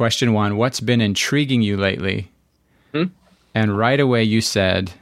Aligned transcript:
question 0.00 0.32
one, 0.32 0.56
what's 0.56 0.80
been 0.80 1.02
intriguing 1.02 1.60
you 1.60 1.76
lately? 1.76 2.32
Hmm? 2.94 3.08
And 3.54 3.76
right 3.76 4.00
away 4.00 4.22
you 4.22 4.40
said, 4.40 4.92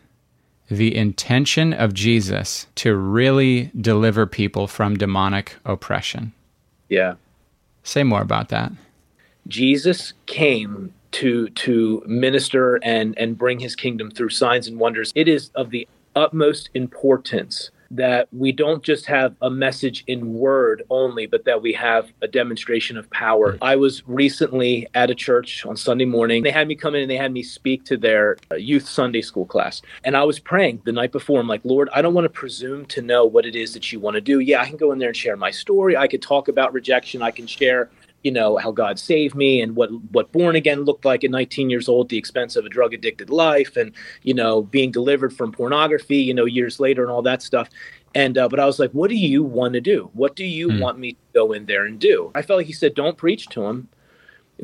the 0.68 0.96
intention 0.96 1.72
of 1.72 1.94
Jesus 1.94 2.66
to 2.74 2.96
really 2.96 3.70
deliver 3.80 4.26
people 4.26 4.66
from 4.66 4.96
demonic 4.96 5.54
oppression. 5.64 6.32
Yeah. 6.88 7.14
Say 7.84 8.02
more 8.02 8.22
about 8.22 8.48
that. 8.48 8.72
Jesus 9.46 10.14
came 10.26 10.92
to 11.12 11.48
to 11.50 12.02
minister 12.04 12.80
and 12.82 13.16
and 13.16 13.38
bring 13.38 13.60
his 13.60 13.76
kingdom 13.76 14.10
through 14.10 14.30
signs 14.30 14.66
and 14.66 14.80
wonders. 14.80 15.12
It 15.14 15.28
is 15.28 15.50
of 15.54 15.70
the 15.70 15.86
utmost 16.16 16.70
importance 16.74 17.70
that 17.90 18.28
we 18.32 18.52
don't 18.52 18.82
just 18.82 19.06
have 19.06 19.34
a 19.42 19.50
message 19.50 20.04
in 20.06 20.34
word 20.34 20.82
only, 20.90 21.26
but 21.26 21.44
that 21.44 21.62
we 21.62 21.72
have 21.72 22.10
a 22.22 22.28
demonstration 22.28 22.96
of 22.96 23.08
power. 23.10 23.56
I 23.62 23.76
was 23.76 24.06
recently 24.06 24.86
at 24.94 25.10
a 25.10 25.14
church 25.14 25.64
on 25.64 25.76
Sunday 25.76 26.04
morning. 26.04 26.42
They 26.42 26.50
had 26.50 26.68
me 26.68 26.74
come 26.74 26.94
in 26.94 27.02
and 27.02 27.10
they 27.10 27.16
had 27.16 27.32
me 27.32 27.42
speak 27.42 27.84
to 27.86 27.96
their 27.96 28.36
uh, 28.50 28.56
youth 28.56 28.88
Sunday 28.88 29.22
school 29.22 29.46
class. 29.46 29.82
And 30.04 30.16
I 30.16 30.24
was 30.24 30.38
praying 30.38 30.82
the 30.84 30.92
night 30.92 31.12
before. 31.12 31.40
I'm 31.40 31.48
like, 31.48 31.64
Lord, 31.64 31.88
I 31.94 32.02
don't 32.02 32.14
want 32.14 32.26
to 32.26 32.30
presume 32.30 32.84
to 32.86 33.02
know 33.02 33.24
what 33.24 33.46
it 33.46 33.56
is 33.56 33.72
that 33.74 33.92
you 33.92 34.00
want 34.00 34.14
to 34.14 34.20
do. 34.20 34.40
Yeah, 34.40 34.60
I 34.60 34.66
can 34.66 34.76
go 34.76 34.92
in 34.92 34.98
there 34.98 35.08
and 35.08 35.16
share 35.16 35.36
my 35.36 35.50
story. 35.50 35.96
I 35.96 36.08
could 36.08 36.22
talk 36.22 36.48
about 36.48 36.72
rejection. 36.72 37.22
I 37.22 37.30
can 37.30 37.46
share 37.46 37.90
you 38.22 38.32
know 38.32 38.56
how 38.56 38.72
God 38.72 38.98
saved 38.98 39.34
me 39.34 39.60
and 39.60 39.76
what 39.76 39.90
what 40.12 40.32
born 40.32 40.56
again 40.56 40.84
looked 40.84 41.04
like 41.04 41.24
at 41.24 41.30
19 41.30 41.70
years 41.70 41.88
old, 41.88 42.08
the 42.08 42.18
expense 42.18 42.56
of 42.56 42.64
a 42.64 42.68
drug 42.68 42.92
addicted 42.92 43.30
life, 43.30 43.76
and 43.76 43.92
you 44.22 44.34
know 44.34 44.62
being 44.62 44.90
delivered 44.90 45.32
from 45.32 45.52
pornography, 45.52 46.18
you 46.18 46.34
know 46.34 46.44
years 46.44 46.80
later 46.80 47.02
and 47.02 47.10
all 47.10 47.22
that 47.22 47.42
stuff. 47.42 47.68
And 48.14 48.36
uh, 48.36 48.48
but 48.48 48.60
I 48.60 48.66
was 48.66 48.78
like, 48.78 48.90
what 48.92 49.10
do 49.10 49.16
you 49.16 49.44
want 49.44 49.74
to 49.74 49.80
do? 49.80 50.10
What 50.14 50.34
do 50.34 50.44
you 50.44 50.68
mm. 50.68 50.80
want 50.80 50.98
me 50.98 51.12
to 51.12 51.18
go 51.34 51.52
in 51.52 51.66
there 51.66 51.86
and 51.86 51.98
do? 51.98 52.30
I 52.34 52.42
felt 52.42 52.58
like 52.58 52.66
he 52.66 52.72
said, 52.72 52.94
don't 52.94 53.16
preach 53.16 53.48
to 53.50 53.64
him. 53.66 53.88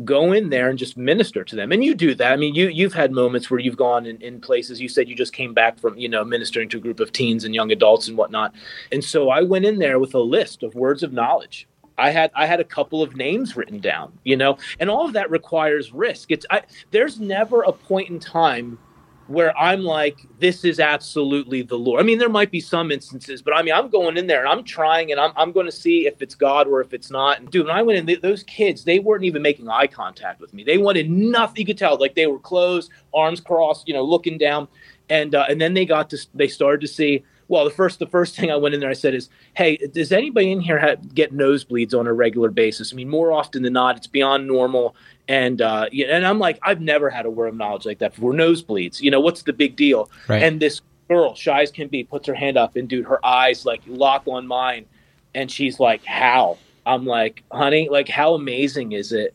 Go 0.04 0.32
in 0.32 0.50
there 0.50 0.68
and 0.68 0.76
just 0.76 0.96
minister 0.96 1.44
to 1.44 1.54
them, 1.54 1.70
and 1.70 1.84
you 1.84 1.94
do 1.94 2.16
that. 2.16 2.32
I 2.32 2.36
mean, 2.36 2.56
you 2.56 2.66
you've 2.66 2.94
had 2.94 3.12
moments 3.12 3.48
where 3.48 3.60
you've 3.60 3.76
gone 3.76 4.06
in, 4.06 4.20
in 4.20 4.40
places. 4.40 4.80
You 4.80 4.88
said 4.88 5.08
you 5.08 5.14
just 5.14 5.32
came 5.32 5.54
back 5.54 5.78
from 5.78 5.96
you 5.96 6.08
know 6.08 6.24
ministering 6.24 6.68
to 6.70 6.78
a 6.78 6.80
group 6.80 6.98
of 6.98 7.12
teens 7.12 7.44
and 7.44 7.54
young 7.54 7.70
adults 7.70 8.08
and 8.08 8.18
whatnot. 8.18 8.52
And 8.90 9.04
so 9.04 9.30
I 9.30 9.42
went 9.42 9.66
in 9.66 9.78
there 9.78 10.00
with 10.00 10.12
a 10.14 10.18
list 10.18 10.64
of 10.64 10.74
words 10.74 11.04
of 11.04 11.12
knowledge 11.12 11.68
I 11.98 12.10
had 12.10 12.30
I 12.34 12.46
had 12.46 12.60
a 12.60 12.64
couple 12.64 13.02
of 13.02 13.16
names 13.16 13.56
written 13.56 13.78
down, 13.78 14.18
you 14.24 14.36
know, 14.36 14.58
and 14.80 14.90
all 14.90 15.06
of 15.06 15.12
that 15.12 15.30
requires 15.30 15.92
risk. 15.92 16.30
It's 16.30 16.46
I, 16.50 16.62
there's 16.90 17.20
never 17.20 17.62
a 17.62 17.72
point 17.72 18.10
in 18.10 18.18
time 18.18 18.78
where 19.26 19.56
I'm 19.58 19.82
like, 19.82 20.18
this 20.38 20.64
is 20.64 20.78
absolutely 20.78 21.62
the 21.62 21.76
Lord. 21.76 22.00
I 22.00 22.04
mean, 22.04 22.18
there 22.18 22.28
might 22.28 22.50
be 22.50 22.60
some 22.60 22.90
instances, 22.90 23.40
but 23.40 23.54
I 23.54 23.62
mean, 23.62 23.72
I'm 23.72 23.88
going 23.88 24.18
in 24.18 24.26
there 24.26 24.40
and 24.40 24.48
I'm 24.48 24.64
trying 24.64 25.12
and 25.12 25.20
I'm, 25.20 25.32
I'm 25.36 25.50
going 25.50 25.66
to 25.66 25.72
see 25.72 26.06
if 26.06 26.20
it's 26.20 26.34
God 26.34 26.66
or 26.66 26.82
if 26.82 26.92
it's 26.92 27.10
not. 27.10 27.40
And 27.40 27.50
dude, 27.50 27.66
when 27.66 27.74
I 27.74 27.82
went 27.82 28.06
in, 28.06 28.20
those 28.20 28.42
kids, 28.42 28.84
they 28.84 28.98
weren't 28.98 29.24
even 29.24 29.40
making 29.40 29.68
eye 29.68 29.86
contact 29.86 30.40
with 30.40 30.52
me. 30.52 30.62
They 30.62 30.76
wanted 30.76 31.10
nothing. 31.10 31.56
You 31.56 31.66
could 31.66 31.78
tell, 31.78 31.98
like 31.98 32.14
they 32.14 32.26
were 32.26 32.38
closed, 32.38 32.90
arms 33.14 33.40
crossed, 33.40 33.88
you 33.88 33.94
know, 33.94 34.02
looking 34.02 34.36
down. 34.36 34.68
And 35.08 35.34
uh, 35.34 35.46
and 35.48 35.60
then 35.60 35.74
they 35.74 35.84
got 35.84 36.10
to, 36.10 36.18
they 36.34 36.48
started 36.48 36.80
to 36.80 36.88
see 36.88 37.24
well, 37.48 37.64
the 37.64 37.70
first 37.70 37.98
the 37.98 38.06
first 38.06 38.36
thing 38.36 38.50
I 38.50 38.56
went 38.56 38.74
in 38.74 38.80
there, 38.80 38.90
I 38.90 38.94
said 38.94 39.14
is, 39.14 39.28
"Hey, 39.54 39.76
does 39.76 40.12
anybody 40.12 40.50
in 40.50 40.60
here 40.60 40.78
have, 40.78 41.14
get 41.14 41.34
nosebleeds 41.34 41.98
on 41.98 42.06
a 42.06 42.12
regular 42.12 42.50
basis? 42.50 42.92
I 42.92 42.96
mean, 42.96 43.08
more 43.08 43.32
often 43.32 43.62
than 43.62 43.74
not, 43.74 43.96
it's 43.96 44.06
beyond 44.06 44.46
normal." 44.46 44.96
And 45.28 45.60
uh, 45.60 45.86
and 45.92 46.26
I'm 46.26 46.38
like, 46.38 46.58
I've 46.62 46.80
never 46.80 47.10
had 47.10 47.26
a 47.26 47.30
word 47.30 47.48
of 47.48 47.56
knowledge 47.56 47.86
like 47.86 47.98
that 47.98 48.14
before. 48.14 48.32
Nosebleeds, 48.32 49.00
you 49.00 49.10
know, 49.10 49.20
what's 49.20 49.42
the 49.42 49.52
big 49.52 49.76
deal? 49.76 50.10
Right. 50.28 50.42
And 50.42 50.60
this 50.60 50.80
girl, 51.08 51.34
shy 51.34 51.62
as 51.62 51.70
can 51.70 51.88
be, 51.88 52.04
puts 52.04 52.26
her 52.26 52.34
hand 52.34 52.56
up, 52.56 52.76
and 52.76 52.88
dude, 52.88 53.06
her 53.06 53.24
eyes 53.24 53.66
like 53.66 53.82
lock 53.86 54.24
on 54.26 54.46
mine, 54.46 54.86
and 55.34 55.50
she's 55.50 55.78
like, 55.78 56.04
"How?" 56.04 56.58
I'm 56.86 57.04
like, 57.04 57.42
"Honey, 57.50 57.88
like, 57.90 58.08
how 58.08 58.34
amazing 58.34 58.92
is 58.92 59.12
it 59.12 59.34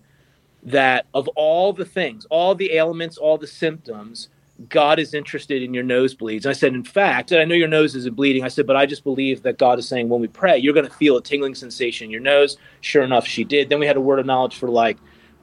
that 0.64 1.06
of 1.14 1.28
all 1.30 1.74
the 1.74 1.86
things, 1.86 2.26
all 2.30 2.56
the 2.56 2.74
ailments, 2.74 3.18
all 3.18 3.38
the 3.38 3.48
symptoms." 3.48 4.30
God 4.68 5.00
is 5.00 5.14
interested 5.14 5.64
in 5.64 5.74
your 5.74 5.84
nosebleeds. 5.84 6.46
I 6.46 6.52
said, 6.52 6.74
in 6.74 6.84
fact, 6.84 7.32
I 7.32 7.46
know 7.46 7.56
your 7.56 7.68
nose 7.68 7.96
isn't 7.96 8.16
bleeding. 8.16 8.44
I 8.44 8.50
said, 8.50 8.68
but 8.68 8.76
I 8.76 8.86
just 8.86 9.06
believe 9.06 9.44
that 9.44 9.58
God 9.58 9.80
is 9.80 9.88
saying 9.88 10.10
when 10.10 10.20
we 10.20 10.28
pray, 10.28 10.58
you're 10.58 10.74
going 10.74 10.88
to 10.88 10.94
feel 10.94 11.16
a 11.16 11.22
tingling 11.22 11.56
sensation 11.56 12.06
in 12.06 12.12
your 12.12 12.20
nose. 12.20 12.58
Sure 12.82 13.04
enough, 13.04 13.26
she 13.26 13.46
did. 13.46 13.70
Then 13.70 13.80
we 13.80 13.86
had 13.86 13.96
a 13.96 14.02
word 14.02 14.20
of 14.20 14.26
knowledge 14.26 14.58
for 14.58 14.70
like 14.70 14.98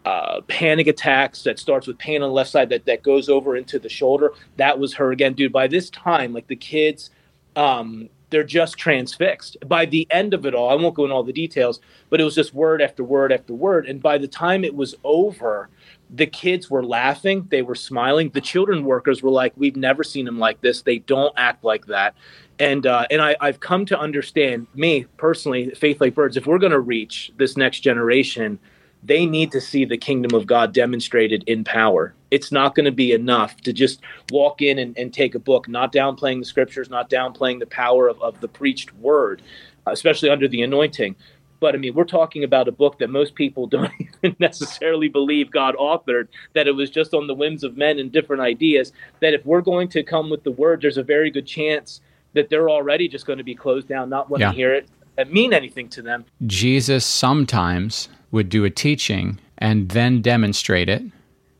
uh, 0.05 0.43
panic 0.43 0.87
attacks 0.87 1.43
that 1.45 1.59
starts 1.59 1.87
with 1.87 1.99
pain 1.99 2.23
on 2.23 2.29
the 2.29 2.35
left 2.35 2.51
side 2.51 2.69
that, 2.69 2.85
that 2.85 3.03
goes 3.03 3.29
over 3.29 3.57
into 3.57 3.79
the 3.79 3.89
shoulder. 3.89 4.33
That 4.57 4.79
was 4.79 4.93
her 4.95 5.13
again, 5.13 5.33
dude. 5.33 5.53
By 5.53 5.67
this 5.67 5.89
time, 5.89 6.35
like 6.35 6.47
the 6.49 6.57
kids, 6.57 7.11
um, 7.57 8.11
they're 8.31 8.45
just 8.45 8.77
transfixed. 8.77 9.57
By 9.67 9.87
the 9.87 10.07
end 10.11 10.35
of 10.35 10.47
it 10.47 10.55
all, 10.55 10.71
I 10.71 10.75
won't 10.75 10.95
go 10.95 11.05
into 11.05 11.15
all 11.15 11.23
the 11.23 11.33
details, 11.33 11.81
but 12.11 12.21
it 12.21 12.25
was 12.25 12.35
just 12.35 12.55
word 12.55 12.83
after 12.83 13.05
word 13.05 13.33
after 13.33 13.55
word. 13.55 13.87
And 13.87 14.03
by 14.03 14.19
the 14.19 14.29
time 14.29 14.65
it 14.65 14.75
was 14.75 14.95
over, 15.05 15.69
the 16.11 16.27
kids 16.27 16.71
were 16.71 16.85
laughing 16.85 17.47
they 17.51 17.63
were 17.63 17.75
smiling 17.75 18.31
the 18.31 18.41
children 18.41 18.85
workers 18.85 19.23
were 19.23 19.31
like 19.31 19.53
we've 19.57 19.77
never 19.77 20.05
seen 20.05 20.25
them 20.25 20.39
like 20.39 20.61
this 20.61 20.83
they 20.83 20.99
don't 21.01 21.35
act 21.37 21.65
like 21.65 21.87
that 21.87 22.15
and 22.59 22.87
uh, 22.87 23.07
and 23.11 23.21
I, 23.21 23.37
i've 23.41 23.61
come 23.61 23.85
to 23.87 23.99
understand 23.99 24.67
me 24.75 25.07
personally 25.17 25.71
faith 25.71 26.01
like 26.01 26.15
birds 26.15 26.37
if 26.37 26.47
we're 26.47 26.59
going 26.59 26.73
to 26.73 26.81
reach 26.81 27.33
this 27.39 27.57
next 27.57 27.81
generation 27.81 28.59
they 29.07 29.25
need 29.25 29.53
to 29.53 29.61
see 29.61 29.85
the 29.85 29.97
kingdom 29.97 30.35
of 30.35 30.47
god 30.47 30.73
demonstrated 30.73 31.45
in 31.47 31.65
power 31.65 32.15
it's 32.31 32.51
not 32.51 32.75
going 32.75 32.85
to 32.85 32.93
be 32.93 33.13
enough 33.13 33.57
to 33.59 33.73
just 33.73 34.01
walk 34.31 34.61
in 34.61 34.79
and, 34.79 34.97
and 34.99 35.13
take 35.13 35.35
a 35.35 35.39
book 35.39 35.69
not 35.69 35.93
downplaying 35.93 36.39
the 36.39 36.45
scriptures 36.45 36.91
not 36.91 37.09
downplaying 37.11 37.59
the 37.59 37.67
power 37.67 38.09
of, 38.09 38.21
of 38.21 38.41
the 38.41 38.49
preached 38.49 38.95
word 38.97 39.43
especially 39.87 40.29
under 40.29 40.49
the 40.49 40.63
anointing 40.63 41.15
but 41.61 41.75
I 41.75 41.79
mean, 41.79 41.95
we're 41.95 42.05
talking 42.05 42.45
about 42.45 42.69
a 42.69 42.73
book 42.73 42.99
that 42.99 43.11
most 43.11 43.35
people 43.35 43.67
don't 43.77 43.91
even 43.99 44.37
necessarily 44.39 45.09
believe 45.09 45.51
God 45.51 45.75
authored, 45.77 46.29
that 46.55 46.67
it 46.67 46.73
was 46.73 46.91
just 46.91 47.15
on 47.15 47.27
the 47.27 47.35
whims 47.35 47.65
of 47.65 47.77
men 47.77 47.99
and 47.99 48.13
different 48.13 48.43
ideas. 48.43 48.93
That 49.21 49.35
if 49.35 49.45
we're 49.45 49.63
going 49.63 49.89
to 49.89 50.03
come 50.03 50.31
with 50.31 50.45
the 50.45 50.51
word, 50.51 50.83
there's 50.83 50.99
a 50.99 51.03
very 51.03 51.31
good 51.31 51.47
chance 51.47 52.01
that 52.35 52.51
they're 52.51 52.69
already 52.69 53.09
just 53.09 53.27
going 53.27 53.39
to 53.39 53.45
be 53.45 53.55
closed 53.55 53.89
down, 53.89 54.11
not 54.11 54.29
want 54.29 54.43
yeah. 54.43 54.51
to 54.51 54.57
hear 54.57 54.75
it, 54.75 54.89
and 55.17 55.31
mean 55.31 55.55
anything 55.55 55.89
to 55.89 56.03
them. 56.03 56.25
Jesus 56.47 57.07
sometimes 57.07 58.09
would 58.31 58.49
do 58.49 58.65
a 58.65 58.71
teaching 58.71 59.39
and 59.59 59.91
then 59.91 60.23
demonstrate 60.23 60.89
it. 60.89 61.03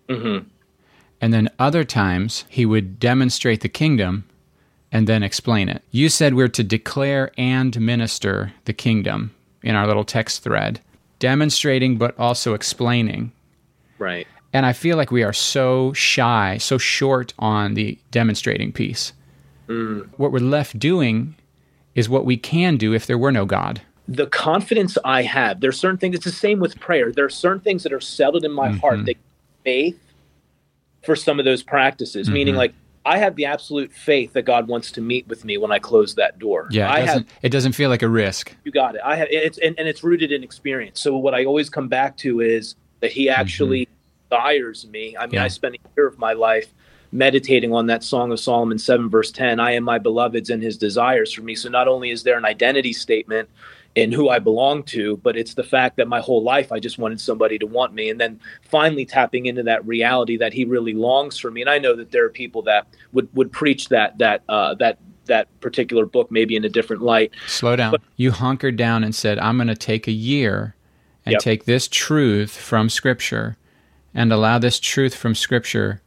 Mm-hmm. 0.09 0.47
And 1.21 1.33
then 1.33 1.49
other 1.59 1.85
times 1.85 2.45
he 2.49 2.67
would 2.67 3.01
demonstrate 3.01 3.61
the 3.61 3.69
kingdom 3.69 4.25
and 4.93 5.07
then 5.07 5.23
explain 5.23 5.69
it. 5.69 5.83
You 5.91 6.09
said 6.09 6.35
we're 6.35 6.49
to 6.49 6.63
declare 6.63 7.33
and 7.37 7.79
minister 7.81 8.53
the 8.65 8.73
kingdom 8.73 9.35
in 9.63 9.75
our 9.75 9.87
little 9.87 10.05
text 10.05 10.43
thread, 10.43 10.81
demonstrating 11.19 11.97
but 11.99 12.19
also 12.19 12.55
explaining. 12.55 13.33
Right. 13.99 14.27
And 14.53 14.65
I 14.65 14.73
feel 14.73 14.97
like 14.97 15.11
we 15.11 15.23
are 15.23 15.33
so 15.33 15.93
shy, 15.93 16.59
so 16.59 16.79
short 16.79 17.35
on 17.39 17.75
the 17.75 17.99
demonstrating 18.11 18.73
piece. 18.73 19.13
Mm. 19.69 20.09
What 20.17 20.33
we're 20.33 20.39
left 20.39 20.79
doing 20.79 21.35
is 21.95 22.09
what 22.09 22.25
we 22.25 22.37
can 22.37 22.77
do 22.77 22.95
if 22.95 23.07
there 23.07 23.19
were 23.19 23.33
no 23.33 23.45
God. 23.45 23.83
The 24.09 24.27
confidence 24.27 24.97
I 25.05 25.23
have, 25.23 25.61
there's 25.61 25.79
certain 25.79 25.99
things, 25.99 26.15
it's 26.15 26.25
the 26.25 26.31
same 26.31 26.61
with 26.61 26.79
prayer. 26.79 27.11
There 27.13 27.25
are 27.25 27.31
certain 27.31 27.61
things 27.61 27.83
that 27.83 27.93
are 27.93 28.01
settled 28.01 28.45
in 28.45 28.53
my 28.53 28.69
mm-hmm. 28.69 28.79
heart 28.79 29.05
that 29.07 29.17
faith 29.65 29.99
for 31.05 31.17
some 31.17 31.39
of 31.39 31.45
those 31.45 31.63
practices, 31.63 32.27
mm-hmm. 32.27 32.35
meaning 32.35 32.55
like 32.55 32.73
I 33.05 33.19
have 33.19 33.37
the 33.37 33.47
absolute 33.47 33.93
faith 33.93 34.33
that 34.33 34.43
God 34.43 34.67
wants 34.67 34.91
to 34.93 35.01
meet 35.01 35.29
with 35.29 35.45
me 35.45 35.59
when 35.59 35.71
I 35.71 35.79
close 35.79 36.17
that 36.17 36.39
door. 36.41 36.67
Yeah, 36.71 36.93
it, 36.93 37.07
doesn't, 37.07 37.29
have, 37.29 37.39
it 37.43 37.49
doesn't 37.51 37.73
feel 37.73 37.89
like 37.89 38.03
a 38.03 38.09
risk. 38.09 38.55
You 38.65 38.73
got 38.73 38.97
it. 38.97 39.01
I 39.05 39.15
have 39.15 39.29
it's 39.31 39.59
and, 39.59 39.79
and 39.79 39.87
it's 39.87 40.03
rooted 40.03 40.33
in 40.33 40.43
experience. 40.43 41.01
So 41.01 41.17
what 41.17 41.33
I 41.33 41.45
always 41.45 41.71
come 41.71 41.87
back 41.87 42.17
to 42.19 42.41
is 42.41 42.75
that 43.01 43.13
He 43.13 43.31
actually 43.31 43.87
mm-hmm. 43.87 44.35
desires 44.35 44.87
me. 44.89 45.17
I 45.17 45.27
mean, 45.27 45.35
yeah. 45.35 45.45
I 45.45 45.49
spent 45.49 45.77
a 45.77 45.79
year 45.97 46.09
of 46.09 46.19
my 46.19 46.33
life 46.33 46.75
meditating 47.13 47.73
on 47.73 47.87
that 47.87 48.03
Song 48.03 48.33
of 48.33 48.41
Solomon 48.41 48.79
seven 48.79 49.09
verse 49.09 49.31
ten. 49.31 49.61
I 49.61 49.73
am 49.73 49.85
my 49.85 49.99
beloved's 49.99 50.51
and 50.51 50.61
His 50.61 50.77
desires 50.77 51.33
for 51.33 51.43
me. 51.43 51.55
So 51.55 51.69
not 51.69 51.87
only 51.87 52.11
is 52.11 52.25
there 52.25 52.37
an 52.37 52.45
identity 52.45 52.93
statement 52.93 53.49
in 53.97 54.13
who 54.13 54.29
I 54.29 54.39
belong 54.39 54.83
to, 54.85 55.17
but 55.17 55.39
it's 55.39 55.55
the 55.55 55.65
fact 55.65 55.97
that 55.97 56.07
my 56.07 56.21
whole 56.21 56.43
life 56.43 56.71
I 56.71 56.79
just 56.79 56.99
wanted 56.99 57.19
somebody 57.19 57.59
to 57.59 57.67
want 57.67 57.95
me. 57.95 58.11
And 58.11 58.21
then 58.21 58.39
finally 58.61 59.07
tapping 59.07 59.47
into 59.47 59.63
that 59.63 59.85
reality 59.87 60.37
that 60.37 60.53
he 60.53 60.67
really 60.67 60.93
longs 60.93 61.39
for 61.39 61.51
me. 61.51 61.63
And 61.63 61.71
I 61.71 61.79
know 61.79 61.97
that 61.97 62.13
there 62.13 62.25
are 62.27 62.31
people 62.31 62.61
that 62.63 62.87
would, 63.13 63.35
would 63.35 63.51
preach 63.51 63.89
that, 63.89 64.19
that, 64.19 64.43
uh, 64.51 64.75
that, 64.75 64.99
that 65.25 65.49
particular 65.61 66.05
book 66.05 66.31
maybe 66.31 66.57
in 66.57 66.65
a 66.65 66.69
different 66.69 67.03
light. 67.03 67.33
Slow 67.47 67.75
down. 67.75 67.91
But, 67.91 68.03
you 68.17 68.33
hunkered 68.33 68.77
down 68.77 69.03
and 69.03 69.15
said, 69.15 69.39
I'm 69.39 69.57
going 69.57 69.69
to 69.69 69.75
take 69.75 70.07
a 70.07 70.13
year 70.13 70.77
and 71.25 71.33
yep. 71.33 71.41
take 71.41 71.65
this 71.65 71.89
truth 71.89 72.55
from 72.55 72.91
Scripture 72.91 73.57
and 74.15 74.31
allow 74.31 74.59
this 74.59 74.79
truth 74.79 75.15
from 75.15 75.35
Scripture. 75.35 76.03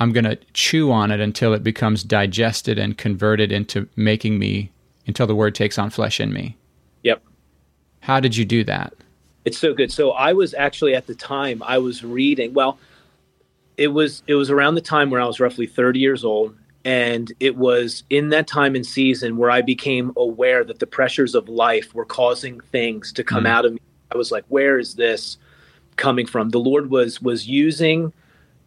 I'm 0.00 0.12
going 0.12 0.24
to 0.24 0.38
chew 0.54 0.90
on 0.90 1.10
it 1.10 1.20
until 1.20 1.52
it 1.52 1.62
becomes 1.62 2.02
digested 2.02 2.78
and 2.78 2.96
converted 2.96 3.52
into 3.52 3.90
making 3.94 4.38
me, 4.38 4.72
until 5.06 5.26
the 5.26 5.36
Word 5.36 5.54
takes 5.54 5.78
on 5.78 5.90
flesh 5.90 6.18
in 6.18 6.32
me. 6.32 6.56
How 8.00 8.20
did 8.20 8.36
you 8.36 8.44
do 8.44 8.64
that? 8.64 8.94
It's 9.44 9.58
so 9.58 9.72
good. 9.74 9.92
So 9.92 10.12
I 10.12 10.32
was 10.32 10.54
actually 10.54 10.94
at 10.94 11.06
the 11.06 11.14
time 11.14 11.62
I 11.64 11.78
was 11.78 12.04
reading. 12.04 12.54
Well, 12.54 12.78
it 13.76 13.88
was 13.88 14.22
it 14.26 14.34
was 14.34 14.50
around 14.50 14.74
the 14.74 14.80
time 14.80 15.10
where 15.10 15.20
I 15.20 15.26
was 15.26 15.40
roughly 15.40 15.66
30 15.66 15.98
years 15.98 16.24
old 16.24 16.56
and 16.84 17.32
it 17.40 17.56
was 17.56 18.04
in 18.10 18.30
that 18.30 18.46
time 18.46 18.74
and 18.74 18.84
season 18.84 19.36
where 19.36 19.50
I 19.50 19.62
became 19.62 20.12
aware 20.16 20.64
that 20.64 20.78
the 20.78 20.86
pressures 20.86 21.34
of 21.34 21.48
life 21.48 21.94
were 21.94 22.04
causing 22.04 22.60
things 22.60 23.12
to 23.12 23.24
come 23.24 23.44
mm. 23.44 23.48
out 23.48 23.64
of 23.64 23.72
me. 23.72 23.80
I 24.12 24.16
was 24.16 24.30
like, 24.30 24.44
where 24.48 24.78
is 24.78 24.94
this 24.94 25.36
coming 25.98 26.26
from. 26.26 26.48
The 26.48 26.60
Lord 26.60 26.90
was 26.90 27.20
was 27.20 27.46
using 27.46 28.14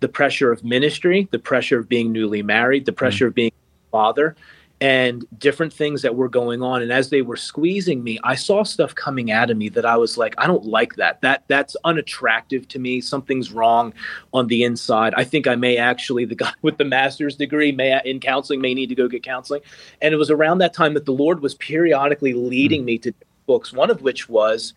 the 0.02 0.08
pressure 0.08 0.52
of 0.52 0.64
ministry, 0.64 1.28
the 1.32 1.40
pressure 1.40 1.80
of 1.80 1.90
being 1.90 2.12
newly 2.12 2.44
married, 2.44 2.86
the 2.86 2.92
pressure 2.92 3.26
mm. 3.26 3.30
of 3.30 3.36
being 3.36 3.52
a 3.52 3.90
father, 3.90 4.36
and 4.82 5.28
different 5.38 5.72
things 5.72 6.02
that 6.02 6.16
were 6.16 6.28
going 6.28 6.64
on. 6.64 6.82
And 6.82 6.92
as 6.92 7.12
they 7.12 7.22
were 7.22 7.38
squeezing 7.38 8.04
me 8.04 8.20
i 8.24 8.34
saw 8.34 8.64
stuff 8.64 8.96
coming 8.96 9.32
out 9.32 9.52
of 9.52 9.58
me 9.58 9.70
that 9.70 9.86
i 9.86 9.96
was 9.96 10.18
like 10.18 10.34
i 10.40 10.48
don't 10.48 10.66
like 10.66 10.96
that. 10.96 11.22
That 11.22 11.44
that's 11.48 11.78
unattractive 11.86 12.68
to 12.70 12.80
me. 12.80 13.00
Something's 13.00 13.52
wrong 13.52 13.94
on 14.34 14.48
the 14.48 14.64
inside. 14.64 15.14
I 15.16 15.24
think 15.24 15.48
i 15.48 15.56
may 15.56 15.78
actually 15.78 16.26
the 16.26 16.36
guy 16.36 16.52
with 16.64 16.78
the 16.78 16.86
master's 16.86 17.36
degree 17.36 17.72
may 17.72 18.02
in 18.04 18.20
counseling 18.20 18.60
may 18.60 18.74
need 18.74 18.90
to 18.90 18.96
go 18.96 19.08
get 19.08 19.24
counseling. 19.24 19.62
And 20.02 20.14
it 20.14 20.18
was 20.18 20.32
around 20.32 20.58
that 20.58 20.74
time 20.74 20.96
that 20.96 21.06
the 21.06 21.14
lord 21.14 21.42
was 21.42 21.54
periodically 21.56 22.34
leading 22.34 22.84
me 22.84 22.98
to 23.00 23.14
books 23.46 23.72
one 23.72 23.92
of 23.92 24.02
which 24.02 24.28
was 24.28 24.74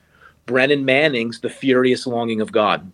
brennan 0.46 0.84
manning's 0.84 1.40
the 1.40 1.50
furious 1.50 2.06
longing 2.06 2.42
of 2.42 2.52
god. 2.52 2.92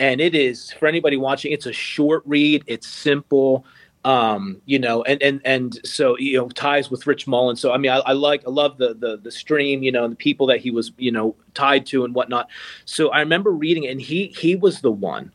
And 0.00 0.20
it 0.20 0.34
is 0.34 0.72
for 0.72 0.88
anybody 0.88 1.16
watching 1.16 1.52
it's 1.52 1.66
a 1.66 1.72
short 1.72 2.24
read. 2.26 2.64
It's 2.66 2.88
simple 2.88 3.64
um, 4.04 4.60
you 4.66 4.78
know, 4.78 5.02
and 5.04 5.22
and 5.22 5.40
and 5.44 5.80
so 5.84 6.16
you 6.18 6.36
know 6.36 6.48
ties 6.50 6.90
with 6.90 7.06
Rich 7.06 7.26
Mullins. 7.26 7.60
So 7.60 7.72
I 7.72 7.78
mean, 7.78 7.90
I, 7.90 7.98
I, 8.00 8.12
like 8.12 8.46
I 8.46 8.50
love 8.50 8.76
the 8.76 8.94
the 8.94 9.16
the 9.16 9.30
stream, 9.30 9.82
you 9.82 9.90
know, 9.90 10.04
and 10.04 10.12
the 10.12 10.16
people 10.16 10.46
that 10.48 10.60
he 10.60 10.70
was 10.70 10.92
you 10.98 11.10
know 11.10 11.34
tied 11.54 11.86
to 11.86 12.04
and 12.04 12.14
whatnot. 12.14 12.48
So 12.84 13.08
I 13.10 13.20
remember 13.20 13.50
reading, 13.50 13.86
and 13.86 14.00
he 14.00 14.26
he 14.38 14.56
was 14.56 14.82
the 14.82 14.90
one 14.90 15.32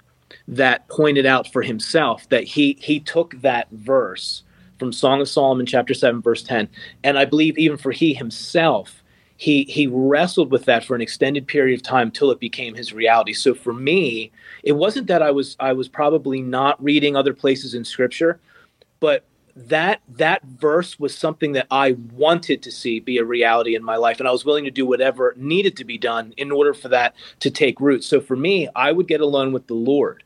that 0.47 0.87
pointed 0.87 1.25
out 1.25 1.51
for 1.51 1.63
himself 1.63 2.29
that 2.29 2.43
he 2.43 2.77
he 2.79 2.99
took 2.99 3.41
that 3.41 3.67
verse 3.71 4.43
from 4.77 4.93
Song 4.93 5.19
of 5.19 5.27
Solomon 5.27 5.65
chapter 5.65 5.95
seven 5.95 6.21
verse 6.21 6.43
ten, 6.43 6.69
and 7.03 7.17
I 7.17 7.25
believe 7.25 7.57
even 7.57 7.77
for 7.77 7.91
he 7.91 8.13
himself. 8.13 8.95
He, 9.41 9.63
he 9.69 9.87
wrestled 9.87 10.51
with 10.51 10.65
that 10.65 10.83
for 10.83 10.95
an 10.95 11.01
extended 11.01 11.47
period 11.47 11.79
of 11.79 11.81
time 11.81 12.11
till 12.11 12.29
it 12.29 12.41
became 12.41 12.75
his 12.75 12.91
reality. 12.91 13.31
So 13.31 13.53
for 13.53 13.71
me, 13.71 14.33
it 14.63 14.73
wasn't 14.73 15.07
that 15.07 15.21
I 15.21 15.31
was 15.31 15.55
I 15.61 15.71
was 15.71 15.87
probably 15.87 16.41
not 16.41 16.83
reading 16.83 17.15
other 17.15 17.33
places 17.33 17.73
in 17.73 17.85
scripture 17.85 18.37
but 18.99 19.25
that 19.67 20.01
that 20.07 20.43
verse 20.43 20.99
was 20.99 21.15
something 21.17 21.51
that 21.53 21.67
I 21.69 21.97
wanted 22.13 22.63
to 22.63 22.71
see 22.71 22.99
be 22.99 23.17
a 23.17 23.25
reality 23.25 23.75
in 23.75 23.83
my 23.83 23.97
life, 23.97 24.19
and 24.19 24.27
I 24.27 24.31
was 24.31 24.45
willing 24.45 24.63
to 24.65 24.71
do 24.71 24.85
whatever 24.85 25.33
needed 25.37 25.75
to 25.77 25.85
be 25.85 25.97
done 25.97 26.33
in 26.37 26.51
order 26.51 26.73
for 26.73 26.87
that 26.89 27.15
to 27.41 27.51
take 27.51 27.79
root. 27.79 28.03
So 28.03 28.21
for 28.21 28.35
me, 28.35 28.69
I 28.75 28.91
would 28.91 29.07
get 29.07 29.21
alone 29.21 29.51
with 29.51 29.67
the 29.67 29.73
Lord, 29.73 30.23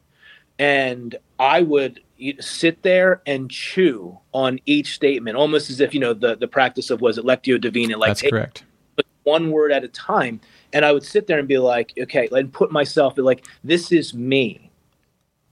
and 0.59 1.15
I 1.39 1.61
would 1.61 1.99
sit 2.39 2.83
there 2.83 3.21
and 3.25 3.49
chew 3.49 4.17
on 4.33 4.59
each 4.65 4.93
statement, 4.93 5.35
almost 5.35 5.69
as 5.69 5.79
if 5.79 5.93
you 5.93 5.99
know 5.99 6.13
the 6.13 6.35
the 6.35 6.47
practice 6.47 6.89
of 6.89 7.01
was 7.01 7.17
it 7.17 7.25
lectio 7.25 7.59
divina, 7.59 7.97
like 7.97 8.09
that's 8.09 8.21
correct, 8.21 8.63
but 8.95 9.05
one 9.23 9.51
word 9.51 9.71
at 9.71 9.83
a 9.83 9.89
time. 9.89 10.41
And 10.73 10.83
I 10.83 10.91
would 10.91 11.03
sit 11.03 11.27
there 11.27 11.37
and 11.37 11.47
be 11.47 11.59
like, 11.59 11.93
okay, 11.99 12.27
and 12.31 12.51
put 12.51 12.71
myself 12.71 13.17
like, 13.17 13.45
this 13.63 13.91
is 13.91 14.13
me. 14.13 14.71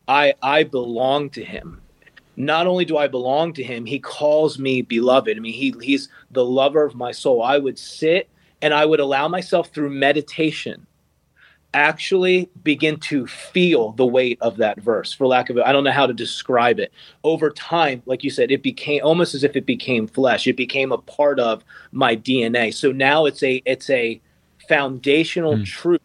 I 0.07 0.33
I 0.41 0.63
belong 0.63 1.29
to 1.31 1.43
Him 1.43 1.80
not 2.45 2.67
only 2.67 2.85
do 2.85 2.97
I 2.97 3.07
belong 3.07 3.53
to 3.53 3.63
him, 3.63 3.85
he 3.85 3.99
calls 3.99 4.57
me 4.57 4.81
beloved. 4.81 5.35
I 5.35 5.39
mean, 5.39 5.53
he, 5.53 5.75
he's 5.81 6.09
the 6.31 6.45
lover 6.45 6.83
of 6.83 6.95
my 6.95 7.11
soul. 7.11 7.43
I 7.43 7.57
would 7.57 7.77
sit 7.77 8.29
and 8.61 8.73
I 8.73 8.85
would 8.85 8.99
allow 8.99 9.27
myself 9.27 9.69
through 9.69 9.89
meditation 9.89 10.87
actually 11.73 12.49
begin 12.63 12.97
to 12.97 13.25
feel 13.27 13.93
the 13.93 14.05
weight 14.05 14.37
of 14.41 14.57
that 14.57 14.77
verse 14.81 15.13
for 15.13 15.25
lack 15.25 15.49
of 15.49 15.55
it 15.55 15.63
i 15.65 15.71
don't 15.71 15.85
know 15.85 15.91
how 15.91 16.05
to 16.05 16.13
describe 16.13 16.79
it 16.79 16.91
over 17.23 17.49
time 17.49 18.03
like 18.05 18.25
you 18.25 18.29
said 18.29 18.51
it 18.51 18.61
became 18.61 19.01
almost 19.05 19.33
as 19.33 19.41
if 19.41 19.55
it 19.55 19.65
became 19.65 20.05
flesh 20.05 20.47
it 20.47 20.57
became 20.57 20.91
a 20.91 20.97
part 20.97 21.39
of 21.39 21.63
my 21.93 22.13
dna 22.13 22.73
so 22.73 22.91
now 22.91 23.25
it's 23.25 23.41
a 23.41 23.61
it's 23.65 23.89
a 23.89 24.19
foundational 24.67 25.55
mm. 25.55 25.65
truth 25.65 26.01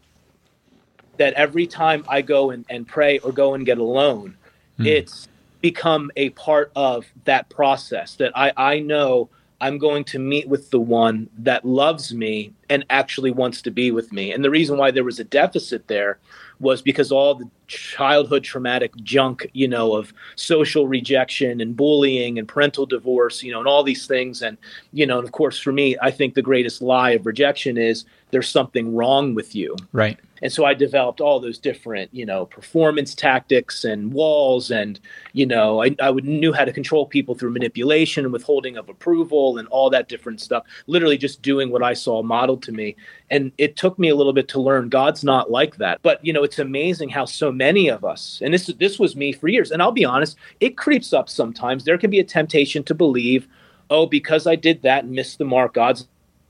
that 1.17 1.33
every 1.35 1.67
time 1.67 2.05
i 2.09 2.23
go 2.23 2.51
and, 2.51 2.65
and 2.71 2.87
pray 2.87 3.19
or 3.19 3.33
go 3.33 3.55
and 3.55 3.67
get 3.67 3.79
alone 3.79 4.37
mm. 4.79 4.87
it's 4.87 5.27
become 5.71 6.13
a 6.15 6.31
part 6.31 6.71
of 6.77 7.07
that 7.25 7.49
process 7.49 8.15
that 8.15 8.31
I, 8.37 8.53
I 8.57 8.79
know 8.79 9.29
I'm 9.61 9.79
going 9.79 10.05
to 10.05 10.19
meet 10.21 10.49
with 10.49 10.71
the 10.71 10.79
one 10.79 11.29
that 11.39 11.65
loves 11.65 12.15
me 12.15 12.53
and 12.71 12.87
actually 12.89 13.33
wants 13.33 13.63
to 13.63 13.73
be 13.73 13.91
with 13.91 14.13
me. 14.13 14.31
And 14.33 14.45
the 14.45 14.51
reason 14.59 14.79
why 14.79 14.93
there 14.93 15.03
was 15.03 15.19
a 15.19 15.25
deficit 15.25 15.89
there 15.89 16.19
was 16.61 16.83
because 16.83 17.11
all 17.11 17.35
the 17.35 17.51
childhood 17.67 18.45
traumatic 18.45 18.95
junk, 19.03 19.51
you 19.55 19.67
know, 19.67 19.97
of 19.97 20.15
social 20.37 20.87
rejection 20.87 21.61
and 21.61 21.77
bullying 21.77 22.39
and 22.39 22.47
parental 22.47 22.87
divorce, 22.87 23.43
you 23.43 23.51
know, 23.51 23.59
and 23.59 23.67
all 23.67 23.83
these 23.83 24.07
things. 24.07 24.43
And, 24.43 24.57
you 24.93 25.05
know, 25.05 25.19
and 25.19 25.27
of 25.27 25.33
course, 25.33 25.59
for 25.59 25.73
me, 25.73 25.97
I 26.01 26.13
think 26.13 26.35
the 26.35 26.43
greatest 26.43 26.81
lie 26.81 27.11
of 27.11 27.27
rejection 27.27 27.77
is 27.77 28.05
there's 28.31 28.49
something 28.49 28.95
wrong 28.95 29.35
with 29.35 29.57
you. 29.57 29.75
Right. 29.93 30.21
And 30.43 30.53
so 30.53 30.65
I 30.65 30.75
developed 30.75 31.21
all 31.21 31.41
those 31.41 31.59
different, 31.59 32.13
you 32.13 32.27
know, 32.27 32.47
performance 32.47 33.15
tactics 33.15 33.85
and 33.85 34.13
walls, 34.13 34.71
and 34.71 35.01
you 35.33 35.47
know, 35.47 35.83
I, 35.83 35.95
I 36.01 36.11
would 36.11 36.25
knew 36.25 36.53
how 36.53 36.65
to 36.65 36.73
control 36.73 37.07
people 37.07 37.35
through 37.35 37.51
manipulation 37.51 38.25
and 38.25 38.33
withholding 38.33 38.77
of 38.77 38.89
approval 38.89 39.59
and 39.59 39.69
all 39.69 39.91
that 39.91 40.09
different 40.09 40.41
stuff. 40.41 40.65
Literally, 40.87 41.19
just 41.19 41.43
doing 41.43 41.71
what 41.71 41.83
I 41.83 41.95
saw 41.95 42.23
modeled 42.23 42.63
to 42.65 42.73
me. 42.73 42.97
And 43.31 43.53
it 43.59 43.77
took 43.77 43.99
me 43.99 44.09
a 44.09 44.15
little 44.15 44.33
bit 44.33 44.49
to 44.49 44.61
learn 44.61 44.89
God's 44.89 45.25
not 45.25 45.51
like 45.51 45.77
that. 45.77 46.01
But 46.03 46.25
you 46.25 46.33
know, 46.33 46.45
it's 46.45 46.59
amazing 46.59 47.09
how 47.09 47.25
so 47.25 47.51
many 47.51 47.89
of 47.89 48.05
us, 48.05 48.41
and 48.45 48.53
this 48.53 48.67
this 48.79 48.99
was 48.99 49.17
me 49.17 49.33
for 49.33 49.49
years. 49.49 49.71
And 49.71 49.83
I'll 49.83 49.93
be 49.93 50.05
honest, 50.05 50.37
it 50.61 50.77
creeps 50.77 51.13
up 51.13 51.29
sometimes. 51.29 51.85
There 51.85 51.99
can 51.99 52.11
be 52.11 52.21
a 52.21 52.25
temptation 52.25 52.83
to 52.85 52.95
believe, 52.95 53.49
oh, 53.91 54.07
because 54.07 54.47
I 54.47 54.57
did 54.57 54.83
that 54.83 55.05
and 55.05 55.13
missed 55.13 55.39
the 55.39 55.45
mark, 55.45 55.75
God's 55.75 56.07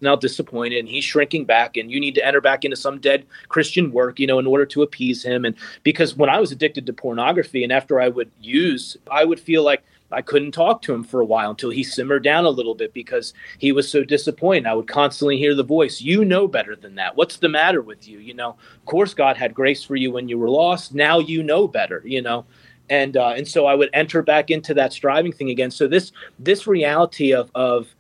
now 0.07 0.17
disappointed 0.17 0.79
and 0.79 0.89
he's 0.89 1.05
shrinking 1.05 1.45
back 1.45 1.77
and 1.77 1.91
you 1.91 2.01
need 2.01 2.15
to 2.15 2.25
enter 2.27 2.41
back 2.41 2.65
into 2.65 2.77
some 2.77 2.99
dead 2.99 3.27
christian 3.49 3.93
work 3.93 4.19
you 4.19 4.27
know 4.27 4.39
in 4.39 4.47
order 4.47 4.65
to 4.65 4.83
appease 4.83 5.23
him. 5.23 5.45
And 5.45 5.55
because 5.83 6.17
when 6.17 6.31
i 6.31 6.41
was 6.41 6.53
addicted 6.53 6.87
to 6.87 6.93
pornography 6.93 7.63
and 7.63 7.73
after 7.73 8.01
i 8.01 8.09
would 8.09 8.31
use 8.41 8.97
i 9.11 9.25
would 9.25 9.41
feel 9.41 9.63
like 9.63 9.83
i 10.13 10.23
couldn't 10.23 10.53
talk 10.53 10.83
to 10.83 10.95
him 10.95 11.03
for 11.03 11.21
a 11.21 11.25
while 11.25 11.51
until 11.51 11.71
he 11.71 11.83
simmered 11.83 12.23
down 12.23 12.45
a 12.45 12.51
little 12.51 12.75
bit 12.75 12.95
because 12.95 13.35
he 13.59 13.73
was 13.73 13.91
so 13.91 14.05
disappointed. 14.05 14.67
I 14.67 14.75
would 14.75 14.87
constantly 14.87 15.37
hear 15.37 15.55
the 15.55 15.65
voice 15.65 16.01
you 16.01 16.25
know 16.25 16.47
better 16.47 16.77
than 16.77 16.95
that. 16.95 17.17
What's 17.17 17.39
the 17.39 17.49
matter 17.49 17.83
with 17.83 18.09
you? 18.09 18.19
You 18.19 18.35
know 18.35 18.51
of 18.51 18.85
course 18.87 19.13
god 19.15 19.37
had 19.37 19.55
grace 19.55 19.83
for 19.83 19.97
you 19.97 20.13
when 20.13 20.29
you 20.29 20.39
were 20.39 20.51
lost. 20.51 20.95
Now 20.95 21.19
you 21.19 21.43
know 21.43 21.69
better 21.69 22.03
you 22.05 22.23
know. 22.23 22.47
And 22.89 23.17
uh, 23.17 23.31
and 23.31 23.49
so 23.49 23.67
i 23.67 23.75
would 23.75 23.91
enter 23.93 24.23
back 24.23 24.49
into 24.49 24.73
that 24.75 24.93
striving 24.93 25.33
thing 25.33 25.51
again. 25.51 25.73
So 25.73 25.89
this 25.89 26.13
this 26.39 26.69
reality 26.69 27.35
of 27.35 27.51
of 27.57 27.96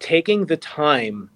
taking 0.00 0.46
the 0.46 0.56
time 0.56 1.30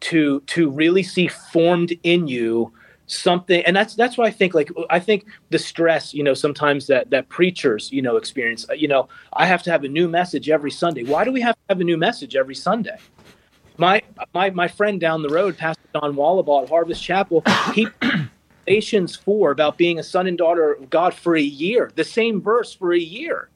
to 0.00 0.40
to 0.40 0.70
really 0.70 1.02
see 1.02 1.28
formed 1.28 1.92
in 2.02 2.26
you 2.28 2.72
something 3.08 3.62
and 3.64 3.74
that's 3.74 3.94
that's 3.94 4.18
why 4.18 4.26
i 4.26 4.30
think 4.30 4.52
like 4.52 4.70
i 4.90 5.00
think 5.00 5.24
the 5.48 5.58
stress 5.58 6.12
you 6.12 6.22
know 6.22 6.34
sometimes 6.34 6.86
that 6.86 7.08
that 7.08 7.26
preachers 7.30 7.90
you 7.90 8.02
know 8.02 8.16
experience 8.16 8.68
uh, 8.68 8.74
you 8.74 8.86
know 8.86 9.08
i 9.32 9.46
have 9.46 9.62
to 9.62 9.70
have 9.70 9.82
a 9.82 9.88
new 9.88 10.08
message 10.08 10.50
every 10.50 10.70
sunday. 10.70 11.04
Why 11.04 11.24
do 11.24 11.32
we 11.32 11.40
have 11.40 11.54
to 11.54 11.60
have 11.70 11.80
a 11.80 11.84
new 11.84 11.96
message 11.96 12.36
every 12.36 12.54
sunday? 12.54 12.98
My 13.78 14.02
my 14.34 14.50
my 14.50 14.68
friend 14.68 15.00
down 15.00 15.22
the 15.22 15.30
road 15.30 15.56
pastor 15.56 15.82
don 15.94 16.14
wallabaugh 16.14 16.64
at 16.64 16.68
harvest 16.68 17.02
chapel 17.02 17.42
he 17.74 17.88
Galatians 18.66 19.16
4 19.16 19.52
about 19.52 19.78
being 19.78 19.98
a 19.98 20.02
son 20.02 20.26
and 20.26 20.36
daughter 20.36 20.74
of 20.74 20.90
god 20.90 21.14
for 21.14 21.34
a 21.34 21.40
year 21.40 21.90
the 21.94 22.04
same 22.04 22.42
verse 22.42 22.74
for 22.74 22.92
a 22.92 22.98
year 22.98 23.48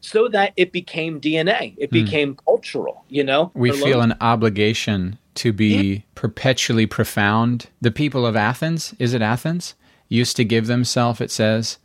so 0.00 0.28
that 0.28 0.52
it 0.56 0.72
became 0.72 1.20
DNA. 1.20 1.74
It 1.76 1.90
hmm. 1.90 2.04
became 2.04 2.34
mm. 2.34 2.44
cultural, 2.44 3.04
you 3.08 3.24
know? 3.24 3.50
We 3.54 3.72
feel 3.72 4.00
an 4.00 4.16
obligation 4.20 5.18
to 5.36 5.52
be 5.52 5.92
yeah. 5.94 6.00
perpetually 6.14 6.86
profound. 6.86 7.66
The 7.80 7.90
people 7.90 8.26
of 8.26 8.36
Athens, 8.36 8.94
is 8.98 9.14
it 9.14 9.22
Athens? 9.22 9.74
Used 10.08 10.36
to 10.36 10.44
give 10.44 10.66
themselves, 10.66 11.20
it 11.20 11.30
says, 11.30 11.78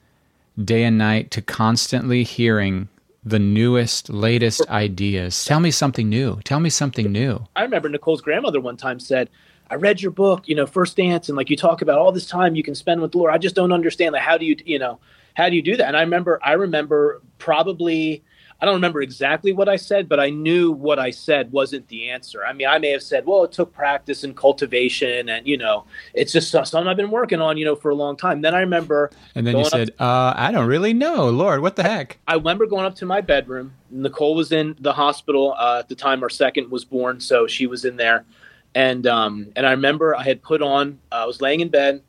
day 0.64 0.84
and 0.84 0.98
night 0.98 1.32
to 1.32 1.42
constantly 1.42 2.24
hearing 2.24 2.88
the 3.26 3.40
newest, 3.40 4.10
latest 4.10 4.68
ideas. 4.70 5.46
Tell 5.46 5.60
me 5.60 5.72
something 5.72 6.10
new. 6.10 6.40
Tell 6.44 6.60
me 6.60 6.70
something 6.70 7.12
new. 7.12 7.46
I 7.56 7.64
remember 7.64 7.90
Nicole's 7.90 8.22
grandmother 8.22 8.60
one 8.60 8.78
time 8.78 9.00
said, 9.00 9.30
I 9.70 9.76
read 9.76 10.02
your 10.02 10.12
book, 10.12 10.48
you 10.48 10.56
know, 10.56 10.66
First 10.66 10.98
Dance, 10.98 11.30
and 11.30 11.38
like 11.38 11.50
you 11.50 11.56
talk 11.56 11.82
about 11.82 11.98
all 11.98 12.12
this 12.12 12.28
time 12.28 12.56
you 12.56 12.64
can 12.64 12.76
spend 12.76 13.02
with 13.02 13.14
the 13.14 13.18
Lord. 13.18 13.34
I 13.34 13.38
just 13.38 13.56
don't 13.56 13.72
understand. 13.72 14.14
Like, 14.14 14.22
how 14.22 14.38
do 14.38 14.46
you, 14.46 14.56
you 14.66 14.78
know, 14.78 15.00
how 15.34 15.50
do 15.50 15.56
you 15.56 15.62
do 15.62 15.78
that? 15.78 15.88
And 15.88 15.98
I 15.98 16.02
remember, 16.02 16.40
I 16.44 16.54
remember 16.54 17.22
probably, 17.38 18.24
I 18.62 18.66
don't 18.66 18.76
remember 18.76 19.02
exactly 19.02 19.52
what 19.52 19.68
I 19.68 19.76
said, 19.76 20.08
but 20.08 20.20
I 20.20 20.30
knew 20.30 20.72
what 20.72 21.00
I 21.00 21.10
said 21.10 21.52
wasn't 21.52 21.88
the 21.90 22.10
answer. 22.12 22.46
I 22.46 22.54
mean, 22.54 22.68
I 22.68 22.78
may 22.78 22.92
have 22.92 23.04
said, 23.04 23.26
well, 23.26 23.44
it 23.44 23.52
took 23.52 23.74
practice 23.74 24.24
and 24.24 24.38
cultivation, 24.38 25.28
and 25.28 25.46
you 25.46 25.58
know, 25.58 25.86
it's 26.14 26.32
just 26.32 26.52
something 26.52 26.88
I've 26.88 26.96
been 26.96 27.12
working 27.12 27.42
on, 27.42 27.58
you 27.58 27.66
know, 27.66 27.76
for 27.76 27.90
a 27.90 27.96
long 27.96 28.16
time. 28.16 28.42
Then 28.42 28.56
I 28.56 28.60
remember, 28.62 29.12
and 29.36 29.46
then 29.46 29.58
you 29.58 29.66
said, 29.66 29.98
to, 29.98 30.04
uh, 30.04 30.34
I 30.38 30.52
don't 30.52 30.68
really 30.68 30.94
know, 30.94 31.30
Lord, 31.30 31.62
what 31.62 31.76
the 31.76 31.84
heck? 31.84 32.20
I 32.28 32.36
remember 32.36 32.66
going 32.66 32.86
up 32.86 32.96
to 32.96 33.06
my 33.06 33.22
bedroom. 33.22 33.74
Nicole 33.90 34.36
was 34.36 34.52
in 34.52 34.76
the 34.80 34.94
hospital 34.94 35.56
uh, 35.58 35.80
at 35.80 35.90
the 35.90 35.96
time. 35.96 36.24
Our 36.24 36.30
second 36.30 36.72
was 36.72 36.86
born, 36.86 37.20
so 37.20 37.48
she 37.48 37.68
was 37.68 37.84
in 37.84 37.98
there, 37.98 38.24
and 38.76 39.06
um, 39.08 39.52
and 39.56 39.66
I 39.66 39.72
remember 39.72 40.16
I 40.16 40.24
had 40.24 40.42
put 40.42 40.62
on. 40.62 41.00
Uh, 41.12 41.24
I 41.24 41.26
was 41.26 41.42
laying 41.42 41.60
in 41.60 41.70
bed 41.70 42.02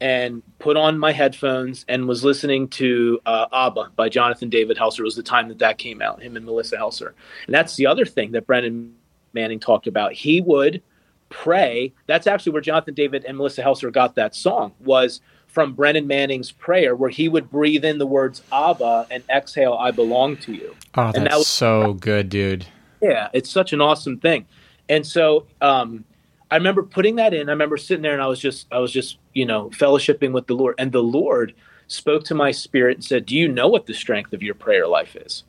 and 0.00 0.42
put 0.58 0.76
on 0.76 0.98
my 0.98 1.12
headphones 1.12 1.84
and 1.88 2.08
was 2.08 2.24
listening 2.24 2.68
to 2.68 3.20
uh, 3.26 3.46
ABBA 3.52 3.92
by 3.96 4.08
Jonathan 4.08 4.50
David 4.50 4.76
Helser. 4.76 5.00
It 5.00 5.04
was 5.04 5.16
the 5.16 5.22
time 5.22 5.48
that 5.48 5.58
that 5.60 5.78
came 5.78 6.02
out, 6.02 6.22
him 6.22 6.36
and 6.36 6.44
Melissa 6.44 6.76
Helser. 6.76 7.12
And 7.46 7.54
that's 7.54 7.76
the 7.76 7.86
other 7.86 8.04
thing 8.04 8.32
that 8.32 8.46
Brennan 8.46 8.94
Manning 9.32 9.60
talked 9.60 9.86
about. 9.86 10.12
He 10.12 10.40
would 10.40 10.82
pray. 11.28 11.92
That's 12.06 12.26
actually 12.26 12.52
where 12.52 12.62
Jonathan 12.62 12.94
David 12.94 13.24
and 13.24 13.36
Melissa 13.36 13.62
Helser 13.62 13.92
got 13.92 14.14
that 14.16 14.34
song 14.34 14.72
was 14.80 15.20
from 15.46 15.72
Brennan 15.72 16.06
Manning's 16.08 16.50
prayer, 16.50 16.96
where 16.96 17.10
he 17.10 17.28
would 17.28 17.48
breathe 17.48 17.84
in 17.84 17.98
the 17.98 18.06
words 18.06 18.42
Abba 18.52 19.06
and 19.10 19.22
exhale, 19.30 19.74
I 19.74 19.92
belong 19.92 20.36
to 20.38 20.52
you. 20.52 20.74
Oh, 20.96 21.12
that's 21.12 21.18
that 21.18 21.38
was, 21.38 21.46
so 21.46 21.94
good, 21.94 22.28
dude. 22.28 22.66
Yeah, 23.00 23.28
it's 23.32 23.50
such 23.50 23.72
an 23.72 23.80
awesome 23.80 24.18
thing. 24.18 24.46
And 24.88 25.06
so 25.06 25.46
um, 25.60 26.04
I 26.54 26.56
remember 26.56 26.84
putting 26.84 27.16
that 27.16 27.34
in. 27.34 27.48
I 27.48 27.52
remember 27.52 27.76
sitting 27.76 28.02
there 28.02 28.12
and 28.12 28.22
I 28.22 28.28
was 28.28 28.38
just, 28.38 28.68
I 28.70 28.78
was 28.78 28.92
just, 28.92 29.18
you 29.32 29.44
know, 29.44 29.70
fellowshipping 29.70 30.30
with 30.30 30.46
the 30.46 30.54
Lord. 30.54 30.76
And 30.78 30.92
the 30.92 31.02
Lord 31.02 31.52
spoke 31.88 32.22
to 32.26 32.34
my 32.36 32.52
spirit 32.52 32.98
and 32.98 33.04
said, 33.04 33.26
Do 33.26 33.34
you 33.36 33.48
know 33.48 33.66
what 33.66 33.86
the 33.86 33.92
strength 33.92 34.32
of 34.32 34.40
your 34.40 34.54
prayer 34.54 34.86
life 34.86 35.16
is? 35.16 35.42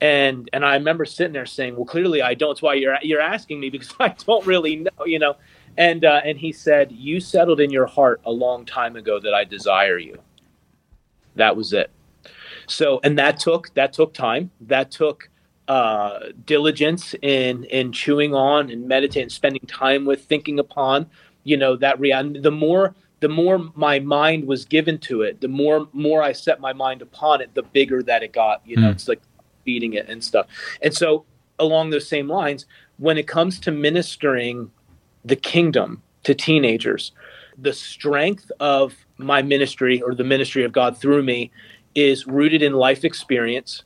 And 0.00 0.48
and 0.52 0.64
I 0.64 0.74
remember 0.74 1.04
sitting 1.06 1.32
there 1.32 1.44
saying, 1.44 1.74
Well, 1.74 1.86
clearly 1.86 2.22
I 2.22 2.34
don't. 2.34 2.52
It's 2.52 2.62
why 2.62 2.74
you're 2.74 2.96
you're 3.02 3.20
asking 3.20 3.58
me 3.58 3.68
because 3.68 3.92
I 4.00 4.10
don't 4.10 4.46
really 4.46 4.76
know, 4.76 5.06
you 5.06 5.18
know. 5.18 5.34
And 5.76 6.04
uh, 6.04 6.20
and 6.24 6.38
he 6.38 6.52
said, 6.52 6.92
"You 6.92 7.18
settled 7.18 7.58
in 7.58 7.70
your 7.70 7.86
heart 7.86 8.20
a 8.24 8.30
long 8.30 8.64
time 8.64 8.94
ago 8.94 9.18
that 9.18 9.34
I 9.34 9.42
desire 9.42 9.98
you." 9.98 10.18
That 11.34 11.56
was 11.56 11.72
it. 11.72 11.90
So, 12.68 13.00
and 13.02 13.18
that 13.18 13.40
took 13.40 13.74
that 13.74 13.92
took 13.92 14.14
time. 14.14 14.52
That 14.60 14.92
took 14.92 15.30
uh, 15.68 16.18
diligence 16.44 17.14
in 17.22 17.64
in 17.64 17.92
chewing 17.92 18.34
on 18.34 18.70
and 18.70 18.88
meditating, 18.88 19.28
spending 19.28 19.66
time 19.66 20.04
with, 20.04 20.24
thinking 20.24 20.58
upon. 20.58 21.06
You 21.44 21.56
know 21.56 21.76
that 21.76 22.00
reality. 22.00 22.40
The 22.40 22.50
more 22.50 22.94
the 23.20 23.28
more 23.28 23.58
my 23.74 23.98
mind 23.98 24.46
was 24.46 24.64
given 24.64 24.98
to 24.98 25.22
it, 25.22 25.40
the 25.40 25.48
more 25.48 25.88
more 25.92 26.22
I 26.22 26.32
set 26.32 26.60
my 26.60 26.72
mind 26.72 27.02
upon 27.02 27.40
it, 27.40 27.54
the 27.54 27.62
bigger 27.62 28.02
that 28.02 28.22
it 28.22 28.32
got. 28.32 28.62
You 28.64 28.76
know, 28.76 28.88
mm. 28.88 28.92
it's 28.92 29.08
like 29.08 29.20
feeding 29.64 29.94
it 29.94 30.08
and 30.08 30.22
stuff. 30.22 30.46
And 30.82 30.94
so, 30.94 31.24
along 31.58 31.90
those 31.90 32.08
same 32.08 32.28
lines, 32.28 32.66
when 32.98 33.18
it 33.18 33.26
comes 33.26 33.60
to 33.60 33.70
ministering 33.70 34.70
the 35.24 35.36
kingdom 35.36 36.02
to 36.24 36.34
teenagers. 36.34 37.12
The 37.56 37.72
strength 37.72 38.50
of 38.60 38.94
my 39.16 39.42
ministry 39.42 40.00
or 40.02 40.14
the 40.14 40.24
ministry 40.24 40.64
of 40.64 40.72
God 40.72 40.96
through 40.96 41.22
me 41.22 41.50
is 41.94 42.26
rooted 42.26 42.62
in 42.62 42.74
life 42.74 43.04
experience, 43.04 43.82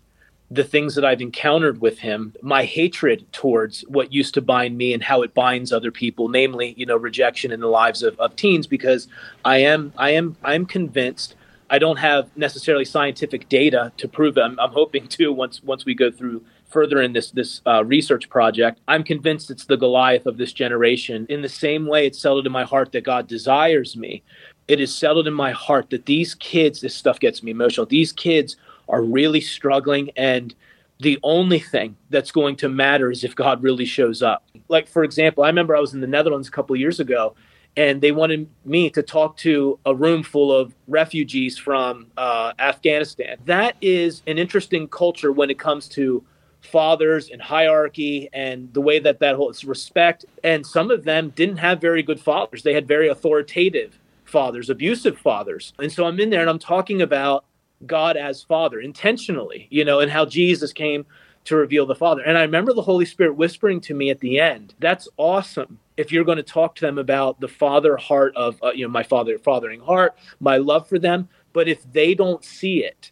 the 0.52 0.64
things 0.64 0.94
that 0.94 1.04
I've 1.04 1.22
encountered 1.22 1.80
with 1.80 1.98
him, 2.00 2.34
my 2.42 2.64
hatred 2.64 3.24
towards 3.32 3.82
what 3.88 4.12
used 4.12 4.34
to 4.34 4.42
bind 4.42 4.76
me 4.76 4.92
and 4.92 5.02
how 5.02 5.22
it 5.22 5.32
binds 5.32 5.72
other 5.72 5.90
people, 5.90 6.28
namely, 6.28 6.74
you 6.76 6.84
know, 6.84 6.96
rejection 6.96 7.52
in 7.52 7.60
the 7.60 7.68
lives 7.68 8.02
of, 8.02 8.18
of 8.20 8.36
teens, 8.36 8.66
because 8.66 9.08
I 9.44 9.58
am 9.58 9.92
I 9.96 10.10
am 10.10 10.36
I'm 10.44 10.66
convinced 10.66 11.36
I 11.70 11.78
don't 11.78 11.96
have 11.98 12.28
necessarily 12.36 12.84
scientific 12.84 13.48
data 13.48 13.92
to 13.96 14.06
prove 14.06 14.36
it. 14.36 14.42
I'm, 14.42 14.60
I'm 14.60 14.72
hoping 14.72 15.08
to 15.08 15.32
once 15.32 15.62
once 15.62 15.86
we 15.86 15.94
go 15.94 16.10
through 16.10 16.44
further 16.66 17.00
in 17.00 17.14
this 17.14 17.30
this 17.30 17.62
uh, 17.66 17.82
research 17.84 18.28
project, 18.28 18.80
I'm 18.88 19.04
convinced 19.04 19.50
it's 19.50 19.64
the 19.64 19.78
Goliath 19.78 20.26
of 20.26 20.36
this 20.36 20.52
generation. 20.52 21.24
In 21.30 21.40
the 21.40 21.48
same 21.48 21.86
way, 21.86 22.06
it's 22.06 22.18
settled 22.18 22.46
in 22.46 22.52
my 22.52 22.64
heart 22.64 22.92
that 22.92 23.04
God 23.04 23.26
desires 23.26 23.96
me. 23.96 24.22
It 24.68 24.80
is 24.80 24.94
settled 24.94 25.26
in 25.26 25.34
my 25.34 25.52
heart 25.52 25.88
that 25.90 26.06
these 26.06 26.34
kids, 26.34 26.82
this 26.82 26.94
stuff 26.94 27.18
gets 27.20 27.42
me 27.42 27.50
emotional. 27.50 27.86
These 27.86 28.12
kids 28.12 28.56
are 28.92 29.02
really 29.02 29.40
struggling, 29.40 30.10
and 30.16 30.54
the 31.00 31.18
only 31.24 31.58
thing 31.58 31.96
that's 32.10 32.30
going 32.30 32.54
to 32.56 32.68
matter 32.68 33.10
is 33.10 33.24
if 33.24 33.34
God 33.34 33.62
really 33.62 33.86
shows 33.86 34.22
up. 34.22 34.44
Like 34.68 34.86
for 34.86 35.02
example, 35.02 35.42
I 35.42 35.48
remember 35.48 35.74
I 35.74 35.80
was 35.80 35.94
in 35.94 36.00
the 36.00 36.06
Netherlands 36.06 36.46
a 36.46 36.52
couple 36.52 36.76
years 36.76 37.00
ago, 37.00 37.34
and 37.76 38.00
they 38.00 38.12
wanted 38.12 38.48
me 38.64 38.90
to 38.90 39.02
talk 39.02 39.36
to 39.38 39.78
a 39.86 39.94
room 39.94 40.22
full 40.22 40.52
of 40.54 40.74
refugees 40.86 41.58
from 41.58 42.06
uh, 42.16 42.52
Afghanistan. 42.58 43.38
That 43.46 43.76
is 43.80 44.22
an 44.26 44.38
interesting 44.38 44.86
culture 44.88 45.32
when 45.32 45.50
it 45.50 45.58
comes 45.58 45.88
to 45.88 46.22
fathers 46.60 47.30
and 47.30 47.42
hierarchy 47.42 48.28
and 48.32 48.72
the 48.72 48.80
way 48.80 48.98
that 49.00 49.18
that 49.20 49.34
holds 49.36 49.64
respect. 49.64 50.24
And 50.44 50.66
some 50.66 50.90
of 50.90 51.04
them 51.04 51.30
didn't 51.30 51.56
have 51.56 51.80
very 51.80 52.02
good 52.02 52.20
fathers. 52.20 52.62
They 52.62 52.74
had 52.74 52.86
very 52.86 53.08
authoritative 53.08 53.98
fathers, 54.24 54.70
abusive 54.70 55.18
fathers. 55.18 55.72
And 55.78 55.90
so 55.90 56.04
I'm 56.04 56.20
in 56.20 56.30
there 56.30 56.40
and 56.40 56.50
I'm 56.50 56.58
talking 56.58 57.02
about 57.02 57.44
God 57.86 58.16
as 58.16 58.42
Father 58.42 58.80
intentionally, 58.80 59.66
you 59.70 59.84
know, 59.84 60.00
and 60.00 60.10
how 60.10 60.24
Jesus 60.24 60.72
came 60.72 61.06
to 61.44 61.56
reveal 61.56 61.86
the 61.86 61.94
Father. 61.94 62.22
And 62.22 62.38
I 62.38 62.42
remember 62.42 62.72
the 62.72 62.82
Holy 62.82 63.04
Spirit 63.04 63.36
whispering 63.36 63.80
to 63.82 63.94
me 63.94 64.10
at 64.10 64.20
the 64.20 64.38
end, 64.38 64.74
that's 64.78 65.08
awesome. 65.16 65.78
If 65.96 66.12
you're 66.12 66.24
going 66.24 66.36
to 66.36 66.42
talk 66.42 66.74
to 66.76 66.80
them 66.80 66.98
about 66.98 67.40
the 67.40 67.48
father 67.48 67.96
heart 67.96 68.34
of, 68.36 68.62
uh, 68.62 68.72
you 68.72 68.84
know, 68.84 68.90
my 68.90 69.02
father, 69.02 69.38
fathering 69.38 69.80
heart, 69.80 70.16
my 70.40 70.56
love 70.56 70.88
for 70.88 70.98
them, 70.98 71.28
but 71.52 71.68
if 71.68 71.90
they 71.92 72.14
don't 72.14 72.44
see 72.44 72.84
it, 72.84 73.10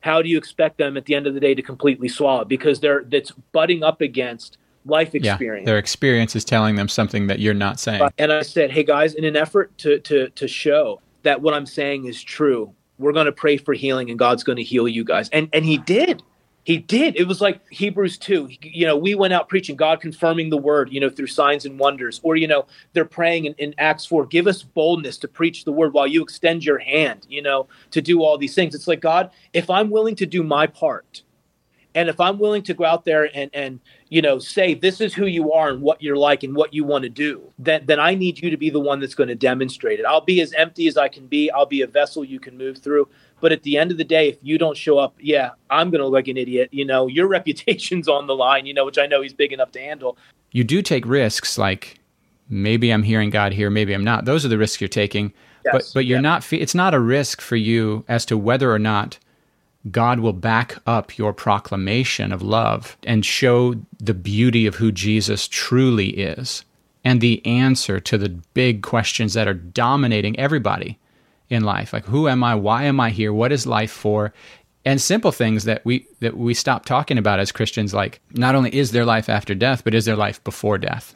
how 0.00 0.22
do 0.22 0.28
you 0.28 0.38
expect 0.38 0.78
them 0.78 0.96
at 0.96 1.06
the 1.06 1.14
end 1.14 1.26
of 1.26 1.34
the 1.34 1.40
day 1.40 1.54
to 1.54 1.62
completely 1.62 2.08
swallow? 2.08 2.44
Because 2.44 2.80
they're 2.80 3.04
that's 3.04 3.30
butting 3.52 3.82
up 3.82 4.00
against 4.00 4.58
life 4.84 5.14
experience. 5.14 5.64
Yeah, 5.64 5.72
their 5.72 5.78
experience 5.78 6.36
is 6.36 6.44
telling 6.44 6.76
them 6.76 6.88
something 6.88 7.26
that 7.26 7.38
you're 7.38 7.54
not 7.54 7.80
saying. 7.80 8.08
And 8.18 8.32
I 8.32 8.42
said, 8.42 8.70
"Hey 8.70 8.84
guys, 8.84 9.14
in 9.14 9.24
an 9.24 9.36
effort 9.36 9.76
to 9.78 9.98
to 10.00 10.28
to 10.28 10.46
show 10.46 11.00
that 11.22 11.40
what 11.40 11.54
I'm 11.54 11.66
saying 11.66 12.04
is 12.04 12.22
true, 12.22 12.74
we're 12.98 13.12
going 13.12 13.26
to 13.26 13.32
pray 13.32 13.56
for 13.56 13.74
healing 13.74 14.10
and 14.10 14.18
God's 14.18 14.44
going 14.44 14.56
to 14.56 14.62
heal 14.62 14.88
you 14.88 15.04
guys." 15.04 15.28
And 15.30 15.48
and 15.52 15.64
he 15.64 15.78
did. 15.78 16.22
He 16.64 16.78
did. 16.78 17.16
It 17.16 17.28
was 17.28 17.42
like 17.42 17.60
Hebrews 17.68 18.16
2. 18.18 18.48
You 18.62 18.86
know, 18.86 18.96
we 18.96 19.14
went 19.14 19.34
out 19.34 19.50
preaching, 19.50 19.76
God 19.76 20.00
confirming 20.00 20.48
the 20.48 20.56
word, 20.56 20.90
you 20.90 20.98
know, 20.98 21.10
through 21.10 21.26
signs 21.26 21.66
and 21.66 21.78
wonders. 21.78 22.20
Or, 22.22 22.36
you 22.36 22.48
know, 22.48 22.66
they're 22.94 23.04
praying 23.04 23.44
in, 23.44 23.54
in, 23.58 23.74
Acts 23.76 24.06
4, 24.06 24.24
give 24.26 24.46
us 24.46 24.62
boldness 24.62 25.18
to 25.18 25.28
preach 25.28 25.64
the 25.64 25.72
word 25.72 25.92
while 25.92 26.06
you 26.06 26.22
extend 26.22 26.64
your 26.64 26.78
hand, 26.78 27.26
you 27.28 27.42
know, 27.42 27.68
to 27.90 28.00
do 28.00 28.22
all 28.22 28.38
these 28.38 28.54
things. 28.54 28.74
It's 28.74 28.88
like, 28.88 29.00
God, 29.00 29.30
if 29.52 29.68
I'm 29.68 29.90
willing 29.90 30.16
to 30.16 30.26
do 30.26 30.42
my 30.42 30.66
part, 30.66 31.22
and 31.94 32.08
if 32.08 32.18
I'm 32.20 32.38
willing 32.38 32.62
to 32.64 32.74
go 32.74 32.84
out 32.84 33.04
there 33.04 33.28
and, 33.34 33.50
and 33.54 33.80
you 34.08 34.20
know, 34.20 34.38
say 34.38 34.74
this 34.74 35.00
is 35.00 35.14
who 35.14 35.26
you 35.26 35.52
are 35.52 35.70
and 35.70 35.80
what 35.80 36.02
you're 36.02 36.16
like 36.16 36.42
and 36.42 36.54
what 36.54 36.74
you 36.74 36.84
want 36.84 37.04
to 37.04 37.08
do, 37.08 37.42
then 37.58 37.84
then 37.86 38.00
I 38.00 38.14
need 38.14 38.40
you 38.40 38.50
to 38.50 38.56
be 38.56 38.70
the 38.70 38.80
one 38.80 39.00
that's 39.00 39.14
going 39.14 39.28
to 39.28 39.34
demonstrate 39.34 40.00
it. 40.00 40.06
I'll 40.06 40.20
be 40.20 40.40
as 40.40 40.52
empty 40.54 40.88
as 40.88 40.96
I 40.96 41.08
can 41.08 41.26
be. 41.26 41.50
I'll 41.50 41.66
be 41.66 41.82
a 41.82 41.86
vessel 41.86 42.24
you 42.24 42.40
can 42.40 42.58
move 42.58 42.78
through. 42.78 43.08
But 43.40 43.52
at 43.52 43.62
the 43.62 43.76
end 43.76 43.90
of 43.90 43.98
the 43.98 44.04
day, 44.04 44.30
if 44.30 44.38
you 44.42 44.58
don't 44.58 44.76
show 44.76 44.98
up, 44.98 45.16
yeah, 45.20 45.50
I'm 45.70 45.90
going 45.90 46.00
to 46.00 46.06
look 46.06 46.14
like 46.14 46.28
an 46.28 46.36
idiot. 46.36 46.70
You 46.72 46.84
know, 46.84 47.06
your 47.06 47.28
reputation's 47.28 48.08
on 48.08 48.26
the 48.26 48.34
line, 48.34 48.66
you 48.66 48.74
know, 48.74 48.84
which 48.84 48.98
I 48.98 49.06
know 49.06 49.22
he's 49.22 49.34
big 49.34 49.52
enough 49.52 49.72
to 49.72 49.80
handle. 49.80 50.16
You 50.52 50.64
do 50.64 50.82
take 50.82 51.06
risks 51.06 51.58
like 51.58 52.00
maybe 52.48 52.90
I'm 52.90 53.02
hearing 53.02 53.30
God 53.30 53.52
here, 53.52 53.70
maybe 53.70 53.92
I'm 53.92 54.04
not. 54.04 54.24
Those 54.24 54.44
are 54.44 54.48
the 54.48 54.58
risks 54.58 54.80
you're 54.80 54.88
taking. 54.88 55.32
Yes. 55.64 55.72
But 55.72 55.90
but 55.94 56.04
you're 56.04 56.20
not 56.20 56.52
it's 56.52 56.74
not 56.74 56.92
a 56.92 57.00
risk 57.00 57.40
for 57.40 57.56
you 57.56 58.04
as 58.06 58.26
to 58.26 58.36
whether 58.36 58.72
or 58.72 58.78
not 58.78 59.18
God 59.90 60.20
will 60.20 60.32
back 60.32 60.76
up 60.86 61.18
your 61.18 61.32
proclamation 61.32 62.32
of 62.32 62.42
love 62.42 62.96
and 63.04 63.24
show 63.24 63.74
the 63.98 64.14
beauty 64.14 64.66
of 64.66 64.76
who 64.76 64.90
Jesus 64.90 65.46
truly 65.48 66.10
is. 66.10 66.64
And 67.04 67.20
the 67.20 67.44
answer 67.44 68.00
to 68.00 68.16
the 68.16 68.30
big 68.30 68.82
questions 68.82 69.34
that 69.34 69.46
are 69.46 69.54
dominating 69.54 70.38
everybody 70.38 70.98
in 71.50 71.64
life 71.64 71.92
like 71.92 72.04
who 72.06 72.28
am 72.28 72.42
i? 72.42 72.54
Why 72.54 72.84
am 72.84 73.00
i 73.00 73.10
here? 73.10 73.32
What 73.32 73.52
is 73.52 73.66
life 73.66 73.90
for? 73.90 74.32
And 74.84 75.00
simple 75.00 75.32
things 75.32 75.64
that 75.64 75.84
we 75.84 76.06
that 76.20 76.36
we 76.36 76.54
stop 76.54 76.84
talking 76.84 77.18
about 77.18 77.40
as 77.40 77.52
christians 77.52 77.94
like 77.94 78.20
not 78.32 78.54
only 78.54 78.74
is 78.74 78.92
there 78.92 79.04
life 79.04 79.28
after 79.28 79.54
death 79.54 79.84
but 79.84 79.94
is 79.94 80.04
there 80.04 80.16
life 80.16 80.42
before 80.44 80.78
death? 80.78 81.14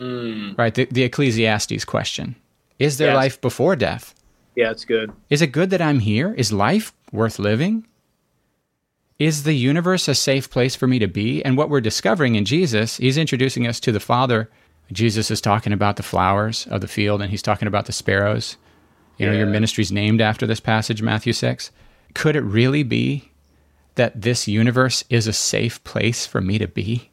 Mm. 0.00 0.58
right? 0.58 0.74
The, 0.74 0.86
the, 0.86 1.04
ecclesiastes 1.04 1.84
question. 1.84 2.34
Is 2.80 2.96
there 2.96 3.08
yes. 3.08 3.16
life 3.16 3.40
before 3.40 3.76
death? 3.76 4.14
Yeah 4.56 4.70
it's 4.70 4.84
good. 4.84 5.12
Is 5.30 5.42
it 5.42 5.48
good 5.48 5.70
that 5.70 5.80
i'm 5.80 6.00
here? 6.00 6.34
Is 6.34 6.52
life 6.52 6.92
worth 7.12 7.38
living 7.38 7.86
is 9.18 9.44
the 9.44 9.54
universe 9.54 10.08
a 10.08 10.14
safe 10.14 10.50
place 10.50 10.74
for 10.74 10.86
me 10.86 10.98
to 10.98 11.06
be 11.06 11.44
and 11.44 11.56
what 11.56 11.68
we're 11.68 11.80
discovering 11.80 12.34
in 12.34 12.44
jesus 12.44 12.96
he's 12.96 13.18
introducing 13.18 13.66
us 13.66 13.78
to 13.78 13.92
the 13.92 14.00
father 14.00 14.50
jesus 14.90 15.30
is 15.30 15.40
talking 15.40 15.72
about 15.72 15.96
the 15.96 16.02
flowers 16.02 16.66
of 16.68 16.80
the 16.80 16.88
field 16.88 17.22
and 17.22 17.30
he's 17.30 17.42
talking 17.42 17.68
about 17.68 17.86
the 17.86 17.92
sparrows 17.92 18.56
you 19.22 19.26
know, 19.26 19.36
your 19.36 19.46
ministry's 19.46 19.92
named 19.92 20.20
after 20.20 20.46
this 20.46 20.60
passage, 20.60 21.00
Matthew 21.02 21.32
6. 21.32 21.70
Could 22.14 22.34
it 22.34 22.40
really 22.40 22.82
be 22.82 23.30
that 23.94 24.20
this 24.20 24.48
universe 24.48 25.04
is 25.10 25.26
a 25.26 25.32
safe 25.32 25.82
place 25.84 26.26
for 26.26 26.40
me 26.40 26.58
to 26.58 26.66
be? 26.66 27.10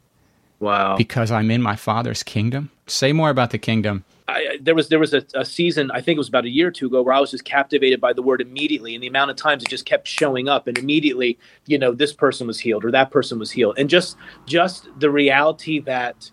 Wow. 0.58 0.96
Because 0.96 1.30
I'm 1.30 1.50
in 1.50 1.62
my 1.62 1.76
Father's 1.76 2.22
kingdom? 2.22 2.70
Say 2.86 3.12
more 3.12 3.30
about 3.30 3.50
the 3.50 3.58
kingdom. 3.58 4.04
I, 4.30 4.58
there 4.60 4.74
was 4.74 4.88
there 4.88 4.98
was 4.98 5.14
a, 5.14 5.24
a, 5.34 5.44
season 5.44 5.90
I 5.92 6.00
think 6.00 6.16
it 6.16 6.18
was 6.18 6.28
about 6.28 6.44
a 6.44 6.50
year 6.50 6.68
or 6.68 6.70
two 6.70 6.86
ago 6.86 7.02
where 7.02 7.14
I 7.14 7.20
was 7.20 7.30
just 7.30 7.44
captivated 7.44 8.00
by 8.00 8.12
the 8.12 8.22
word 8.22 8.40
immediately 8.40 8.94
and 8.94 9.02
the 9.02 9.08
amount 9.08 9.30
of 9.30 9.36
times 9.36 9.62
it 9.62 9.68
just 9.68 9.86
kept 9.86 10.06
showing 10.06 10.48
up 10.48 10.66
and 10.66 10.78
immediately 10.78 11.38
you 11.66 11.78
know 11.78 11.92
this 11.92 12.12
person 12.12 12.46
was 12.46 12.58
healed 12.60 12.84
or 12.84 12.90
that 12.90 13.10
person 13.10 13.38
was 13.38 13.50
healed. 13.50 13.78
And 13.78 13.90
just 13.90 14.16
just 14.46 14.88
the 14.98 15.10
reality 15.10 15.80
that 15.80 16.30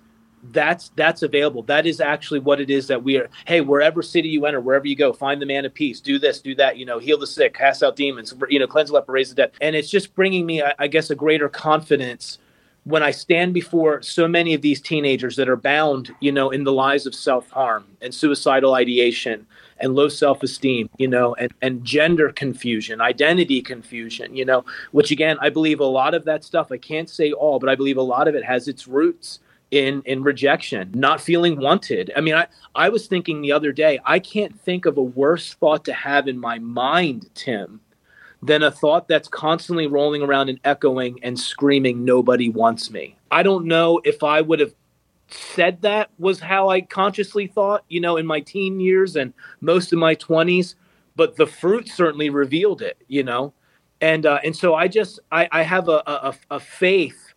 that's 0.51 0.91
that's 0.95 1.23
available. 1.23 1.63
That 1.63 1.85
is 1.85 1.99
actually 1.99 2.39
what 2.39 2.61
it 2.61 2.69
is 2.69 2.87
that 2.87 3.03
we 3.03 3.17
are 3.17 3.29
hey 3.45 3.61
wherever 3.61 4.01
city 4.01 4.29
you 4.29 4.45
enter 4.45 4.61
wherever 4.61 4.87
you 4.87 4.95
go 4.95 5.13
find 5.13 5.41
the 5.41 5.45
man 5.45 5.65
of 5.65 5.73
peace 5.73 5.99
do 5.99 6.19
this 6.19 6.41
do 6.41 6.55
that 6.55 6.77
you 6.77 6.85
know 6.85 6.99
heal 6.99 7.17
the 7.17 7.27
sick 7.27 7.53
cast 7.53 7.83
out 7.83 7.95
demons 7.95 8.33
you 8.49 8.59
know 8.59 8.67
cleanse 8.67 8.89
the 8.89 8.95
leper 8.95 9.11
raise 9.11 9.29
the 9.29 9.35
dead. 9.35 9.51
And 9.61 9.75
it's 9.75 9.89
just 9.89 10.15
bringing 10.15 10.45
me 10.45 10.61
I, 10.61 10.73
I 10.79 10.87
guess 10.87 11.09
a 11.09 11.15
greater 11.15 11.49
confidence 11.49 12.39
when 12.87 13.03
i 13.03 13.11
stand 13.11 13.53
before 13.53 14.01
so 14.01 14.27
many 14.27 14.53
of 14.53 14.61
these 14.61 14.81
teenagers 14.81 15.35
that 15.35 15.49
are 15.49 15.57
bound 15.57 16.13
you 16.19 16.31
know 16.31 16.49
in 16.49 16.63
the 16.63 16.71
lies 16.71 17.05
of 17.05 17.13
self-harm 17.13 17.85
and 18.01 18.13
suicidal 18.13 18.75
ideation 18.75 19.45
and 19.79 19.93
low 19.93 20.07
self-esteem 20.07 20.89
you 20.97 21.07
know 21.07 21.35
and, 21.35 21.53
and 21.61 21.83
gender 21.83 22.31
confusion 22.31 23.01
identity 23.01 23.61
confusion 23.61 24.33
you 24.35 24.45
know 24.45 24.63
which 24.91 25.11
again 25.11 25.37
i 25.41 25.49
believe 25.49 25.79
a 25.79 25.85
lot 25.85 26.13
of 26.13 26.23
that 26.25 26.43
stuff 26.43 26.71
i 26.71 26.77
can't 26.77 27.09
say 27.09 27.31
all 27.31 27.59
but 27.59 27.69
i 27.69 27.75
believe 27.75 27.97
a 27.97 28.01
lot 28.01 28.27
of 28.27 28.35
it 28.35 28.43
has 28.43 28.67
its 28.67 28.87
roots 28.87 29.39
in 29.71 30.01
in 30.05 30.23
rejection, 30.23 30.89
not 30.93 31.19
feeling 31.19 31.59
wanted. 31.59 32.11
I 32.15 32.21
mean, 32.21 32.35
I 32.35 32.47
I 32.75 32.89
was 32.89 33.07
thinking 33.07 33.41
the 33.41 33.51
other 33.51 33.71
day, 33.71 33.99
I 34.05 34.19
can't 34.19 34.57
think 34.61 34.85
of 34.85 34.97
a 34.97 35.03
worse 35.03 35.53
thought 35.55 35.83
to 35.85 35.93
have 35.93 36.27
in 36.27 36.39
my 36.39 36.57
mind, 36.59 37.29
Tim, 37.35 37.81
than 38.41 38.63
a 38.63 38.71
thought 38.71 39.07
that's 39.07 39.27
constantly 39.27 39.87
rolling 39.87 40.21
around 40.21 40.49
and 40.49 40.59
echoing 40.63 41.19
and 41.23 41.39
screaming 41.39 42.05
nobody 42.05 42.49
wants 42.49 42.91
me. 42.91 43.15
I 43.31 43.43
don't 43.43 43.65
know 43.65 43.99
if 44.03 44.23
I 44.23 44.41
would 44.41 44.59
have 44.59 44.73
said 45.29 45.81
that 45.81 46.09
was 46.17 46.39
how 46.39 46.69
I 46.69 46.81
consciously 46.81 47.47
thought, 47.47 47.83
you 47.89 47.99
know, 47.99 48.17
in 48.17 48.25
my 48.25 48.39
teen 48.39 48.79
years 48.79 49.15
and 49.15 49.33
most 49.61 49.91
of 49.91 49.99
my 49.99 50.15
20s, 50.15 50.75
but 51.15 51.35
the 51.35 51.47
fruit 51.47 51.89
certainly 51.89 52.29
revealed 52.29 52.81
it, 52.81 52.97
you 53.07 53.23
know. 53.23 53.53
And 53.99 54.27
uh, 54.27 54.39
and 54.43 54.55
so 54.55 54.75
I 54.75 54.87
just 54.87 55.19
I, 55.31 55.49
I 55.51 55.63
have 55.63 55.89
a, 55.89 56.03
a, 56.05 56.35
a 56.51 56.59
faith 56.59 57.33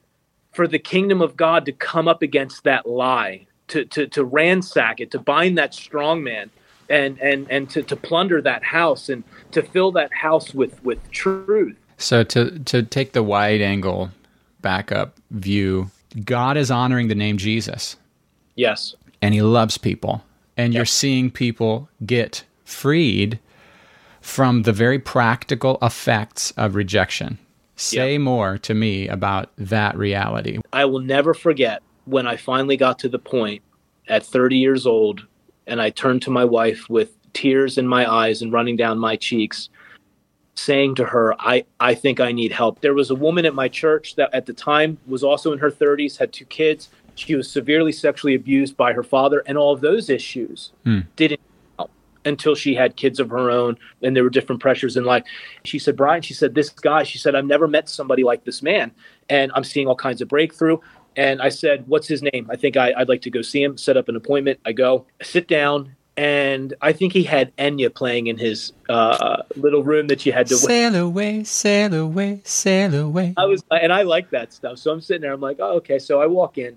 for 0.52 0.68
the 0.68 0.78
kingdom 0.78 1.22
of 1.22 1.36
God 1.36 1.64
to 1.64 1.72
come 1.72 2.06
up 2.06 2.20
against 2.20 2.64
that 2.64 2.86
lie, 2.86 3.46
to 3.68 3.86
to 3.86 4.06
to 4.08 4.24
ransack 4.24 5.00
it, 5.00 5.10
to 5.12 5.18
bind 5.18 5.56
that 5.56 5.72
strong 5.72 6.22
man, 6.22 6.50
and 6.90 7.18
and 7.20 7.46
and 7.50 7.70
to, 7.70 7.82
to 7.84 7.96
plunder 7.96 8.42
that 8.42 8.64
house 8.64 9.08
and 9.08 9.24
to 9.52 9.62
fill 9.62 9.92
that 9.92 10.12
house 10.12 10.52
with 10.52 10.82
with 10.84 11.10
truth. 11.10 11.76
So 11.96 12.22
to 12.24 12.58
to 12.58 12.82
take 12.82 13.12
the 13.12 13.22
wide 13.22 13.60
angle 13.60 14.10
backup 14.60 15.16
view, 15.30 15.90
God 16.24 16.56
is 16.56 16.70
honoring 16.70 17.08
the 17.08 17.14
name 17.14 17.38
Jesus. 17.38 17.96
Yes. 18.56 18.94
And 19.22 19.32
he 19.32 19.42
loves 19.42 19.78
people. 19.78 20.22
And 20.56 20.74
you're 20.74 20.84
seeing 20.84 21.30
people 21.30 21.88
get 22.04 22.44
freed 22.64 23.38
from 24.20 24.62
the 24.62 24.72
very 24.72 24.98
practical 24.98 25.78
effects 25.80 26.50
of 26.52 26.74
rejection. 26.74 27.38
Say 27.76 28.12
yep. 28.12 28.20
more 28.20 28.58
to 28.58 28.74
me 28.74 29.08
about 29.08 29.50
that 29.56 29.96
reality. 29.96 30.58
I 30.72 30.84
will 30.84 31.00
never 31.00 31.32
forget 31.32 31.82
when 32.04 32.26
I 32.26 32.36
finally 32.36 32.76
got 32.76 32.98
to 32.98 33.08
the 33.08 33.18
point 33.18 33.62
at 34.06 34.26
30 34.26 34.56
years 34.58 34.86
old 34.86 35.26
and 35.70 35.80
I 35.80 35.90
turned 35.90 36.22
to 36.22 36.30
my 36.30 36.44
wife 36.44 36.90
with 36.90 37.16
tears 37.32 37.78
in 37.78 37.86
my 37.86 38.10
eyes 38.10 38.42
and 38.42 38.52
running 38.52 38.76
down 38.76 38.98
my 38.98 39.16
cheeks 39.16 39.68
saying 40.54 40.94
to 40.96 41.04
her 41.04 41.34
I 41.40 41.64
I 41.78 41.94
think 41.94 42.20
I 42.20 42.32
need 42.32 42.52
help. 42.52 42.80
There 42.80 42.94
was 42.94 43.10
a 43.10 43.14
woman 43.14 43.46
at 43.46 43.54
my 43.54 43.68
church 43.68 44.16
that 44.16 44.30
at 44.34 44.46
the 44.46 44.52
time 44.52 44.98
was 45.06 45.24
also 45.24 45.52
in 45.52 45.58
her 45.58 45.70
30s, 45.70 46.18
had 46.18 46.32
two 46.32 46.44
kids. 46.44 46.90
She 47.14 47.34
was 47.34 47.50
severely 47.50 47.92
sexually 47.92 48.34
abused 48.34 48.76
by 48.76 48.92
her 48.92 49.02
father 49.02 49.42
and 49.46 49.56
all 49.56 49.72
of 49.72 49.80
those 49.80 50.10
issues 50.10 50.72
mm. 50.84 51.06
didn't 51.16 51.40
until 52.26 52.54
she 52.54 52.74
had 52.74 52.96
kids 52.96 53.18
of 53.18 53.30
her 53.30 53.50
own 53.50 53.78
and 54.02 54.14
there 54.14 54.22
were 54.22 54.30
different 54.30 54.60
pressures 54.60 54.96
in 54.96 55.04
life. 55.04 55.24
She 55.64 55.78
said, 55.78 55.96
Brian, 55.96 56.20
she 56.20 56.34
said, 56.34 56.54
this 56.54 56.68
guy, 56.68 57.02
she 57.02 57.16
said, 57.16 57.34
I've 57.34 57.46
never 57.46 57.66
met 57.66 57.88
somebody 57.88 58.24
like 58.24 58.44
this 58.44 58.62
man. 58.62 58.92
And 59.30 59.50
I'm 59.54 59.64
seeing 59.64 59.86
all 59.86 59.96
kinds 59.96 60.20
of 60.20 60.28
breakthrough. 60.28 60.78
And 61.16 61.42
I 61.42 61.48
said, 61.48 61.86
What's 61.86 62.08
his 62.08 62.22
name? 62.22 62.48
I 62.50 62.56
think 62.56 62.76
I, 62.76 62.92
would 62.98 63.08
like 63.08 63.22
to 63.22 63.30
go 63.30 63.42
see 63.42 63.62
him, 63.62 63.76
set 63.76 63.96
up 63.96 64.08
an 64.08 64.16
appointment. 64.16 64.60
I 64.64 64.72
go, 64.72 65.06
sit 65.22 65.48
down. 65.48 65.96
And 66.16 66.74
I 66.82 66.92
think 66.92 67.14
he 67.14 67.22
had 67.22 67.56
Enya 67.56 67.94
playing 67.94 68.26
in 68.26 68.36
his 68.36 68.72
uh, 68.90 69.42
little 69.56 69.82
room 69.82 70.08
that 70.08 70.26
you 70.26 70.32
had 70.32 70.48
to 70.48 70.56
sail 70.56 70.94
away, 70.94 71.44
sail 71.44 71.94
away, 71.94 72.42
sail 72.44 72.94
away. 72.94 73.32
I 73.38 73.46
was, 73.46 73.64
and 73.70 73.90
I 73.90 74.02
like 74.02 74.28
that 74.30 74.52
stuff. 74.52 74.78
So 74.78 74.90
I'm 74.90 75.00
sitting 75.00 75.22
there. 75.22 75.32
I'm 75.32 75.40
like, 75.40 75.56
oh, 75.60 75.76
okay. 75.76 75.98
So 75.98 76.20
I 76.20 76.26
walk 76.26 76.58
in, 76.58 76.76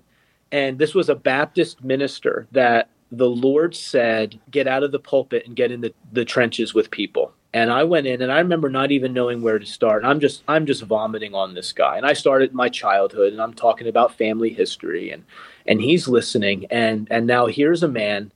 and 0.50 0.78
this 0.78 0.94
was 0.94 1.10
a 1.10 1.14
Baptist 1.14 1.84
minister 1.84 2.46
that 2.52 2.88
the 3.12 3.28
Lord 3.28 3.76
said, 3.76 4.40
get 4.50 4.66
out 4.66 4.82
of 4.82 4.92
the 4.92 4.98
pulpit 4.98 5.46
and 5.46 5.54
get 5.54 5.70
in 5.70 5.80
the, 5.80 5.92
the 6.12 6.24
trenches 6.24 6.74
with 6.74 6.90
people. 6.90 7.32
And 7.54 7.70
I 7.70 7.84
went 7.84 8.08
in 8.08 8.20
and 8.20 8.32
I 8.32 8.38
remember 8.38 8.68
not 8.68 8.90
even 8.90 9.12
knowing 9.12 9.40
where 9.40 9.60
to 9.60 9.64
start. 9.64 10.04
I'm 10.04 10.18
just 10.18 10.42
I'm 10.48 10.66
just 10.66 10.82
vomiting 10.82 11.36
on 11.36 11.54
this 11.54 11.72
guy. 11.72 11.96
And 11.96 12.04
I 12.04 12.12
started 12.12 12.52
my 12.52 12.68
childhood 12.68 13.32
and 13.32 13.40
I'm 13.40 13.54
talking 13.54 13.86
about 13.86 14.18
family 14.18 14.50
history 14.50 15.10
and 15.10 15.24
and 15.64 15.80
he's 15.80 16.08
listening 16.08 16.66
and 16.68 17.06
and 17.12 17.28
now 17.28 17.46
here's 17.46 17.84
a 17.84 17.88
man 17.88 18.32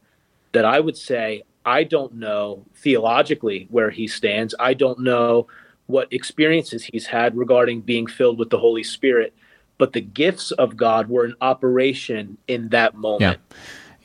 that 0.52 0.64
I 0.64 0.78
would 0.78 0.96
say 0.96 1.42
I 1.66 1.82
don't 1.82 2.14
know 2.14 2.64
theologically 2.76 3.66
where 3.70 3.90
he 3.90 4.06
stands. 4.06 4.54
I 4.60 4.72
don't 4.72 5.00
know 5.00 5.48
what 5.87 6.12
experiences 6.12 6.84
he's 6.84 7.06
had 7.06 7.37
regarding 7.37 7.80
being 7.80 8.06
filled 8.06 8.38
with 8.38 8.50
the 8.50 8.58
Holy 8.58 8.84
Spirit, 8.84 9.35
but 9.78 9.94
the 9.94 10.00
gifts 10.00 10.52
of 10.52 10.76
God 10.76 11.09
were 11.09 11.24
in 11.24 11.35
operation 11.40 12.38
in 12.46 12.68
that 12.68 12.94
moment. 12.94 13.40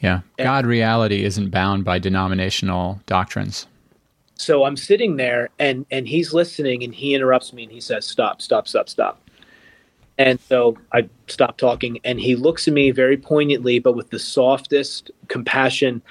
Yeah. 0.01 0.21
Yeah. 0.39 0.43
God 0.43 0.65
reality 0.65 1.23
isn't 1.23 1.51
bound 1.51 1.85
by 1.85 1.99
denominational 1.99 2.99
doctrines. 3.05 3.67
So 4.35 4.65
I'm 4.65 4.77
sitting 4.77 5.17
there 5.17 5.49
and 5.59 5.85
and 5.91 6.07
he's 6.07 6.33
listening 6.33 6.83
and 6.83 6.93
he 6.93 7.13
interrupts 7.13 7.53
me 7.53 7.63
and 7.63 7.71
he 7.71 7.81
says, 7.81 8.05
Stop, 8.05 8.41
stop, 8.41 8.67
stop, 8.67 8.89
stop. 8.89 9.19
And 10.17 10.39
so 10.41 10.77
I 10.91 11.09
stop 11.27 11.57
talking 11.57 11.99
and 12.03 12.19
he 12.19 12.35
looks 12.35 12.67
at 12.67 12.73
me 12.73 12.91
very 12.91 13.17
poignantly, 13.17 13.79
but 13.79 13.95
with 13.95 14.09
the 14.09 14.19
softest 14.19 15.11
compassion. 15.27 16.01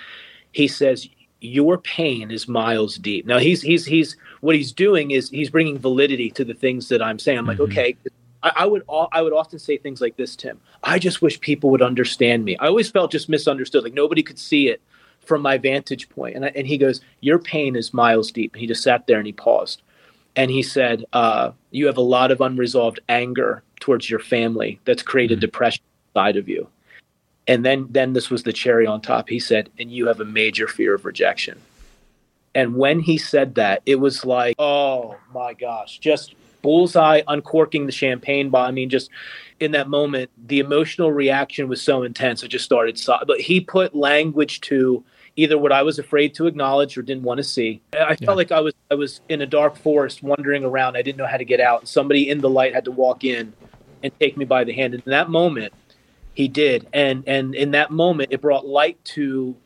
He 0.53 0.69
says, 0.69 1.09
Your 1.41 1.79
pain 1.79 2.31
is 2.31 2.47
miles 2.47 2.97
deep. 2.97 3.27
Now 3.27 3.39
he's 3.39 3.63
he's 3.63 3.87
he's 3.87 4.17
what 4.41 4.55
he's 4.55 4.73
doing 4.73 5.11
is 5.11 5.31
he's 5.31 5.51
bringing 5.51 5.79
validity 5.79 6.31
to 6.33 6.45
the 6.45 6.55
things 6.55 6.89
that 6.89 7.03
I'm 7.03 7.19
saying. 7.19 7.39
I'm 7.39 7.47
like, 7.47 7.59
mm-hmm. 7.59 7.73
okay, 7.73 7.97
I, 8.43 8.53
I 8.57 8.67
would 8.67 8.83
I 9.13 9.23
would 9.23 9.33
often 9.33 9.59
say 9.59 9.79
things 9.79 10.01
like 10.01 10.17
this, 10.17 10.37
Tim. 10.37 10.61
I 10.83 10.99
just 10.99 11.23
wish 11.23 11.41
people 11.41 11.71
would 11.71 11.83
understand 11.83 12.45
me. 12.45 12.57
I 12.59 12.67
always 12.67 12.91
felt 12.91 13.11
just 13.11 13.29
misunderstood, 13.29 13.83
like 13.85 13.95
nobody 13.95 14.23
could 14.23 14.39
see 14.39 14.69
it 14.69 14.81
from 15.25 15.43
my 15.43 15.59
vantage 15.59 16.09
point. 16.09 16.37
And 16.37 16.45
I, 16.45 16.49
and 16.55 16.67
he 16.67 16.79
goes, 16.79 17.01
"Your 17.21 17.39
pain 17.39 17.77
is 17.77 17.95
miles 17.95 18.31
deep." 18.31 18.55
And 18.55 18.61
he 18.61 18.67
just 18.67 18.83
sat 18.83 19.07
there 19.07 19.19
and 19.19 19.27
he 19.27 19.33
paused, 19.33 19.83
and 20.37 20.51
he 20.51 20.63
said, 20.63 21.05
uh, 21.13 21.53
"You 21.71 21.87
have 21.87 21.97
a 21.97 22.03
lot 22.03 22.31
of 22.31 22.41
unresolved 22.41 23.01
anger 23.09 23.63
towards 23.81 24.09
your 24.09 24.21
family 24.21 24.81
that's 24.85 25.03
created 25.03 25.39
mm-hmm. 25.39 25.47
depression 25.47 25.83
inside 26.15 26.37
of 26.37 26.49
you." 26.49 26.69
And 27.49 27.65
then 27.65 27.87
then 27.91 28.13
this 28.13 28.31
was 28.31 28.43
the 28.43 28.53
cherry 28.53 28.87
on 28.87 29.01
top. 29.01 29.29
He 29.29 29.41
said, 29.41 29.71
"And 29.79 29.91
you 29.91 30.07
have 30.07 30.21
a 30.21 30.25
major 30.25 30.69
fear 30.69 30.95
of 30.95 31.05
rejection." 31.05 31.61
And 32.55 32.77
when 32.77 33.01
he 33.01 33.19
said 33.19 33.55
that, 33.55 33.83
it 33.87 33.97
was 33.97 34.25
like, 34.25 34.57
oh 34.59 35.17
my 35.33 35.55
gosh, 35.55 35.99
just 35.99 36.35
bullseye 36.61 37.23
uncorking 37.27 37.87
the 37.87 37.93
champagne 37.93 38.51
bottle. 38.51 38.69
I 38.69 38.73
mean, 38.73 38.91
just 38.91 39.11
in 39.59 39.73
that 39.73 39.89
moment, 39.89 40.31
the 40.47 40.59
emotional 40.59 41.13
reaction 41.13 41.69
was 41.69 41.81
so 41.81 42.03
intense. 42.03 42.45
I 42.45 42.47
just 42.47 42.65
started, 42.65 42.99
so- 42.99 43.19
but 43.27 43.41
he 43.41 43.61
put 43.61 43.95
language 43.95 44.61
to 44.63 45.03
either 45.37 45.59
what 45.59 45.73
I 45.73 45.83
was 45.83 45.99
afraid 45.99 46.35
to 46.35 46.47
acknowledge 46.47 46.97
or 46.99 47.03
didn't 47.03 47.23
want 47.23 47.39
to 47.39 47.45
see. 47.45 47.81
I 47.95 48.17
yeah. 48.21 48.27
felt 48.27 48.37
like 48.37 48.53
I 48.53 48.61
was 48.61 48.75
I 48.91 48.95
was 48.95 49.21
in 49.29 49.41
a 49.41 49.47
dark 49.47 49.77
forest 49.77 50.23
wandering 50.23 50.65
around. 50.65 50.97
I 50.97 51.03
didn't 51.03 51.19
know 51.19 51.27
how 51.27 51.37
to 51.37 51.45
get 51.45 51.61
out. 51.61 51.81
And 51.81 51.89
somebody 51.89 52.29
in 52.29 52.41
the 52.41 52.51
light 52.51 52.75
had 52.75 52.85
to 52.85 52.93
walk 52.93 53.25
in 53.25 53.53
and 54.03 54.13
take 54.21 54.37
me 54.37 54.45
by 54.45 54.65
the 54.65 54.73
hand. 54.73 54.95
And 54.95 55.03
in 55.07 55.11
that 55.11 55.31
moment, 55.31 55.73
he 56.35 56.49
did. 56.49 56.87
And 56.93 57.25
and 57.27 57.55
in 57.55 57.71
that 57.73 57.91
moment, 57.91 58.33
it 58.33 58.41
brought 58.41 58.67
light 58.67 59.03
to 59.07 59.57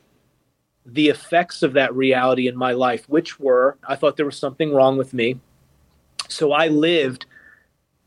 the 0.85 1.09
effects 1.09 1.63
of 1.63 1.73
that 1.73 1.95
reality 1.95 2.47
in 2.47 2.57
my 2.57 2.73
life, 2.73 3.09
which 3.09 3.41
were 3.41 3.77
I 3.87 3.97
thought 3.97 4.17
there 4.17 4.27
was 4.27 4.39
something 4.39 4.73
wrong 4.73 4.97
with 4.97 5.13
me. 5.13 5.41
So 6.29 6.53
I 6.53 6.69
lived 6.69 7.27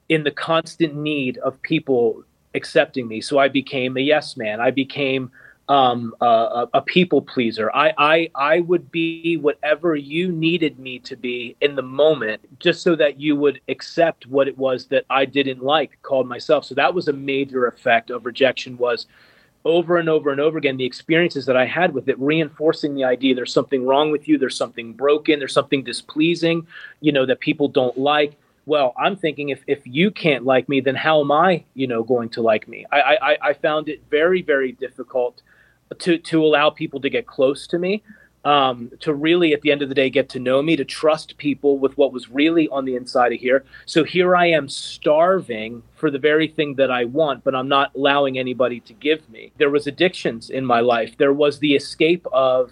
in 0.07 0.23
the 0.23 0.31
constant 0.31 0.95
need 0.95 1.37
of 1.39 1.61
people 1.61 2.23
accepting 2.55 3.07
me. 3.07 3.21
So 3.21 3.37
I 3.37 3.47
became 3.47 3.95
a 3.95 4.01
yes 4.01 4.35
man. 4.35 4.59
I 4.59 4.71
became 4.71 5.31
um, 5.69 6.15
a, 6.19 6.67
a, 6.73 6.81
people 6.81 7.21
pleaser. 7.21 7.71
I, 7.75 7.93
I 7.97 8.31
I 8.33 8.59
would 8.61 8.91
be 8.91 9.37
whatever 9.37 9.95
you 9.95 10.31
needed 10.31 10.79
me 10.79 10.97
to 10.99 11.15
be 11.15 11.55
in 11.61 11.75
the 11.75 11.83
moment, 11.83 12.41
just 12.59 12.81
so 12.81 12.95
that 12.95 13.19
you 13.19 13.35
would 13.35 13.61
accept 13.69 14.25
what 14.25 14.47
it 14.47 14.57
was 14.57 14.87
that 14.87 15.05
I 15.11 15.25
didn't 15.25 15.63
like, 15.63 16.01
called 16.01 16.27
myself. 16.27 16.65
So 16.65 16.73
that 16.73 16.95
was 16.95 17.07
a 17.07 17.13
major 17.13 17.67
effect 17.67 18.09
of 18.09 18.25
rejection. 18.25 18.79
Was 18.79 19.05
over 19.63 19.97
and 19.97 20.09
over 20.09 20.31
and 20.31 20.41
over 20.41 20.57
again 20.57 20.77
the 20.77 20.85
experiences 20.85 21.45
that 21.45 21.55
I 21.55 21.67
had 21.67 21.93
with 21.93 22.09
it, 22.09 22.19
reinforcing 22.19 22.95
the 22.95 23.03
idea 23.03 23.35
there's 23.35 23.53
something 23.53 23.85
wrong 23.85 24.09
with 24.09 24.27
you, 24.27 24.39
there's 24.39 24.57
something 24.57 24.93
broken, 24.93 25.37
there's 25.37 25.53
something 25.53 25.83
displeasing, 25.83 26.65
you 26.99 27.11
know, 27.11 27.27
that 27.27 27.41
people 27.41 27.67
don't 27.67 27.97
like. 27.97 28.33
Well, 28.65 28.93
I'm 28.97 29.15
thinking 29.15 29.49
if, 29.49 29.63
if 29.67 29.81
you 29.85 30.09
can't 30.09 30.45
like 30.45 30.67
me, 30.67 30.79
then 30.79 30.95
how 30.95 31.21
am 31.21 31.31
I, 31.31 31.63
you 31.75 31.85
know, 31.85 32.03
going 32.03 32.29
to 32.29 32.41
like 32.41 32.67
me? 32.67 32.85
I, 32.91 33.17
I, 33.21 33.37
I 33.49 33.53
found 33.53 33.89
it 33.89 34.01
very, 34.09 34.41
very 34.41 34.71
difficult 34.71 35.41
to, 35.97 36.17
to 36.17 36.43
allow 36.43 36.69
people 36.69 36.99
to 37.01 37.09
get 37.09 37.25
close 37.25 37.67
to 37.67 37.79
me 37.79 38.03
um, 38.45 38.91
to 39.01 39.13
really, 39.13 39.53
at 39.53 39.61
the 39.61 39.71
end 39.71 39.81
of 39.81 39.89
the 39.89 39.95
day, 39.95 40.09
get 40.09 40.29
to 40.29 40.39
know 40.39 40.61
me, 40.61 40.75
to 40.75 40.85
trust 40.85 41.37
people 41.37 41.77
with 41.77 41.97
what 41.97 42.13
was 42.13 42.29
really 42.29 42.69
on 42.69 42.85
the 42.85 42.95
inside 42.95 43.33
of 43.33 43.39
here. 43.39 43.65
So 43.85 44.03
here 44.03 44.35
I 44.35 44.47
am 44.47 44.69
starving 44.69 45.83
for 45.95 46.09
the 46.09 46.19
very 46.19 46.47
thing 46.47 46.75
that 46.75 46.89
I 46.89 47.05
want, 47.05 47.43
but 47.43 47.53
I'm 47.53 47.67
not 47.67 47.93
allowing 47.95 48.39
anybody 48.39 48.79
to 48.81 48.93
give 48.93 49.29
me. 49.29 49.51
There 49.57 49.69
was 49.69 49.87
addictions 49.87 50.49
in 50.49 50.65
my 50.65 50.79
life. 50.79 51.17
There 51.17 51.33
was 51.33 51.59
the 51.59 51.75
escape 51.75 52.25
of, 52.31 52.71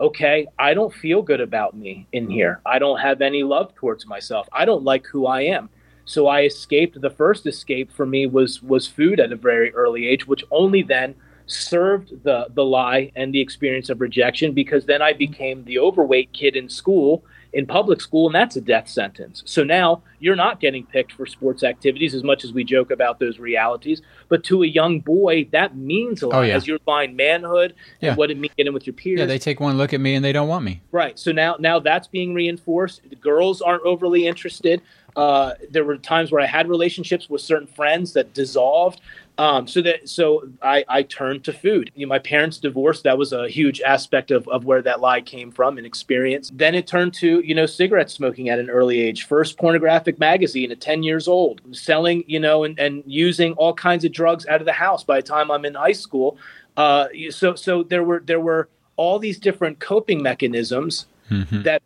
okay, 0.00 0.46
I 0.58 0.74
don't 0.74 0.92
feel 0.92 1.22
good 1.22 1.40
about 1.40 1.74
me 1.74 2.06
in 2.12 2.28
here. 2.28 2.60
I 2.66 2.78
don't 2.78 3.00
have 3.00 3.22
any 3.22 3.42
love 3.42 3.74
towards 3.74 4.06
myself. 4.06 4.48
I 4.52 4.66
don't 4.66 4.84
like 4.84 5.06
who 5.06 5.26
I 5.26 5.42
am. 5.42 5.70
So 6.04 6.26
I 6.26 6.42
escaped. 6.42 7.00
The 7.00 7.10
first 7.10 7.46
escape 7.46 7.92
for 7.92 8.04
me 8.04 8.26
was 8.26 8.62
was 8.62 8.88
food 8.88 9.20
at 9.20 9.32
a 9.32 9.36
very 9.36 9.72
early 9.72 10.08
age, 10.08 10.26
which 10.26 10.44
only 10.50 10.82
then 10.82 11.14
served 11.50 12.22
the 12.24 12.46
the 12.54 12.64
lie 12.64 13.12
and 13.16 13.34
the 13.34 13.40
experience 13.40 13.90
of 13.90 14.00
rejection 14.00 14.52
because 14.52 14.86
then 14.86 15.02
I 15.02 15.12
became 15.12 15.64
the 15.64 15.78
overweight 15.78 16.32
kid 16.32 16.56
in 16.56 16.68
school 16.68 17.24
in 17.52 17.66
public 17.66 18.00
school, 18.00 18.26
and 18.26 18.34
that's 18.34 18.56
a 18.56 18.60
death 18.60 18.88
sentence. 18.88 19.42
So 19.44 19.64
now 19.64 20.02
you're 20.20 20.36
not 20.36 20.60
getting 20.60 20.86
picked 20.86 21.12
for 21.12 21.26
sports 21.26 21.64
activities 21.64 22.14
as 22.14 22.22
much 22.22 22.44
as 22.44 22.52
we 22.52 22.62
joke 22.62 22.90
about 22.90 23.18
those 23.18 23.38
realities. 23.38 24.02
But 24.28 24.44
to 24.44 24.62
a 24.62 24.66
young 24.66 25.00
boy, 25.00 25.48
that 25.50 25.76
means 25.76 26.22
a 26.22 26.28
lot 26.28 26.38
oh, 26.38 26.42
yeah. 26.42 26.54
as 26.54 26.66
you're 26.66 26.78
buying 26.80 27.16
manhood 27.16 27.74
yeah. 28.00 28.10
and 28.10 28.18
what 28.18 28.30
it 28.30 28.38
means 28.38 28.54
getting 28.56 28.68
in 28.68 28.74
with 28.74 28.86
your 28.86 28.94
peers. 28.94 29.18
Yeah, 29.18 29.26
they 29.26 29.38
take 29.38 29.58
one 29.58 29.76
look 29.78 29.92
at 29.92 30.00
me 30.00 30.14
and 30.14 30.24
they 30.24 30.32
don't 30.32 30.48
want 30.48 30.64
me. 30.64 30.80
Right. 30.92 31.18
So 31.18 31.32
now 31.32 31.56
now 31.58 31.80
that's 31.80 32.06
being 32.06 32.34
reinforced. 32.34 33.02
The 33.08 33.16
girls 33.16 33.60
aren't 33.60 33.82
overly 33.82 34.26
interested. 34.26 34.82
Uh, 35.16 35.54
there 35.70 35.84
were 35.84 35.96
times 35.96 36.30
where 36.30 36.40
I 36.40 36.46
had 36.46 36.68
relationships 36.68 37.28
with 37.28 37.40
certain 37.40 37.66
friends 37.66 38.12
that 38.12 38.32
dissolved. 38.32 39.00
Um, 39.38 39.66
so 39.66 39.80
that 39.82 40.06
so 40.08 40.48
I, 40.60 40.84
I 40.86 41.02
turned 41.02 41.44
to 41.44 41.52
food. 41.52 41.90
You 41.94 42.04
know, 42.04 42.10
my 42.10 42.18
parents 42.18 42.58
divorced. 42.58 43.04
That 43.04 43.16
was 43.16 43.32
a 43.32 43.48
huge 43.48 43.80
aspect 43.80 44.30
of, 44.30 44.46
of 44.48 44.66
where 44.66 44.82
that 44.82 45.00
lie 45.00 45.22
came 45.22 45.50
from 45.50 45.78
and 45.78 45.86
experience. 45.86 46.50
Then 46.52 46.74
it 46.74 46.86
turned 46.86 47.14
to 47.14 47.40
you 47.40 47.54
know 47.54 47.64
cigarette 47.64 48.10
smoking 48.10 48.50
at 48.50 48.58
an 48.58 48.68
early 48.68 49.00
age. 49.00 49.26
First 49.26 49.56
pornographic 49.56 50.18
magazine 50.18 50.70
at 50.70 50.80
ten 50.80 51.02
years 51.02 51.26
old. 51.26 51.62
Selling 51.72 52.22
you 52.26 52.38
know 52.38 52.64
and, 52.64 52.78
and 52.78 53.02
using 53.06 53.54
all 53.54 53.72
kinds 53.72 54.04
of 54.04 54.12
drugs 54.12 54.46
out 54.46 54.60
of 54.60 54.66
the 54.66 54.72
house 54.72 55.04
by 55.04 55.16
the 55.16 55.26
time 55.26 55.50
I'm 55.50 55.64
in 55.64 55.74
high 55.74 55.92
school. 55.92 56.36
Uh, 56.76 57.08
so 57.30 57.54
so 57.54 57.82
there 57.82 58.04
were 58.04 58.22
there 58.24 58.40
were 58.40 58.68
all 58.96 59.18
these 59.18 59.38
different 59.38 59.78
coping 59.78 60.22
mechanisms 60.22 61.06
mm-hmm. 61.30 61.62
that 61.62 61.82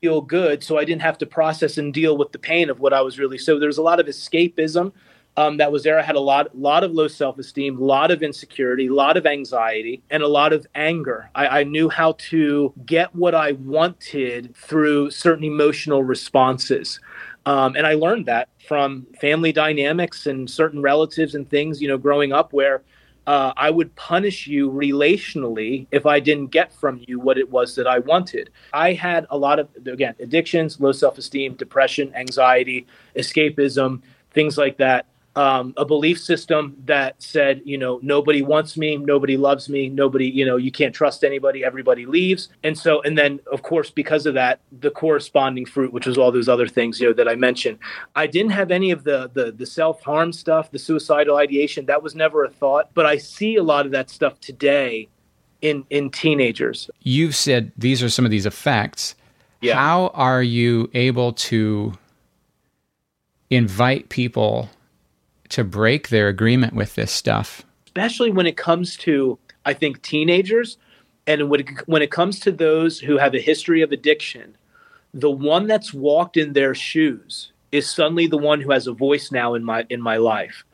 feel 0.00 0.20
good 0.20 0.62
so 0.62 0.78
i 0.78 0.84
didn't 0.84 1.02
have 1.02 1.18
to 1.18 1.26
process 1.26 1.76
and 1.76 1.92
deal 1.92 2.16
with 2.16 2.30
the 2.32 2.38
pain 2.38 2.70
of 2.70 2.78
what 2.78 2.92
i 2.92 3.00
was 3.00 3.18
really 3.18 3.38
so 3.38 3.58
there's 3.58 3.78
a 3.78 3.82
lot 3.82 3.98
of 3.98 4.06
escapism 4.06 4.92
um, 5.38 5.58
that 5.58 5.70
was 5.70 5.84
there. 5.84 5.96
I 6.00 6.02
had 6.02 6.16
a 6.16 6.20
lot 6.20 6.58
lot 6.58 6.82
of 6.82 6.90
low 6.90 7.06
self-esteem 7.06 7.78
a 7.78 7.84
lot 7.84 8.10
of 8.10 8.24
insecurity 8.24 8.88
a 8.88 8.92
lot 8.92 9.16
of 9.16 9.24
anxiety 9.24 10.02
and 10.10 10.20
a 10.22 10.26
lot 10.26 10.52
of 10.52 10.66
anger. 10.74 11.30
I, 11.32 11.60
I 11.60 11.64
knew 11.64 11.88
how 11.88 12.12
to 12.30 12.72
get 12.84 13.14
what 13.14 13.34
i 13.36 13.52
wanted 13.52 14.56
through 14.56 15.10
certain 15.12 15.44
emotional 15.44 16.02
responses. 16.02 16.98
Um, 17.46 17.76
and 17.76 17.86
i 17.86 17.94
learned 17.94 18.26
that 18.26 18.48
from 18.66 19.06
family 19.20 19.52
dynamics 19.52 20.26
and 20.26 20.50
certain 20.50 20.82
relatives 20.82 21.36
and 21.36 21.48
things 21.48 21.80
you 21.80 21.86
know 21.86 21.98
growing 21.98 22.32
up 22.32 22.52
where 22.52 22.82
uh, 23.28 23.52
I 23.58 23.68
would 23.68 23.94
punish 23.94 24.46
you 24.46 24.70
relationally 24.70 25.86
if 25.90 26.06
I 26.06 26.18
didn't 26.18 26.46
get 26.46 26.72
from 26.72 26.98
you 27.06 27.20
what 27.20 27.36
it 27.36 27.50
was 27.50 27.74
that 27.74 27.86
I 27.86 27.98
wanted. 27.98 28.48
I 28.72 28.94
had 28.94 29.26
a 29.28 29.36
lot 29.36 29.58
of, 29.58 29.68
again, 29.84 30.14
addictions, 30.18 30.80
low 30.80 30.92
self 30.92 31.18
esteem, 31.18 31.52
depression, 31.52 32.10
anxiety, 32.14 32.86
escapism, 33.14 34.00
things 34.30 34.56
like 34.56 34.78
that 34.78 35.04
um, 35.36 35.72
a 35.76 35.84
belief 35.84 36.20
system 36.20 36.76
that 36.86 37.22
said, 37.22 37.62
you 37.64 37.78
know, 37.78 38.00
nobody 38.02 38.42
wants 38.42 38.76
me, 38.76 38.96
nobody 38.96 39.36
loves 39.36 39.68
me, 39.68 39.88
nobody, 39.88 40.26
you 40.26 40.44
know, 40.44 40.56
you 40.56 40.72
can't 40.72 40.94
trust 40.94 41.22
anybody, 41.22 41.64
everybody 41.64 42.06
leaves. 42.06 42.48
And 42.64 42.76
so, 42.76 43.00
and 43.02 43.16
then 43.16 43.38
of 43.52 43.62
course, 43.62 43.90
because 43.90 44.26
of 44.26 44.34
that, 44.34 44.60
the 44.80 44.90
corresponding 44.90 45.64
fruit, 45.64 45.92
which 45.92 46.06
was 46.06 46.18
all 46.18 46.32
those 46.32 46.48
other 46.48 46.66
things, 46.66 47.00
you 47.00 47.08
know, 47.08 47.12
that 47.12 47.28
I 47.28 47.36
mentioned. 47.36 47.78
I 48.16 48.26
didn't 48.26 48.50
have 48.52 48.70
any 48.70 48.90
of 48.90 49.04
the 49.04 49.30
the, 49.32 49.52
the 49.52 49.66
self 49.66 50.02
harm 50.02 50.32
stuff, 50.32 50.70
the 50.70 50.78
suicidal 50.78 51.36
ideation. 51.36 51.86
That 51.86 52.02
was 52.02 52.14
never 52.14 52.44
a 52.44 52.50
thought. 52.50 52.90
But 52.94 53.06
I 53.06 53.18
see 53.18 53.56
a 53.56 53.62
lot 53.62 53.86
of 53.86 53.92
that 53.92 54.10
stuff 54.10 54.40
today 54.40 55.08
in 55.60 55.84
in 55.90 56.10
teenagers. 56.10 56.90
You've 57.02 57.36
said 57.36 57.70
these 57.76 58.02
are 58.02 58.08
some 58.08 58.24
of 58.24 58.30
these 58.30 58.46
effects. 58.46 59.14
Yeah. 59.60 59.74
How 59.74 60.08
are 60.14 60.42
you 60.42 60.90
able 60.94 61.32
to 61.32 61.92
invite 63.50 64.08
people 64.08 64.68
to 65.50 65.64
break 65.64 66.08
their 66.08 66.28
agreement 66.28 66.74
with 66.74 66.94
this 66.94 67.12
stuff. 67.12 67.62
Especially 67.86 68.30
when 68.30 68.46
it 68.46 68.56
comes 68.56 68.96
to, 68.98 69.38
I 69.64 69.74
think, 69.74 70.02
teenagers 70.02 70.78
and 71.26 71.50
when 71.50 71.60
it, 71.60 71.68
when 71.86 72.02
it 72.02 72.10
comes 72.10 72.40
to 72.40 72.52
those 72.52 73.00
who 73.00 73.18
have 73.18 73.34
a 73.34 73.40
history 73.40 73.82
of 73.82 73.92
addiction, 73.92 74.56
the 75.12 75.30
one 75.30 75.66
that's 75.66 75.92
walked 75.92 76.36
in 76.36 76.54
their 76.54 76.74
shoes 76.74 77.52
is 77.70 77.90
suddenly 77.90 78.26
the 78.26 78.38
one 78.38 78.62
who 78.62 78.70
has 78.70 78.86
a 78.86 78.92
voice 78.92 79.30
now 79.30 79.54
in 79.54 79.62
my 79.62 79.84
in 79.90 80.00
my 80.00 80.16
life. 80.16 80.64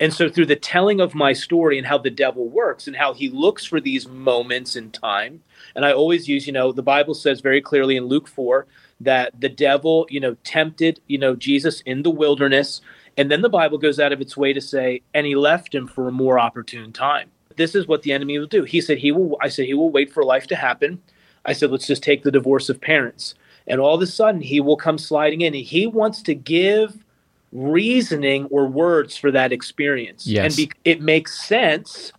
And 0.00 0.12
so 0.12 0.28
through 0.28 0.46
the 0.46 0.56
telling 0.56 1.00
of 1.00 1.14
my 1.14 1.32
story 1.32 1.78
and 1.78 1.86
how 1.86 1.98
the 1.98 2.10
devil 2.10 2.48
works 2.48 2.86
and 2.86 2.96
how 2.96 3.14
he 3.14 3.30
looks 3.30 3.64
for 3.64 3.80
these 3.80 4.08
moments 4.08 4.74
in 4.74 4.90
time, 4.90 5.42
and 5.74 5.84
I 5.84 5.92
always 5.92 6.28
use, 6.28 6.46
you 6.46 6.52
know, 6.52 6.72
the 6.72 6.82
Bible 6.82 7.14
says 7.14 7.40
very 7.40 7.60
clearly 7.60 7.96
in 7.96 8.04
Luke 8.04 8.26
4 8.26 8.66
that 9.00 9.40
the 9.40 9.48
devil, 9.48 10.06
you 10.10 10.20
know, 10.20 10.36
tempted, 10.44 11.00
you 11.06 11.16
know, 11.16 11.36
Jesus 11.36 11.80
in 11.82 12.02
the 12.02 12.10
wilderness 12.10 12.80
and 13.16 13.30
then 13.30 13.42
the 13.42 13.48
Bible 13.48 13.78
goes 13.78 14.00
out 14.00 14.12
of 14.12 14.20
its 14.20 14.36
way 14.36 14.52
to 14.52 14.60
say, 14.60 15.02
and 15.12 15.26
he 15.26 15.34
left 15.34 15.74
him 15.74 15.86
for 15.86 16.08
a 16.08 16.12
more 16.12 16.38
opportune 16.38 16.92
time. 16.92 17.30
This 17.56 17.74
is 17.74 17.86
what 17.86 18.02
the 18.02 18.12
enemy 18.12 18.38
will 18.38 18.46
do. 18.46 18.64
He 18.64 18.80
said 18.80 18.98
he 18.98 19.12
will 19.12 19.36
I 19.40 19.48
said 19.48 19.66
he 19.66 19.74
will 19.74 19.90
wait 19.90 20.12
for 20.12 20.24
life 20.24 20.46
to 20.48 20.56
happen. 20.56 21.00
I 21.44 21.52
said, 21.52 21.70
let's 21.70 21.86
just 21.86 22.02
take 22.02 22.22
the 22.22 22.32
divorce 22.32 22.68
of 22.68 22.80
parents. 22.80 23.34
And 23.66 23.80
all 23.80 23.94
of 23.94 24.02
a 24.02 24.06
sudden 24.06 24.40
he 24.40 24.60
will 24.60 24.76
come 24.76 24.98
sliding 24.98 25.42
in. 25.42 25.54
And 25.54 25.64
he 25.64 25.86
wants 25.86 26.22
to 26.22 26.34
give 26.34 27.04
reasoning 27.52 28.46
or 28.46 28.66
words 28.66 29.16
for 29.16 29.30
that 29.30 29.52
experience. 29.52 30.26
Yes. 30.26 30.46
And 30.46 30.56
be, 30.56 30.72
it 30.84 31.00
makes 31.00 31.46
sense 31.46 32.12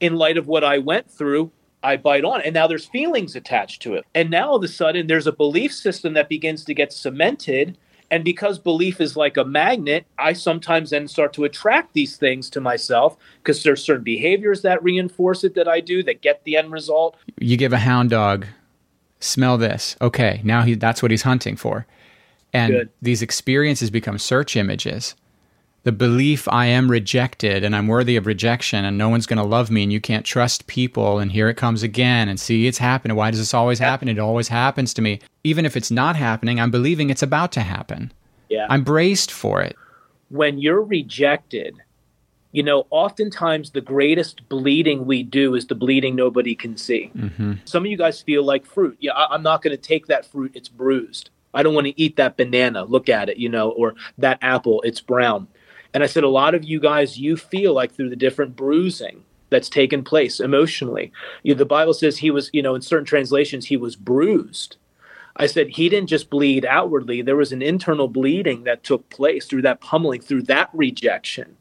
in 0.00 0.16
light 0.16 0.36
of 0.36 0.46
what 0.46 0.64
I 0.64 0.78
went 0.78 1.10
through 1.10 1.52
I 1.82 1.96
bite 1.96 2.24
on. 2.24 2.40
And 2.42 2.54
now 2.54 2.66
there's 2.66 2.86
feelings 2.86 3.36
attached 3.36 3.82
to 3.82 3.94
it. 3.94 4.04
And 4.14 4.30
now 4.30 4.50
all 4.50 4.56
of 4.56 4.64
a 4.64 4.68
sudden 4.68 5.06
there's 5.06 5.26
a 5.26 5.32
belief 5.32 5.72
system 5.72 6.14
that 6.14 6.28
begins 6.28 6.64
to 6.64 6.74
get 6.74 6.92
cemented 6.92 7.78
and 8.10 8.24
because 8.24 8.58
belief 8.58 9.00
is 9.00 9.16
like 9.16 9.36
a 9.36 9.44
magnet, 9.44 10.06
I 10.18 10.32
sometimes 10.32 10.90
then 10.90 11.08
start 11.08 11.32
to 11.34 11.44
attract 11.44 11.92
these 11.92 12.16
things 12.16 12.48
to 12.50 12.60
myself 12.60 13.16
because 13.42 13.62
there's 13.62 13.82
certain 13.84 14.04
behaviors 14.04 14.62
that 14.62 14.82
reinforce 14.82 15.44
it 15.44 15.54
that 15.54 15.68
I 15.68 15.80
do 15.80 16.02
that 16.04 16.22
get 16.22 16.44
the 16.44 16.56
end 16.56 16.72
result. 16.72 17.16
You 17.38 17.56
give 17.56 17.72
a 17.72 17.78
hound 17.78 18.10
dog, 18.10 18.46
smell 19.20 19.58
this. 19.58 19.96
Okay, 20.00 20.40
now 20.42 20.62
he 20.62 20.74
that's 20.74 21.02
what 21.02 21.10
he's 21.10 21.22
hunting 21.22 21.56
for. 21.56 21.86
And 22.52 22.72
Good. 22.72 22.88
these 23.02 23.20
experiences 23.20 23.90
become 23.90 24.18
search 24.18 24.56
images 24.56 25.14
the 25.84 25.92
belief 25.92 26.48
I 26.48 26.66
am 26.66 26.90
rejected 26.90 27.64
and 27.64 27.74
I'm 27.74 27.86
worthy 27.86 28.16
of 28.16 28.26
rejection 28.26 28.84
and 28.84 28.98
no 28.98 29.08
one's 29.08 29.26
going 29.26 29.38
to 29.38 29.44
love 29.44 29.70
me 29.70 29.84
and 29.84 29.92
you 29.92 30.00
can't 30.00 30.26
trust 30.26 30.66
people 30.66 31.18
and 31.18 31.32
here 31.32 31.48
it 31.48 31.54
comes 31.54 31.82
again 31.82 32.28
and 32.28 32.38
see 32.38 32.66
it's 32.66 32.78
happening. 32.78 33.16
Why 33.16 33.30
does 33.30 33.40
this 33.40 33.54
always 33.54 33.78
happen? 33.78 34.08
It 34.08 34.18
always 34.18 34.48
happens 34.48 34.92
to 34.94 35.02
me. 35.02 35.20
Even 35.44 35.64
if 35.64 35.76
it's 35.76 35.90
not 35.90 36.16
happening, 36.16 36.60
I'm 36.60 36.70
believing 36.70 37.10
it's 37.10 37.22
about 37.22 37.52
to 37.52 37.60
happen. 37.60 38.12
Yeah. 38.48 38.66
I'm 38.68 38.82
braced 38.82 39.30
for 39.30 39.62
it. 39.62 39.76
When 40.30 40.58
you're 40.58 40.82
rejected, 40.82 41.76
you 42.52 42.62
know, 42.62 42.86
oftentimes 42.90 43.70
the 43.70 43.80
greatest 43.80 44.48
bleeding 44.48 45.06
we 45.06 45.22
do 45.22 45.54
is 45.54 45.66
the 45.66 45.74
bleeding 45.74 46.16
nobody 46.16 46.54
can 46.54 46.76
see. 46.76 47.10
Mm-hmm. 47.16 47.54
Some 47.64 47.84
of 47.84 47.90
you 47.90 47.96
guys 47.96 48.20
feel 48.20 48.42
like 48.42 48.66
fruit. 48.66 48.96
Yeah, 49.00 49.12
I, 49.12 49.34
I'm 49.34 49.42
not 49.42 49.62
going 49.62 49.76
to 49.76 49.82
take 49.82 50.06
that 50.06 50.26
fruit. 50.26 50.52
It's 50.54 50.68
bruised. 50.68 51.30
I 51.54 51.62
don't 51.62 51.74
want 51.74 51.86
to 51.86 51.98
eat 52.00 52.16
that 52.16 52.36
banana. 52.36 52.84
Look 52.84 53.08
at 53.08 53.28
it, 53.28 53.38
you 53.38 53.48
know, 53.48 53.70
or 53.70 53.94
that 54.18 54.38
apple. 54.42 54.82
It's 54.82 55.00
brown 55.00 55.48
and 55.94 56.02
I 56.02 56.06
said, 56.06 56.24
a 56.24 56.28
lot 56.28 56.54
of 56.54 56.64
you 56.64 56.80
guys, 56.80 57.18
you 57.18 57.36
feel 57.36 57.72
like 57.72 57.92
through 57.92 58.10
the 58.10 58.16
different 58.16 58.56
bruising 58.56 59.24
that's 59.50 59.68
taken 59.68 60.04
place 60.04 60.40
emotionally. 60.40 61.12
You 61.42 61.54
the 61.54 61.64
Bible 61.64 61.94
says 61.94 62.18
he 62.18 62.30
was, 62.30 62.50
you 62.52 62.62
know, 62.62 62.74
in 62.74 62.82
certain 62.82 63.06
translations, 63.06 63.66
he 63.66 63.76
was 63.76 63.96
bruised. 63.96 64.76
I 65.36 65.46
said 65.46 65.68
he 65.68 65.88
didn't 65.88 66.08
just 66.08 66.30
bleed 66.30 66.66
outwardly. 66.66 67.22
There 67.22 67.36
was 67.36 67.52
an 67.52 67.62
internal 67.62 68.08
bleeding 68.08 68.64
that 68.64 68.82
took 68.82 69.08
place 69.08 69.46
through 69.46 69.62
that 69.62 69.80
pummeling, 69.80 70.20
through 70.20 70.42
that 70.42 70.68
rejection 70.72 71.56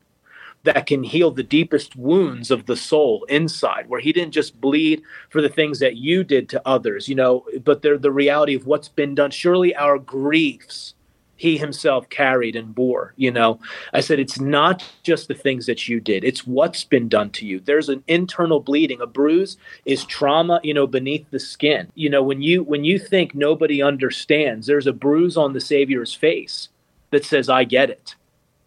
that 0.64 0.88
can 0.88 1.04
heal 1.04 1.32
the 1.32 1.44
deepest 1.44 1.96
wounds 1.96 2.52
of 2.52 2.66
the 2.66 2.76
soul 2.76 3.24
inside, 3.30 3.88
where 3.88 4.02
he 4.02 4.12
didn't 4.12 4.34
just 4.34 4.60
bleed 4.60 5.02
for 5.30 5.42
the 5.42 5.48
things 5.48 5.80
that 5.80 5.96
you 5.96 6.24
did 6.24 6.50
to 6.50 6.62
others, 6.68 7.08
you 7.08 7.16
know, 7.16 7.46
but 7.64 7.82
they're 7.82 7.98
the 7.98 8.12
reality 8.12 8.56
of 8.56 8.66
what's 8.66 8.90
been 8.90 9.16
done. 9.16 9.32
Surely 9.32 9.74
our 9.76 9.98
griefs 9.98 10.96
he 11.38 11.58
himself 11.58 12.10
carried 12.10 12.56
and 12.56 12.76
bore 12.76 13.14
you 13.16 13.32
know? 13.32 13.60
I 13.94 14.02
said 14.02 14.20
it's 14.20 14.40
not 14.40 14.84
just 15.04 15.28
the 15.28 15.34
things 15.34 15.66
that 15.68 15.88
you 15.88 16.00
did 16.00 16.24
it's 16.24 16.46
what's 16.46 16.84
been 16.84 17.08
done 17.08 17.30
to 17.32 17.46
you. 17.46 17.60
There's 17.60 17.90
an 17.90 18.04
internal 18.08 18.60
bleeding. 18.60 19.02
A 19.02 19.08
bruise 19.08 19.58
is 19.86 20.06
trauma 20.06 20.60
you 20.64 20.74
know 20.74 20.88
beneath 20.88 21.30
the 21.32 21.40
skin. 21.40 21.92
You 21.96 22.10
know 22.10 22.24
when 22.24 22.42
you 22.42 22.64
when 22.64 22.84
you 22.84 23.00
think 23.00 23.34
nobody 23.34 23.82
understands 23.82 24.68
there's 24.68 24.88
a 24.88 24.94
bruise 24.94 25.38
on 25.38 25.54
the 25.54 25.62
savior's 25.62 26.14
face 26.14 26.70
that 27.12 27.26
says 27.26 27.50
i 27.50 27.64
get 27.64 27.90
it. 27.90 28.16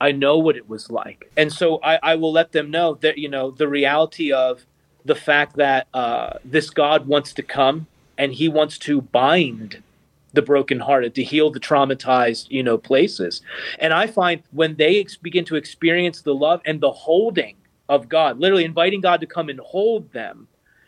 I 0.02 0.12
know 0.12 0.38
what 0.38 0.56
it 0.56 0.68
was 0.68 0.90
like. 0.90 1.30
And 1.36 1.52
so 1.52 1.80
i, 1.82 1.98
I 2.02 2.14
will 2.14 2.32
let 2.32 2.52
them 2.52 2.70
know 2.70 2.94
that 2.94 3.18
you 3.18 3.28
know 3.28 3.50
the 3.50 3.68
reality 3.68 4.32
of 4.32 4.64
the 5.04 5.14
fact 5.14 5.56
that 5.56 5.86
uh, 5.94 6.34
this 6.44 6.70
god 6.70 7.06
wants 7.06 7.32
to 7.34 7.42
come 7.42 7.86
and 8.18 8.34
he 8.34 8.48
wants 8.48 8.76
to 8.76 9.00
bind 9.00 9.82
the 10.32 10.42
brokenhearted, 10.42 11.14
to 11.14 11.22
heal 11.22 11.50
the 11.50 11.60
traumatized, 11.60 12.46
you 12.50 12.62
know, 12.62 12.78
places. 12.78 13.42
And 13.78 13.92
I 13.92 14.06
find 14.06 14.42
when 14.52 14.76
they 14.76 15.00
ex- 15.00 15.16
begin 15.16 15.44
to 15.46 15.56
experience 15.56 16.22
the 16.22 16.34
love 16.34 16.60
and 16.64 16.80
the 16.80 16.92
holding 16.92 17.56
of 17.88 18.08
God, 18.08 18.38
literally 18.38 18.64
inviting 18.64 19.00
God 19.00 19.20
to 19.20 19.26
come 19.26 19.48
and 19.48 19.58
hold 19.60 20.12
them 20.12 20.46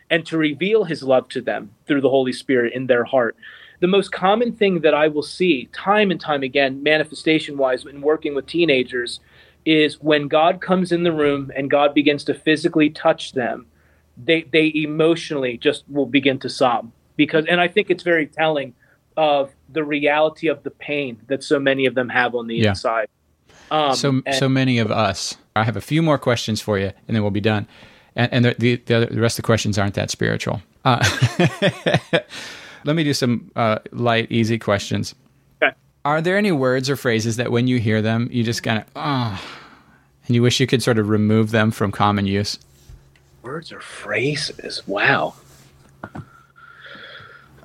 and 0.09 0.25
to 0.25 0.37
reveal 0.37 0.83
his 0.83 1.03
love 1.03 1.27
to 1.29 1.41
them 1.41 1.71
through 1.85 2.01
the 2.01 2.09
Holy 2.09 2.33
Spirit 2.33 2.73
in 2.73 2.87
their 2.87 3.03
heart. 3.03 3.35
The 3.79 3.87
most 3.87 4.11
common 4.11 4.53
thing 4.53 4.79
that 4.81 4.93
I 4.93 5.09
will 5.09 5.23
see 5.23 5.67
time 5.73 6.11
and 6.11 6.21
time 6.21 6.43
again, 6.43 6.81
manifestation 6.81 7.57
wise, 7.57 7.85
in 7.85 7.99
working 7.99 8.33
with 8.33 8.45
teenagers, 8.45 9.19
is 9.65 10.01
when 10.01 10.27
God 10.27 10.61
comes 10.61 10.91
in 10.91 11.03
the 11.03 11.11
room 11.11 11.51
and 11.55 11.69
God 11.69 11.93
begins 11.93 12.23
to 12.25 12.33
physically 12.33 12.89
touch 12.89 13.33
them, 13.33 13.65
they, 14.15 14.43
they 14.43 14.71
emotionally 14.75 15.57
just 15.57 15.83
will 15.89 16.05
begin 16.05 16.39
to 16.39 16.49
sob. 16.49 16.91
Because, 17.15 17.45
and 17.47 17.59
I 17.59 17.67
think 17.67 17.89
it's 17.89 18.03
very 18.03 18.27
telling 18.27 18.73
of 19.17 19.51
the 19.69 19.83
reality 19.83 20.47
of 20.47 20.63
the 20.63 20.71
pain 20.71 21.17
that 21.27 21.43
so 21.43 21.59
many 21.59 21.85
of 21.85 21.95
them 21.95 22.09
have 22.09 22.35
on 22.35 22.47
the 22.47 22.55
Yeah. 22.55 22.69
inside. 22.69 23.07
Um, 23.71 23.95
so 23.95 24.21
and- 24.25 24.35
so 24.35 24.47
many 24.49 24.79
of 24.79 24.91
us. 24.91 25.37
I 25.55 25.63
have 25.63 25.75
a 25.77 25.81
few 25.81 26.01
more 26.01 26.17
questions 26.17 26.61
for 26.61 26.77
you, 26.79 26.91
and 27.07 27.15
then 27.15 27.21
we'll 27.21 27.31
be 27.31 27.41
done. 27.41 27.67
And, 28.15 28.31
and 28.33 28.45
the, 28.45 28.55
the 28.59 28.75
the 28.85 28.95
other- 28.97 29.05
the 29.07 29.21
rest 29.21 29.37
of 29.39 29.43
the 29.43 29.47
questions 29.47 29.77
aren't 29.77 29.95
that 29.95 30.09
spiritual. 30.11 30.61
Uh, 30.85 30.99
let 32.85 32.95
me 32.95 33.03
do 33.03 33.13
some 33.13 33.51
uh, 33.55 33.79
light, 33.91 34.31
easy 34.31 34.59
questions. 34.59 35.15
Okay. 35.61 35.73
Are 36.05 36.21
there 36.21 36.37
any 36.37 36.51
words 36.51 36.89
or 36.89 36.95
phrases 36.95 37.37
that 37.37 37.51
when 37.51 37.67
you 37.67 37.79
hear 37.79 38.01
them, 38.01 38.27
you 38.31 38.43
just 38.43 38.63
kind 38.63 38.79
of 38.79 38.85
ah, 38.95 39.41
and 40.27 40.35
you 40.35 40.41
wish 40.41 40.59
you 40.59 40.67
could 40.67 40.83
sort 40.83 40.97
of 40.99 41.09
remove 41.09 41.51
them 41.51 41.71
from 41.71 41.91
common 41.91 42.25
use? 42.25 42.59
words 43.41 43.71
or 43.73 43.79
phrases. 43.81 44.81
Wow. 44.87 45.33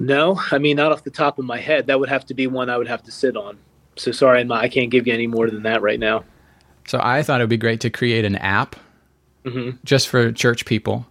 No, 0.01 0.41
I 0.51 0.59
mean 0.59 0.77
not 0.77 0.93
off 0.93 1.05
the 1.05 1.11
top 1.11 1.39
of 1.39 1.45
my 1.45 1.59
head. 1.59 1.87
That 1.87 1.99
would 2.01 2.09
have 2.09 2.25
to 2.27 2.35
be 2.35 2.47
one 2.47 2.71
I 2.71 2.77
would 2.77 2.89
have 2.89 3.03
to 3.05 3.11
sit 3.13 3.37
on. 3.37 3.59
So 3.97 4.13
sorry, 4.13 4.47
I 4.51 4.69
can't 4.69 4.91
give 4.91 5.07
you 5.07 5.13
any 5.15 5.27
more 5.27 5.51
than 5.51 5.63
that 5.65 5.83
right 5.83 5.99
now. 5.99 6.25
So 6.87 7.01
I 7.03 7.23
thought 7.23 7.41
it 7.41 7.45
would 7.45 7.51
be 7.51 7.57
great 7.57 7.81
to 7.81 7.91
create 7.91 8.25
an 8.25 8.37
app 8.37 8.77
Mhm. 9.45 9.79
just 9.85 10.09
for 10.09 10.31
church 10.33 10.65
people. 10.65 11.07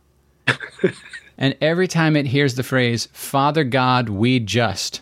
and 1.38 1.56
every 1.62 1.88
time 1.88 2.16
it 2.16 2.28
hears 2.28 2.56
the 2.56 2.64
phrase, 2.64 3.08
Father 3.12 3.64
God, 3.64 4.10
we 4.10 4.40
just 4.40 5.02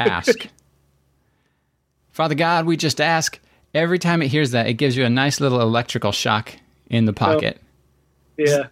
ask. 0.00 0.48
Father 2.12 2.34
God, 2.34 2.66
we 2.66 2.76
just 2.76 3.00
ask. 3.00 3.38
Every 3.74 3.98
time 3.98 4.20
it 4.22 4.28
hears 4.28 4.50
that, 4.50 4.66
it 4.66 4.74
gives 4.74 4.96
you 4.96 5.04
a 5.04 5.10
nice 5.10 5.40
little 5.40 5.60
electrical 5.60 6.12
shock 6.12 6.52
in 6.88 7.06
the 7.06 7.12
pocket. 7.12 7.58
Yeah. 8.36 8.66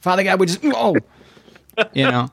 Father 0.00 0.22
God, 0.22 0.38
we 0.38 0.46
just, 0.46 0.60
oh, 0.64 0.94
you 1.92 2.04
know, 2.08 2.28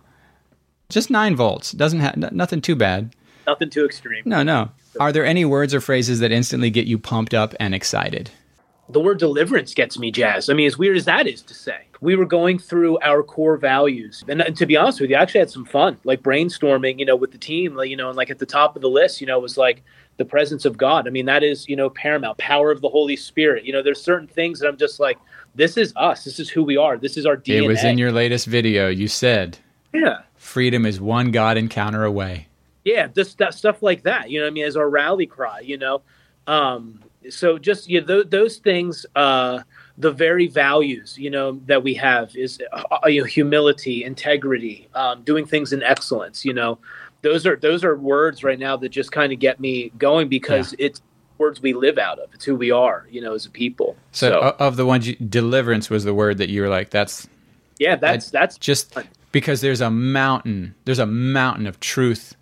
just 0.92 1.10
nine 1.10 1.36
volts. 1.36 1.72
Doesn't 1.72 2.00
have 2.00 2.18
nothing 2.32 2.62
too 2.62 2.76
bad. 2.76 3.16
Nothing 3.48 3.70
too 3.70 3.86
extreme. 3.86 4.24
No, 4.26 4.44
no. 4.44 4.70
Are 5.00 5.12
there 5.12 5.26
any 5.26 5.46
words 5.46 5.74
or 5.74 5.82
phrases 5.82 6.20
that 6.20 6.32
instantly 6.32 6.70
get 6.70 6.86
you 6.86 7.00
pumped 7.00 7.34
up 7.34 7.56
and 7.60 7.74
excited? 7.74 8.30
the 8.92 9.00
word 9.00 9.20
deliverance 9.20 9.74
gets 9.74 9.98
me 9.98 10.12
jazzed. 10.12 10.50
I 10.50 10.54
mean, 10.54 10.68
as 10.68 10.78
weird 10.78 10.98
as 10.98 11.06
that 11.06 11.28
is 11.28 11.42
to 11.44 11.54
say, 11.54 11.86
we 12.02 12.16
were 12.16 12.26
going 12.26 12.60
through 12.60 13.00
our 13.00 13.24
core 13.24 13.58
values, 13.58 14.24
and, 14.28 14.42
and 14.42 14.58
to 14.58 14.66
be 14.66 14.76
honest 14.76 15.00
with 15.00 15.10
you, 15.10 15.16
I 15.16 15.22
actually 15.22 15.40
had 15.40 15.50
some 15.50 15.66
fun, 15.66 15.98
like 16.04 16.22
brainstorming, 16.22 17.00
you 17.00 17.06
know, 17.06 17.16
with 17.16 17.32
the 17.32 17.38
team, 17.38 17.76
like, 17.76 17.90
you 17.90 17.96
know, 17.96 18.10
and 18.10 18.18
like 18.18 18.30
at 18.30 18.40
the 18.40 18.46
top 18.46 18.76
of 18.76 18.82
the 18.82 18.90
list, 18.90 19.22
you 19.22 19.28
know, 19.28 19.40
was 19.40 19.58
like 19.58 19.84
the 20.18 20.26
presence 20.26 20.66
of 20.66 20.78
God. 20.78 21.08
I 21.08 21.12
mean, 21.12 21.26
that 21.26 21.44
is, 21.44 21.68
you 21.70 21.76
know, 21.76 21.90
paramount. 21.90 22.38
Power 22.38 22.72
of 22.72 22.82
the 22.82 22.90
Holy 22.90 23.16
Spirit. 23.16 23.66
You 23.66 23.74
know, 23.74 23.82
there's 23.82 24.02
certain 24.02 24.28
things 24.28 24.60
that 24.60 24.68
I'm 24.68 24.78
just 24.78 25.00
like, 25.00 25.18
this 25.56 25.78
is 25.78 25.94
us. 25.96 26.24
This 26.24 26.40
is 26.40 26.50
who 26.50 26.64
we 26.64 26.78
are. 26.78 26.98
This 26.98 27.18
is 27.18 27.26
our 27.26 27.38
DNA. 27.38 27.64
It 27.64 27.68
was 27.68 27.84
in 27.84 27.98
your 27.98 28.12
latest 28.12 28.48
video. 28.48 28.90
You 28.90 29.08
said 29.08 29.58
yeah. 29.94 30.22
Freedom 30.42 30.86
is 30.86 31.00
one 31.00 31.32
God 31.32 31.56
encounter 31.58 32.04
away. 32.04 32.48
yeah 32.84 33.08
just 33.08 33.38
that 33.38 33.54
stuff 33.54 33.84
like 33.84 34.02
that 34.04 34.32
you 34.32 34.42
know 34.42 34.48
i 34.48 34.50
mean 34.50 34.66
as 34.66 34.76
our 34.76 34.90
rally 34.90 35.28
cry 35.28 35.60
you 35.60 35.78
know? 35.78 36.02
Um 36.48 37.00
so 37.30 37.60
just 37.60 37.88
you 37.88 38.02
know, 38.02 38.08
th- 38.08 38.30
those 38.32 38.58
things 38.58 39.06
uh 39.16 39.60
the 40.00 40.12
very 40.12 40.48
values 40.48 41.16
you 41.18 41.30
know 41.30 41.62
that 41.68 41.84
we 41.84 41.94
have 41.94 42.36
is 42.36 42.60
uh, 42.74 43.08
you 43.08 43.22
know 43.22 43.26
humility 43.26 44.04
integrity 44.04 44.90
um 44.96 45.22
doing 45.22 45.46
things 45.46 45.72
in 45.74 45.84
excellence 45.84 46.44
you 46.44 46.54
know? 46.54 46.80
Those 47.22 47.46
are 47.46 47.56
those 47.56 47.84
are 47.84 47.96
words 47.96 48.44
right 48.44 48.58
now 48.58 48.76
that 48.78 48.90
just 48.90 49.12
kind 49.12 49.32
of 49.32 49.38
get 49.38 49.60
me 49.60 49.92
going 50.00 50.28
because 50.28 50.74
it's 50.80 51.04
words 51.38 51.62
we 51.62 51.74
live 51.74 51.98
out 52.00 52.18
of. 52.18 52.34
It's 52.34 52.46
who 52.46 52.56
we 52.56 52.72
are 52.72 53.06
you 53.12 53.22
know 53.22 53.36
as 53.36 53.46
a 53.46 53.52
people. 53.52 53.96
So, 54.12 54.30
so, 54.32 54.56
of 54.58 54.76
the 54.76 54.88
ones, 54.88 55.08
you, 55.08 55.16
deliverance 55.16 55.90
was 55.92 56.04
the 56.04 56.16
word 56.16 56.40
that 56.40 56.50
you 56.50 56.64
were 56.64 56.70
like, 56.70 56.90
that's 56.90 57.28
yeah 57.78 57.96
that's 57.96 58.32
that's 58.32 58.58
just 58.58 58.98
because 59.32 59.62
there's 59.62 59.82
a 59.82 59.92
mountain, 59.92 60.76
there's 60.86 61.00
a 61.00 61.06
mountain 61.06 61.68
of 61.68 61.80
truth 61.80 62.36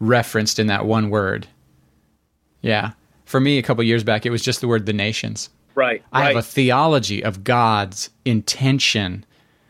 referenced 0.00 0.58
in 0.58 0.66
that 0.66 0.84
one 0.86 1.10
word. 1.10 1.46
Yeah. 2.60 2.92
For 3.24 3.40
me, 3.40 3.58
a 3.58 3.62
couple 3.62 3.82
years 3.84 4.04
back, 4.04 4.26
it 4.26 4.30
was 4.30 4.42
just 4.42 4.60
the 4.60 4.68
word 4.68 4.86
the 4.86 4.92
nations. 4.92 5.50
right 5.74 6.02
I 6.12 6.20
right 6.20 6.26
have 6.28 6.36
a 6.36 6.46
theology 6.46 7.22
of 7.22 7.44
God's 7.44 8.10
intention 8.24 9.24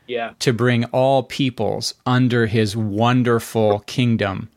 yeah 0.07 0.35
to 0.39 0.53
bring 0.53 0.85
all 0.87 1.25
peoples 1.25 1.95
under 2.05 2.47
his 2.47 2.77
wonderful 2.77 3.81
kingdom. 3.81 4.49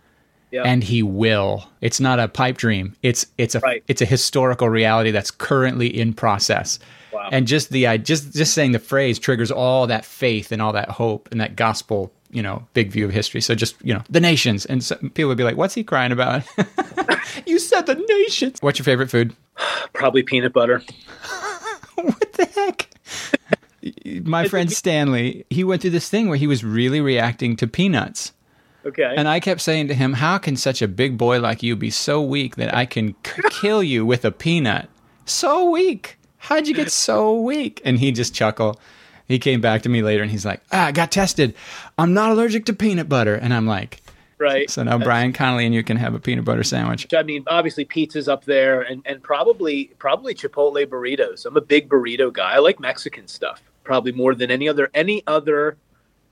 Yeah 0.51 0.63
and 0.63 0.83
he 0.83 1.03
will. 1.03 1.65
It's 1.81 1.99
not 1.99 2.19
a 2.19 2.27
pipe 2.27 2.57
dream. 2.57 2.95
It's 3.03 3.25
it's 3.37 3.55
a 3.55 3.59
Right. 3.59 3.83
it's 3.87 4.01
a 4.01 4.05
historical 4.05 4.69
reality 4.69 5.11
that's 5.11 5.31
currently 5.31 5.87
in 5.87 6.13
process. 6.13 6.79
Wow. 7.13 7.29
And 7.31 7.47
just 7.47 7.69
the 7.71 7.97
just 7.99 8.33
just 8.33 8.53
saying 8.53 8.71
the 8.71 8.79
phrase 8.79 9.19
triggers 9.19 9.51
all 9.51 9.87
that 9.87 10.05
faith 10.05 10.51
and 10.51 10.61
all 10.61 10.73
that 10.73 10.89
hope 10.89 11.27
and 11.31 11.41
that 11.41 11.55
gospel, 11.55 12.11
you 12.31 12.41
know, 12.41 12.65
big 12.73 12.91
view 12.91 13.05
of 13.05 13.11
history. 13.11 13.41
So 13.41 13.55
just 13.55 13.75
you 13.83 13.93
know 13.93 14.03
the 14.09 14.19
nations, 14.19 14.65
and 14.65 14.83
so 14.83 14.95
people 14.95 15.27
would 15.29 15.37
be 15.37 15.43
like, 15.43 15.57
"What's 15.57 15.73
he 15.73 15.83
crying 15.83 16.11
about?" 16.11 16.43
you 17.45 17.59
said 17.59 17.85
the 17.87 17.95
nations. 17.95 18.57
What's 18.61 18.79
your 18.79 18.85
favorite 18.85 19.09
food? 19.09 19.35
probably 19.93 20.23
peanut 20.23 20.53
butter 20.53 20.81
what 21.95 22.33
the 22.33 22.45
heck? 22.45 22.89
My 24.25 24.47
friend 24.47 24.71
Stanley, 24.71 25.45
he 25.49 25.63
went 25.63 25.81
through 25.81 25.91
this 25.91 26.09
thing 26.09 26.27
where 26.29 26.37
he 26.37 26.47
was 26.47 26.63
really 26.63 27.01
reacting 27.01 27.55
to 27.57 27.67
peanuts. 27.67 28.33
Okay 28.85 29.13
And 29.17 29.27
I 29.27 29.39
kept 29.39 29.61
saying 29.61 29.87
to 29.89 29.93
him, 29.93 30.13
How 30.13 30.37
can 30.37 30.55
such 30.55 30.81
a 30.81 30.87
big 30.87 31.17
boy 31.17 31.39
like 31.39 31.63
you 31.63 31.75
be 31.75 31.89
so 31.89 32.21
weak 32.21 32.55
that 32.55 32.73
I 32.73 32.85
can 32.85 33.13
k- 33.23 33.41
kill 33.49 33.83
you 33.83 34.05
with 34.05 34.25
a 34.25 34.31
peanut? 34.31 34.89
So 35.25 35.69
weak. 35.69 36.17
How'd 36.37 36.67
you 36.67 36.73
get 36.73 36.91
so 36.91 37.39
weak? 37.41 37.81
And 37.83 37.99
he 37.99 38.11
just 38.11 38.33
chuckled. 38.33 38.79
He 39.27 39.37
came 39.37 39.61
back 39.61 39.83
to 39.83 39.89
me 39.89 40.01
later 40.01 40.23
and 40.23 40.31
he's 40.31 40.45
like, 40.45 40.61
ah, 40.71 40.87
I 40.87 40.91
got 40.91 41.11
tested. 41.11 41.53
I'm 41.97 42.13
not 42.13 42.31
allergic 42.31 42.65
to 42.65 42.73
peanut 42.73 43.07
butter. 43.07 43.35
And 43.35 43.53
I'm 43.53 43.67
like, 43.67 44.01
right 44.39 44.69
So 44.69 44.81
now 44.83 44.97
Brian 44.97 45.33
Connolly 45.33 45.65
and 45.65 45.75
you 45.75 45.83
can 45.83 45.97
have 45.97 46.15
a 46.15 46.19
peanut 46.19 46.45
butter 46.45 46.63
sandwich. 46.63 47.13
I 47.13 47.23
mean, 47.23 47.43
obviously 47.47 47.85
pizza's 47.85 48.27
up 48.27 48.45
there, 48.45 48.81
and, 48.81 49.03
and 49.05 49.21
probably 49.21 49.91
probably 49.99 50.33
Chipotle 50.33 50.83
burritos. 50.87 51.45
I'm 51.45 51.57
a 51.57 51.61
big 51.61 51.89
burrito 51.89 52.33
guy. 52.33 52.53
I 52.53 52.59
like 52.59 52.79
Mexican 52.79 53.27
stuff 53.27 53.61
probably 53.83 54.11
more 54.11 54.33
than 54.35 54.49
any 54.49 54.67
other 54.67 54.89
any 54.93 55.23
other 55.27 55.77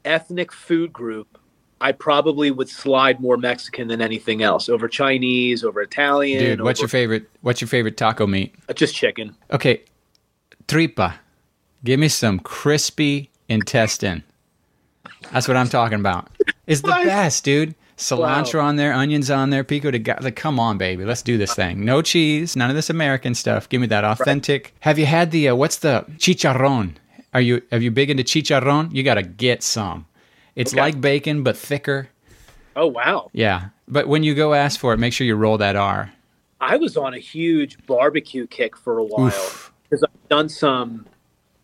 ethnic 0.06 0.52
food 0.52 0.94
group. 0.94 1.38
I 1.80 1.92
probably 1.92 2.50
would 2.52 2.70
slide 2.70 3.20
more 3.20 3.38
Mexican 3.38 3.88
than 3.88 4.02
anything 4.02 4.42
else 4.42 4.68
over 4.70 4.88
Chinese, 4.88 5.64
over 5.64 5.82
Italian. 5.82 6.44
Dude, 6.44 6.62
what's 6.62 6.80
your 6.80 6.88
favorite? 6.90 7.30
What's 7.42 7.62
your 7.62 7.68
favorite 7.68 7.98
taco 7.98 8.26
meat? 8.28 8.56
Just 8.76 8.96
chicken. 8.96 9.36
Okay, 9.52 9.82
tripa. 10.68 11.20
Give 11.84 12.00
me 12.00 12.08
some 12.08 12.40
crispy 12.40 13.30
intestine. 13.48 14.24
That's 15.32 15.48
what 15.48 15.56
I'm 15.58 15.70
talking 15.70 16.00
about. 16.00 16.30
It's 16.66 16.82
the 16.82 16.88
best, 16.88 17.44
dude. 17.44 17.76
Cilantro 17.98 18.60
Wow. 18.60 18.68
on 18.68 18.76
there, 18.76 18.94
onions 18.94 19.32
on 19.32 19.50
there, 19.50 19.64
pico 19.64 19.90
de 19.90 19.98
gallo. 20.00 20.20
Like, 20.22 20.36
come 20.36 20.60
on, 20.60 20.78
baby, 20.78 21.04
let's 21.04 21.24
do 21.24 21.38
this 21.38 21.56
thing. 21.56 21.84
No 21.84 22.02
cheese, 22.04 22.56
none 22.56 22.70
of 22.70 22.76
this 22.76 22.92
American 22.92 23.34
stuff. 23.34 23.68
Give 23.70 23.82
me 23.82 23.88
that 23.88 24.04
authentic. 24.04 24.74
Have 24.82 25.00
you 25.00 25.08
had 25.08 25.32
the 25.32 25.50
uh, 25.50 25.56
what's 25.56 25.78
the 25.78 26.06
chicharron? 26.18 26.94
Are 27.34 27.42
you 27.42 27.62
have 27.72 27.82
you 27.82 27.90
big 27.92 28.10
into 28.12 28.24
chicharron? 28.24 28.94
You 28.94 29.02
got 29.04 29.16
to 29.16 29.24
get 29.24 29.64
some. 29.64 30.06
It's 30.58 30.74
Okay. 30.74 30.82
like 30.82 31.00
bacon 31.00 31.44
but 31.44 31.56
thicker. 31.56 32.10
Oh 32.76 32.88
wow! 32.88 33.30
Yeah, 33.32 33.70
but 33.88 34.08
when 34.08 34.24
you 34.24 34.36
go 34.36 34.54
ask 34.54 34.80
for 34.80 34.94
it, 34.94 34.98
make 34.98 35.14
sure 35.14 35.26
you 35.26 35.36
roll 35.36 35.58
that 35.60 35.76
R. 35.76 36.12
I 36.60 36.76
was 36.78 36.98
on 36.98 37.14
a 37.14 37.20
huge 37.20 37.78
barbecue 37.86 38.48
kick 38.48 38.76
for 38.76 38.98
a 38.98 39.04
while 39.04 39.52
because 39.84 40.04
I've 40.04 40.30
done 40.30 40.50
some 40.50 41.06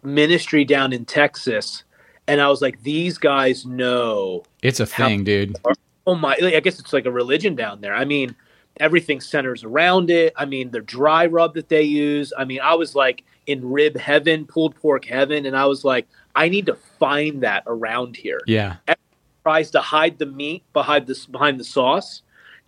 ministry 0.04 0.64
down 0.66 0.94
in 0.94 1.06
Texas, 1.06 1.84
and 2.28 2.40
I 2.42 2.48
was 2.50 2.62
like, 2.62 2.82
these 2.84 3.18
guys 3.18 3.66
know 3.66 4.44
It's 4.62 4.80
a 4.80 4.86
thing, 4.86 5.24
dude. 5.24 5.58
oh 6.06 6.16
my 6.16 6.36
i 6.42 6.60
guess 6.60 6.80
it's 6.80 6.92
like 6.94 7.06
a 7.06 7.12
religion 7.12 7.56
down 7.56 7.80
there 7.80 7.96
i 7.96 8.04
mean 8.04 8.36
everything 8.82 9.22
centers 9.22 9.64
around 9.64 10.10
it 10.10 10.34
i 10.36 10.44
mean 10.44 10.70
the 10.72 10.82
dry 10.82 11.26
rub 11.26 11.54
that 11.54 11.70
they 11.70 11.82
use 11.84 12.34
i 12.38 12.44
mean 12.44 12.60
i 12.60 12.74
was 12.74 12.94
like 12.94 13.24
in 13.48 13.72
rib 13.72 13.96
heaven 13.96 14.46
pulled 14.46 14.76
pork 14.76 15.06
heaven 15.06 15.46
and 15.46 15.56
i 15.56 15.64
was 15.66 15.86
like 15.86 16.06
i 16.36 16.50
need 16.50 16.66
to 16.66 16.76
find 17.00 17.42
that 17.44 17.64
around 17.68 18.16
here 18.16 18.40
Yeah. 18.48 18.78
Everyone 18.88 18.98
tries 19.44 19.72
to 19.72 19.82
hide 19.82 20.20
the 20.20 20.26
meat 20.26 20.64
behind 20.74 21.08
the 21.08 21.28
behind 21.32 21.60
the 21.60 21.64
sauce 21.64 22.22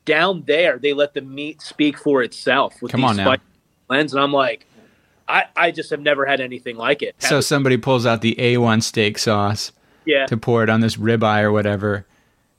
down 0.06 0.44
there 0.46 0.78
they 0.78 0.94
let 0.94 1.14
the 1.14 1.22
meat 1.22 1.62
speak 1.62 1.98
for 1.98 2.22
itself 2.22 2.82
with 2.82 2.92
Come 2.92 3.02
these 3.02 3.12
on 3.12 3.16
now. 3.18 3.36
blends 3.88 4.14
and 4.14 4.22
i'm 4.22 4.34
like 4.34 4.68
I, 5.28 5.46
I 5.56 5.72
just 5.72 5.90
have 5.90 6.02
never 6.02 6.26
had 6.28 6.40
anything 6.40 6.78
like 6.78 7.02
it. 7.02 7.16
So 7.18 7.42
somebody 7.42 7.78
pulls 7.78 8.06
out 8.06 8.22
the 8.22 8.36
A1 8.36 8.84
steak 8.84 9.18
sauce 9.18 9.72
yeah, 10.06 10.28
to 10.28 10.38
pour 10.38 10.62
it 10.62 10.70
on 10.70 10.82
this 10.82 10.98
ribeye 10.98 11.42
or 11.42 11.52
whatever, 11.52 12.06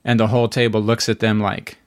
and 0.03 0.19
the 0.19 0.27
whole 0.27 0.49
table 0.49 0.81
looks 0.81 1.07
at 1.07 1.19
them 1.19 1.39
like 1.39 1.77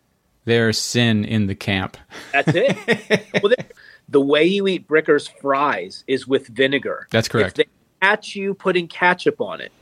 there's 0.46 0.78
sin 0.78 1.26
in 1.26 1.48
the 1.48 1.54
camp. 1.54 1.98
that's 2.32 2.52
it. 2.54 3.26
well, 3.42 3.50
the, 3.50 3.66
the 4.08 4.22
way 4.22 4.44
you 4.46 4.66
eat 4.68 4.88
Bricker's 4.88 5.28
fries 5.28 6.02
is 6.06 6.26
with 6.26 6.46
vinegar. 6.48 7.06
That's 7.10 7.28
correct. 7.28 7.58
If 7.58 7.66
they 7.66 7.72
catch 8.00 8.34
you 8.36 8.54
putting 8.54 8.88
ketchup 8.88 9.40
on 9.40 9.60
it, 9.60 9.72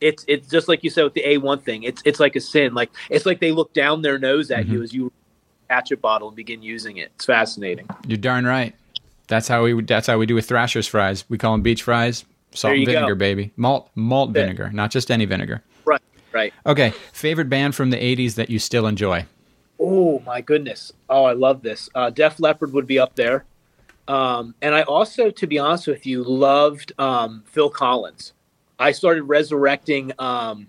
it's 0.00 0.24
it's 0.28 0.48
just 0.48 0.68
like 0.68 0.82
you 0.84 0.90
said 0.90 1.04
with 1.04 1.14
the 1.14 1.22
A1 1.24 1.62
thing. 1.62 1.82
It's 1.84 2.02
it's 2.04 2.20
like 2.20 2.36
a 2.36 2.40
sin. 2.40 2.74
Like 2.74 2.90
it's 3.10 3.26
like 3.26 3.40
they 3.40 3.52
look 3.52 3.72
down 3.72 4.02
their 4.02 4.18
nose 4.18 4.50
at 4.50 4.64
Mm-hmm. 4.64 4.72
you 4.72 4.82
as 4.82 4.92
you 4.92 5.12
ketchup 5.68 6.00
bottle 6.00 6.28
and 6.28 6.36
begin 6.36 6.62
using 6.62 6.96
it. 6.98 7.10
It's 7.14 7.24
fascinating. 7.24 7.88
You're 8.06 8.18
darn 8.18 8.44
right. 8.44 8.74
That's 9.28 9.48
how 9.48 9.62
we. 9.64 9.80
That's 9.82 10.06
how 10.08 10.18
we 10.18 10.26
do 10.26 10.34
with 10.34 10.46
Thrasher's 10.48 10.86
fries. 10.86 11.24
We 11.28 11.38
call 11.38 11.52
them 11.52 11.62
beach 11.62 11.82
fries. 11.84 12.24
Salt 12.54 12.72
and 12.72 12.80
you 12.80 12.86
go. 12.86 12.92
vinegar, 12.92 13.14
baby. 13.14 13.50
Malt, 13.56 13.88
malt 13.94 14.30
Yeah. 14.30 14.42
vinegar, 14.42 14.70
not 14.72 14.90
just 14.90 15.10
any 15.10 15.24
vinegar. 15.24 15.62
Right, 15.86 16.02
right. 16.32 16.52
Okay, 16.66 16.90
favorite 17.12 17.48
band 17.48 17.74
from 17.74 17.88
the 17.90 17.96
'80s 17.96 18.34
that 18.34 18.50
you 18.50 18.58
still 18.58 18.86
enjoy? 18.86 19.24
Oh 19.80 20.18
my 20.26 20.42
goodness! 20.42 20.92
Oh, 21.08 21.24
I 21.24 21.32
love 21.32 21.62
this. 21.62 21.88
Uh, 21.94 22.10
Def 22.10 22.38
Leppard 22.40 22.72
would 22.74 22.86
be 22.86 22.98
up 22.98 23.14
there, 23.14 23.44
um, 24.08 24.54
and 24.60 24.74
I 24.74 24.82
also, 24.82 25.30
to 25.30 25.46
be 25.46 25.58
honest 25.58 25.86
with 25.86 26.06
you, 26.06 26.22
loved 26.24 26.92
um, 26.98 27.44
Phil 27.46 27.70
Collins. 27.70 28.32
I 28.78 28.92
started 28.92 29.22
resurrecting, 29.22 30.12
um, 30.18 30.68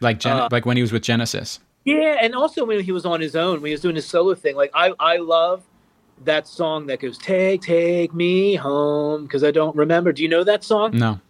like 0.00 0.20
Gen- 0.20 0.36
uh, 0.36 0.48
like 0.52 0.64
when 0.64 0.76
he 0.76 0.82
was 0.82 0.92
with 0.92 1.02
Genesis. 1.02 1.60
Yeah, 1.84 2.18
and 2.20 2.34
also 2.34 2.64
when 2.64 2.80
he 2.80 2.92
was 2.92 3.04
on 3.04 3.20
his 3.20 3.34
own, 3.34 3.60
when 3.60 3.66
he 3.68 3.72
was 3.72 3.80
doing 3.80 3.96
his 3.96 4.06
solo 4.06 4.34
thing. 4.34 4.54
Like 4.54 4.70
I, 4.74 4.92
I 5.00 5.16
love 5.16 5.64
that 6.24 6.46
song 6.46 6.86
that 6.86 7.00
goes 7.00 7.18
"Take, 7.18 7.62
Take 7.62 8.14
Me 8.14 8.54
Home" 8.54 9.24
because 9.24 9.42
I 9.42 9.50
don't 9.50 9.74
remember. 9.74 10.12
Do 10.12 10.22
you 10.22 10.28
know 10.28 10.44
that 10.44 10.62
song? 10.62 10.96
No. 10.96 11.20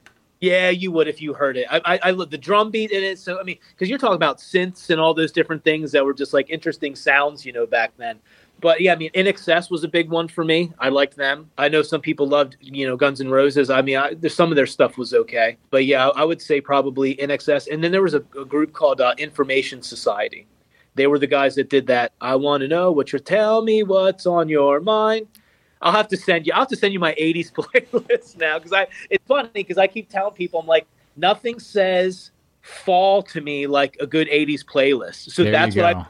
Yeah, 0.40 0.70
you 0.70 0.92
would 0.92 1.08
if 1.08 1.20
you 1.20 1.32
heard 1.34 1.56
it. 1.56 1.66
I, 1.68 1.80
I, 1.84 2.00
I 2.04 2.11
love 2.11 2.30
the 2.30 2.38
drum 2.38 2.70
beat 2.70 2.92
in 2.92 3.02
it. 3.02 3.18
So 3.18 3.40
I 3.40 3.42
mean, 3.42 3.58
because 3.70 3.88
you're 3.88 3.98
talking 3.98 4.16
about 4.16 4.38
synths 4.38 4.90
and 4.90 5.00
all 5.00 5.14
those 5.14 5.32
different 5.32 5.64
things 5.64 5.92
that 5.92 6.04
were 6.04 6.14
just 6.14 6.32
like 6.32 6.50
interesting 6.50 6.94
sounds, 6.94 7.44
you 7.44 7.52
know, 7.52 7.66
back 7.66 7.92
then. 7.96 8.18
But 8.61 8.81
yeah, 8.81 8.92
I 8.92 8.97
mean, 8.97 9.11
INXS 9.12 9.71
was 9.71 9.85
a 9.85 9.88
big 9.88 10.11
one 10.11 10.27
for 10.27 10.44
me. 10.44 10.73
I 10.79 10.88
liked 10.88 11.16
them. 11.16 11.51
I 11.59 11.68
know 11.68 11.83
some 11.83 12.01
people 12.01 12.27
loved, 12.27 12.57
you 12.61 12.87
know, 12.87 12.97
Guns 12.97 13.21
N' 13.21 13.31
Roses. 13.31 13.71
I 13.71 13.83
mean, 13.83 13.97
I, 13.97 14.14
some 14.29 14.51
of 14.51 14.57
their 14.57 14.66
stuff 14.66 14.99
was 14.99 15.14
okay, 15.14 15.57
but 15.71 15.85
yeah, 15.85 16.09
I 16.09 16.25
would 16.25 16.42
say 16.42 16.61
probably 16.61 17.14
INXS. 17.16 17.68
And 17.73 17.85
then 17.85 17.92
there 17.92 18.03
was 18.03 18.14
a, 18.14 18.25
a 18.38 18.44
group 18.44 18.73
called 18.73 19.01
uh, 19.01 19.14
Information 19.16 19.83
Society. 19.83 20.47
They 20.97 21.07
were 21.07 21.21
the 21.21 21.29
guys 21.29 21.55
that 21.55 21.71
did 21.71 21.87
that. 21.87 22.12
I 22.21 22.35
want 22.35 22.62
to 22.62 22.68
know 22.68 22.90
what 22.90 23.12
you're. 23.12 23.21
Tell 23.21 23.62
me 23.62 23.85
what's 23.85 24.27
on 24.27 24.49
your 24.49 24.81
mind. 24.81 25.29
I'll 25.81 25.92
have 25.92 26.09
to 26.09 26.16
send 26.16 26.44
you. 26.44 26.53
I'll 26.53 26.61
have 26.61 26.68
to 26.68 26.77
send 26.77 26.92
you 26.92 26.99
my 26.99 27.14
'80s 27.14 27.53
playlist 27.53 28.37
now 28.37 28.59
because 28.59 28.73
I. 28.73 28.88
It's 29.09 29.25
funny 29.29 29.49
because 29.55 29.79
I 29.79 29.87
keep 29.87 30.09
telling 30.09 30.35
people 30.35 30.59
I'm 30.59 30.66
like 30.66 30.88
nothing 31.14 31.61
says 31.61 32.33
fall 32.62 33.23
to 33.23 33.40
me 33.40 33.68
like 33.68 33.97
a 34.01 34.07
good 34.09 34.27
'80s 34.27 34.64
playlist. 34.64 35.31
So 35.31 35.44
there 35.44 35.53
that's 35.53 35.77
what 35.77 35.85
I'm 35.85 36.07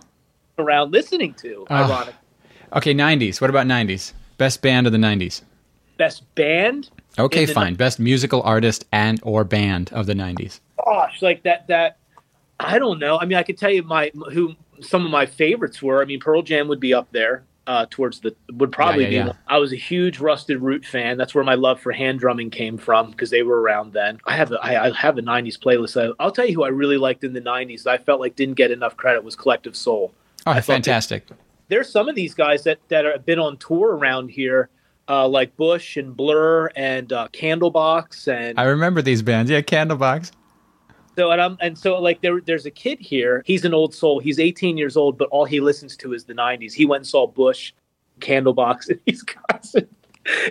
around 0.59 0.93
listening 0.93 1.35
to. 1.35 1.67
Uh, 1.69 1.75
ironic. 1.75 2.15
Okay, 2.73 2.95
'90s. 2.95 3.41
What 3.41 3.51
about 3.51 3.67
'90s? 3.67 4.13
Best 4.37 4.63
band 4.63 4.87
of 4.87 4.93
the 4.93 4.99
'90s. 4.99 5.43
Best 5.97 6.23
band. 6.35 6.91
Okay, 7.19 7.47
fine. 7.47 7.75
Best 7.75 7.99
musical 7.99 8.43
artist 8.43 8.85
and 8.93 9.21
or 9.23 9.45
band 9.45 9.93
of 9.93 10.07
the 10.07 10.15
'90s. 10.15 10.61
Gosh, 10.85 11.23
like 11.23 11.43
that. 11.43 11.67
That 11.69 11.99
I 12.61 12.79
don't 12.79 12.99
know. 12.99 13.19
I 13.19 13.25
mean, 13.25 13.39
I 13.39 13.43
could 13.43 13.59
tell 13.59 13.71
you 13.71 13.83
my 13.83 14.11
who 14.33 14.55
some 14.81 15.05
of 15.05 15.11
my 15.11 15.27
favorites 15.27 15.83
were. 15.83 16.03
I 16.03 16.05
mean, 16.05 16.21
Pearl 16.21 16.43
Jam 16.43 16.69
would 16.69 16.81
be 16.81 16.95
up 16.95 17.09
there 17.13 17.45
uh, 17.69 17.87
towards 17.91 18.21
the 18.21 18.35
would 18.55 18.73
probably 18.73 19.05
yeah, 19.05 19.11
yeah, 19.11 19.23
be. 19.25 19.29
Yeah. 19.29 19.35
I 19.47 19.59
was 19.59 19.73
a 19.73 19.77
huge 19.77 20.19
Rusted 20.21 20.61
Root 20.61 20.85
fan. 20.85 21.19
That's 21.19 21.35
where 21.35 21.45
my 21.45 21.55
love 21.55 21.81
for 21.81 21.93
hand 21.93 22.19
drumming 22.19 22.51
came 22.51 22.79
from 22.79 23.11
because 23.11 23.31
they 23.31 23.43
were 23.43 23.61
around 23.61 23.93
then. 23.93 24.19
I 24.25 24.37
have 24.37 24.53
a, 24.53 24.57
I, 24.57 24.87
I 24.87 24.93
have 24.93 25.19
a 25.19 25.23
'90s 25.23 25.59
playlist. 25.59 26.01
I, 26.01 26.25
will 26.25 26.33
tell 26.33 26.47
you 26.47 26.55
who 26.55 26.65
I 26.65 26.69
really 26.69 26.97
liked 26.97 27.25
in 27.25 27.35
the 27.35 27.41
'90s. 27.43 27.87
I 27.87 27.99
felt 27.99 28.21
like 28.21 28.37
didn't 28.37 28.55
get 28.55 28.71
enough 28.71 28.97
credit 28.97 29.23
was 29.23 29.37
Collective 29.37 29.77
Soul. 29.77 30.13
Oh, 30.47 30.61
fantastic! 30.61 31.27
There's 31.69 31.91
some 31.91 32.09
of 32.09 32.15
these 32.15 32.35
guys 32.35 32.65
that 32.65 32.79
that 32.89 33.05
have 33.05 33.25
been 33.25 33.39
on 33.39 33.57
tour 33.59 33.97
around 33.97 34.31
here. 34.31 34.71
Uh, 35.11 35.27
like 35.27 35.57
Bush 35.57 35.97
and 35.97 36.15
Blur 36.15 36.67
and 36.77 37.11
uh, 37.15 37.29
Candlebox 37.33 38.29
and 38.29 38.61
I 38.61 38.65
remember 38.65 39.01
these 39.01 39.23
bands. 39.23 39.51
Yeah, 39.51 39.63
Candlebox. 39.63 40.33
So 41.17 41.31
and 41.31 41.41
I'm 41.41 41.57
and 41.61 41.79
so 41.79 41.99
like 41.99 42.21
there 42.21 42.43
there's 42.43 42.67
a 42.67 42.71
kid 42.71 43.01
here. 43.01 43.43
He's 43.47 43.65
an 43.65 43.73
old 43.73 43.95
soul. 43.95 44.21
He's 44.21 44.39
18 44.39 44.77
years 44.77 44.97
old, 44.97 45.17
but 45.17 45.29
all 45.31 45.47
he 45.47 45.61
listens 45.61 45.97
to 45.97 46.13
is 46.13 46.25
the 46.25 46.35
90s. 46.35 46.75
He 46.75 46.85
went 46.85 47.01
and 47.01 47.07
saw 47.07 47.27
Bush, 47.27 47.73
Candlebox, 48.21 48.89
and 48.91 49.01
he's 49.07 49.23
constant. 49.23 49.89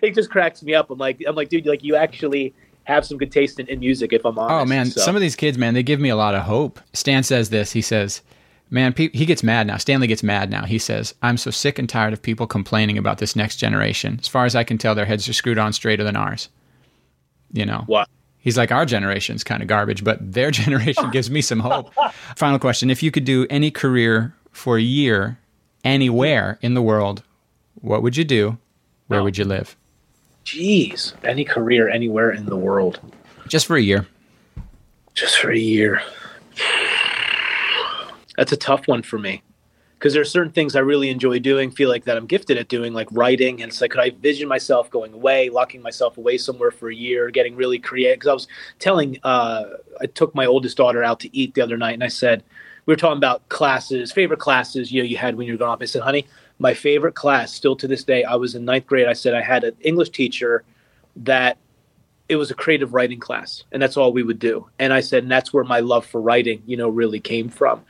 It 0.02 0.16
just 0.16 0.32
cracks 0.32 0.64
me 0.64 0.74
up. 0.74 0.90
I'm 0.90 0.98
like 0.98 1.24
I'm 1.28 1.36
like 1.36 1.50
dude, 1.50 1.68
like 1.68 1.84
you 1.84 1.96
actually 1.96 2.56
have 2.86 3.06
some 3.06 3.18
good 3.18 3.32
taste 3.32 3.60
in, 3.60 3.68
in 3.68 3.80
music. 3.80 4.12
If 4.12 4.26
I'm 4.26 4.40
honest. 4.40 4.54
Oh 4.54 4.66
man, 4.66 4.88
so. 4.88 5.02
some 5.02 5.16
of 5.16 5.22
these 5.22 5.36
kids, 5.36 5.58
man, 5.58 5.74
they 5.76 5.84
give 5.84 6.00
me 6.00 6.10
a 6.10 6.16
lot 6.16 6.34
of 6.34 6.42
hope. 6.42 6.80
Stan 6.94 7.22
says 7.24 7.50
this. 7.50 7.72
He 7.72 7.82
says. 7.82 8.24
Man, 8.70 8.94
he 8.98 9.26
gets 9.26 9.44
mad 9.44 9.66
now. 9.68 9.78
Stanley 9.78 10.08
gets 10.08 10.24
mad 10.24 10.50
now. 10.50 10.66
He 10.66 10.78
says, 10.78 11.16
I'm 11.22 11.38
so 11.38 11.52
sick 11.52 11.80
and 11.80 11.88
tired 11.88 12.12
of 12.12 12.22
people 12.22 12.48
complaining 12.48 12.98
about 12.98 13.18
this 13.20 13.36
next 13.36 13.56
generation. 13.58 14.18
As 14.20 14.28
far 14.28 14.46
as 14.46 14.56
I 14.56 14.66
can 14.66 14.78
tell, 14.78 14.94
their 14.94 15.06
heads 15.06 15.28
are 15.30 15.34
screwed 15.34 15.58
on 15.58 15.72
straighter 15.72 16.04
than 16.04 16.18
ours. 16.18 16.50
You 17.54 17.66
know? 17.66 17.84
What? 17.86 18.10
He's 18.40 18.58
like, 18.58 18.72
our 18.72 18.86
generation's 18.86 19.44
kind 19.44 19.62
of 19.62 19.68
garbage, 19.68 20.04
but 20.04 20.34
their 20.34 20.52
generation 20.64 21.12
gives 21.12 21.30
me 21.30 21.42
some 21.42 21.62
hope. 21.62 21.94
Final 22.36 22.60
question 22.60 22.90
If 22.90 23.02
you 23.02 23.12
could 23.12 23.26
do 23.26 23.48
any 23.50 23.72
career 23.72 24.34
for 24.52 24.78
a 24.78 24.82
year 24.82 25.40
anywhere 25.84 26.60
in 26.62 26.74
the 26.74 26.82
world, 26.82 27.24
what 27.76 28.04
would 28.04 28.18
you 28.18 28.26
do? 28.26 28.58
Where 29.08 29.22
oh. 29.22 29.24
would 29.24 29.38
you 29.38 29.46
live? 29.46 29.78
Jeez, 30.46 31.14
any 31.24 31.44
career 31.44 31.90
anywhere 31.90 32.32
in 32.32 32.46
the 32.46 32.56
world. 32.56 33.00
Just 33.48 33.66
for 33.66 33.76
a 33.78 33.82
year. 33.82 34.08
Just 35.14 35.40
for 35.40 35.52
a 35.52 35.58
year. 35.58 36.02
That's 38.38 38.54
a 38.54 38.58
tough 38.58 38.88
one 38.88 39.04
for 39.04 39.20
me 39.20 39.44
because 39.98 40.14
there 40.14 40.22
are 40.22 40.26
certain 40.26 40.52
things 40.52 40.76
I 40.76 40.80
really 40.80 41.10
enjoy 41.10 41.40
doing, 41.40 41.72
feel 41.72 41.90
like 41.90 42.06
that 42.06 42.18
I'm 42.18 42.28
gifted 42.28 42.58
at 42.58 42.68
doing, 42.68 42.94
like 42.94 43.08
writing. 43.12 43.64
And 43.64 43.72
it's 43.72 43.82
like, 43.82 43.92
could 43.92 44.00
I 44.00 44.12
vision 44.12 44.48
myself 44.48 44.92
going 44.92 45.12
away, 45.12 45.50
locking 45.50 45.82
myself 45.82 46.20
away 46.20 46.38
somewhere 46.38 46.70
for 46.70 46.90
a 46.90 46.96
year, 46.96 47.32
getting 47.32 47.56
really 47.56 47.80
creative? 47.80 48.20
Because 48.20 48.30
I 48.30 48.34
was 48.34 48.48
telling, 48.78 49.20
uh, 49.24 49.64
I 50.00 50.06
took 50.06 50.36
my 50.36 50.46
oldest 50.46 50.78
daughter 50.78 51.04
out 51.04 51.20
to 51.22 51.36
eat 51.36 51.56
the 51.56 51.62
other 51.62 51.78
night, 51.78 51.96
and 51.96 52.04
I 52.04 52.10
said, 52.10 52.44
we 52.86 52.94
were 52.94 52.98
talking 52.98 53.18
about 53.18 53.50
classes, 53.50 54.12
favorite 54.12 54.40
classes 54.40 54.92
you 54.92 55.02
know 55.02 55.08
you 55.08 55.18
had 55.18 55.36
when 55.36 55.48
you 55.48 55.54
were 55.54 55.58
growing 55.58 55.74
up. 55.74 55.82
I 55.82 55.86
said, 55.86 56.04
honey, 56.04 56.28
my 56.60 56.74
favorite 56.74 57.16
class, 57.16 57.52
still 57.52 57.76
to 57.76 57.88
this 57.88 58.04
day, 58.04 58.24
I 58.24 58.36
was 58.36 58.56
in 58.56 58.66
ninth 58.66 58.86
grade. 58.86 59.08
I 59.08 59.14
said 59.14 59.34
I 59.34 59.42
had 59.42 59.64
an 59.64 59.76
English 59.82 60.12
teacher 60.12 60.64
that 61.18 61.58
it 62.30 62.36
was 62.36 62.52
a 62.52 62.56
creative 62.56 62.94
writing 62.94 63.20
class, 63.20 63.64
and 63.72 63.82
that's 63.82 63.98
all 63.98 64.14
we 64.14 64.24
would 64.24 64.40
do. 64.40 64.70
And 64.78 64.94
I 64.94 65.02
said, 65.02 65.24
and 65.24 65.32
that's 65.32 65.52
where 65.52 65.64
my 65.64 65.80
love 65.80 66.06
for 66.06 66.22
writing, 66.22 66.62
you 66.68 66.78
know, 66.78 66.88
really 66.88 67.20
came 67.20 67.50
from. 67.50 67.84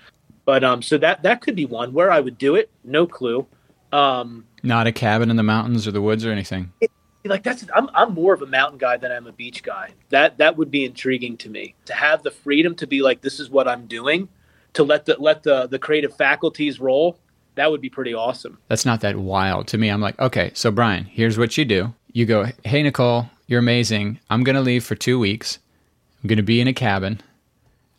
But 0.48 0.64
um, 0.64 0.82
so 0.82 0.98
that 1.00 1.24
that 1.24 1.42
could 1.42 1.58
be 1.58 1.66
one 1.66 1.92
where 1.92 2.10
I 2.10 2.22
would 2.22 2.38
do 2.38 2.56
it. 2.56 2.72
No 2.86 3.06
clue. 3.06 3.46
Um, 3.92 4.46
Not 4.64 4.88
a 4.88 4.94
cabin 4.94 5.30
in 5.30 5.36
the 5.36 5.44
mountains 5.44 5.86
or 5.86 5.92
the 5.92 6.02
woods 6.02 6.26
or 6.26 6.32
anything. 6.32 6.72
It, 6.80 6.90
like 7.26 7.44
that's 7.44 7.66
I'm 7.76 7.90
I'm 7.94 8.14
more 8.14 8.34
of 8.34 8.42
a 8.42 8.46
mountain 8.46 8.78
guy 8.78 8.96
than 8.96 9.12
I'm 9.12 9.28
a 9.28 9.34
beach 9.34 9.62
guy. 9.62 9.92
That 10.08 10.38
that 10.38 10.56
would 10.56 10.72
be 10.72 10.86
intriguing 10.86 11.36
to 11.40 11.50
me 11.50 11.76
to 11.84 11.94
have 11.94 12.24
the 12.24 12.32
freedom 12.32 12.76
to 12.76 12.88
be 12.88 13.02
like 13.02 13.20
this 13.20 13.42
is 13.42 13.50
what 13.50 13.68
I'm 13.68 13.88
doing, 13.88 14.30
to 14.72 14.86
let 14.86 15.06
the 15.06 15.18
let 15.20 15.44
the 15.44 15.68
the 15.68 15.80
creative 15.80 16.16
faculties 16.16 16.80
roll. 16.80 17.20
That 17.56 17.70
would 17.70 17.82
be 17.82 17.90
pretty 17.90 18.14
awesome. 18.14 18.58
That's 18.70 18.86
not 18.86 19.02
that 19.02 19.18
wild 19.18 19.68
to 19.68 19.78
me. 19.78 19.90
I'm 19.90 20.00
like, 20.00 20.18
okay, 20.18 20.52
so 20.54 20.72
Brian, 20.72 21.04
here's 21.04 21.38
what 21.38 21.58
you 21.58 21.66
do. 21.66 21.94
You 22.14 22.26
go, 22.26 22.46
hey 22.64 22.84
Nicole, 22.84 23.30
you're 23.48 23.60
amazing. 23.60 24.22
I'm 24.30 24.46
gonna 24.46 24.62
leave 24.62 24.86
for 24.86 24.96
two 24.96 25.20
weeks. 25.20 25.60
I'm 26.24 26.30
gonna 26.30 26.42
be 26.42 26.62
in 26.62 26.70
a 26.70 26.74
cabin. 26.74 27.20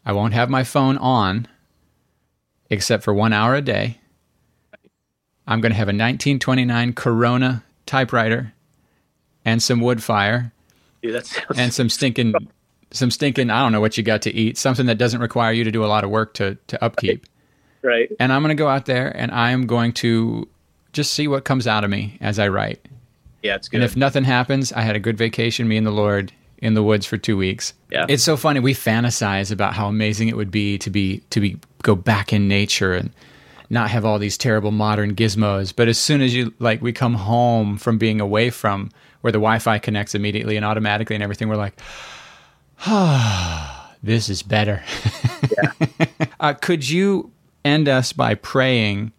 I 0.06 0.12
won't 0.12 0.32
have 0.32 0.48
my 0.48 0.64
phone 0.64 0.96
on 0.96 1.46
except 2.70 3.04
for 3.04 3.14
one 3.14 3.32
hour 3.32 3.54
a 3.54 3.62
day. 3.62 3.98
I'm 5.46 5.60
going 5.60 5.72
to 5.72 5.76
have 5.76 5.88
a 5.88 5.96
1929 5.96 6.92
Corona 6.92 7.64
typewriter 7.86 8.52
and 9.44 9.62
some 9.62 9.80
wood 9.80 10.02
fire 10.02 10.52
Dude, 11.02 11.24
and 11.56 11.72
some 11.72 11.88
stinking, 11.88 12.34
some 12.90 13.10
stinking. 13.10 13.50
I 13.50 13.62
don't 13.62 13.72
know 13.72 13.80
what 13.80 13.96
you 13.96 14.02
got 14.02 14.22
to 14.22 14.34
eat. 14.34 14.58
Something 14.58 14.86
that 14.86 14.98
doesn't 14.98 15.20
require 15.20 15.52
you 15.52 15.64
to 15.64 15.70
do 15.70 15.84
a 15.84 15.86
lot 15.86 16.04
of 16.04 16.10
work 16.10 16.34
to 16.34 16.58
to 16.66 16.84
upkeep. 16.84 17.24
Right. 17.82 18.10
And 18.18 18.32
I'm 18.32 18.42
going 18.42 18.56
to 18.56 18.60
go 18.60 18.68
out 18.68 18.86
there 18.86 19.16
and 19.16 19.30
I 19.30 19.52
am 19.52 19.66
going 19.66 19.92
to 19.94 20.48
just 20.92 21.12
see 21.12 21.28
what 21.28 21.44
comes 21.44 21.66
out 21.66 21.84
of 21.84 21.90
me 21.90 22.18
as 22.20 22.38
I 22.38 22.48
write. 22.48 22.86
Yeah, 23.42 23.54
it's 23.54 23.68
good. 23.68 23.76
And 23.76 23.84
if 23.84 23.96
nothing 23.96 24.24
happens, 24.24 24.72
I 24.72 24.82
had 24.82 24.96
a 24.96 25.00
good 25.00 25.16
vacation, 25.16 25.68
me 25.68 25.76
and 25.76 25.86
the 25.86 25.92
Lord, 25.92 26.32
in 26.58 26.74
the 26.74 26.82
woods 26.82 27.06
for 27.06 27.16
two 27.16 27.36
weeks. 27.36 27.72
Yeah. 27.90 28.06
It's 28.08 28.22
so 28.22 28.36
funny. 28.36 28.60
We 28.60 28.74
fantasize 28.74 29.50
about 29.50 29.74
how 29.74 29.88
amazing 29.88 30.28
it 30.28 30.36
would 30.36 30.50
be 30.50 30.78
to 30.78 30.90
be 30.90 31.18
to 31.30 31.40
be 31.40 31.58
go 31.82 31.94
back 31.94 32.32
in 32.32 32.48
nature 32.48 32.94
and 32.94 33.10
not 33.70 33.90
have 33.90 34.04
all 34.04 34.18
these 34.18 34.38
terrible 34.38 34.70
modern 34.70 35.14
gizmos. 35.14 35.74
But 35.74 35.88
as 35.88 35.98
soon 35.98 36.20
as 36.20 36.34
you 36.34 36.52
like 36.58 36.82
we 36.82 36.92
come 36.92 37.14
home 37.14 37.78
from 37.78 37.98
being 37.98 38.20
away 38.20 38.50
from 38.50 38.90
where 39.20 39.32
the 39.32 39.38
Wi-Fi 39.38 39.78
connects 39.78 40.14
immediately 40.14 40.56
and 40.56 40.64
automatically 40.64 41.16
and 41.16 41.22
everything, 41.22 41.48
we're 41.48 41.56
like, 41.56 41.78
ah, 42.86 43.94
this 44.02 44.28
is 44.28 44.42
better. 44.42 44.82
Yeah. 45.50 45.86
uh, 46.40 46.54
could 46.54 46.88
you 46.88 47.30
end 47.64 47.88
us 47.88 48.12
by 48.12 48.34
praying 48.34 49.12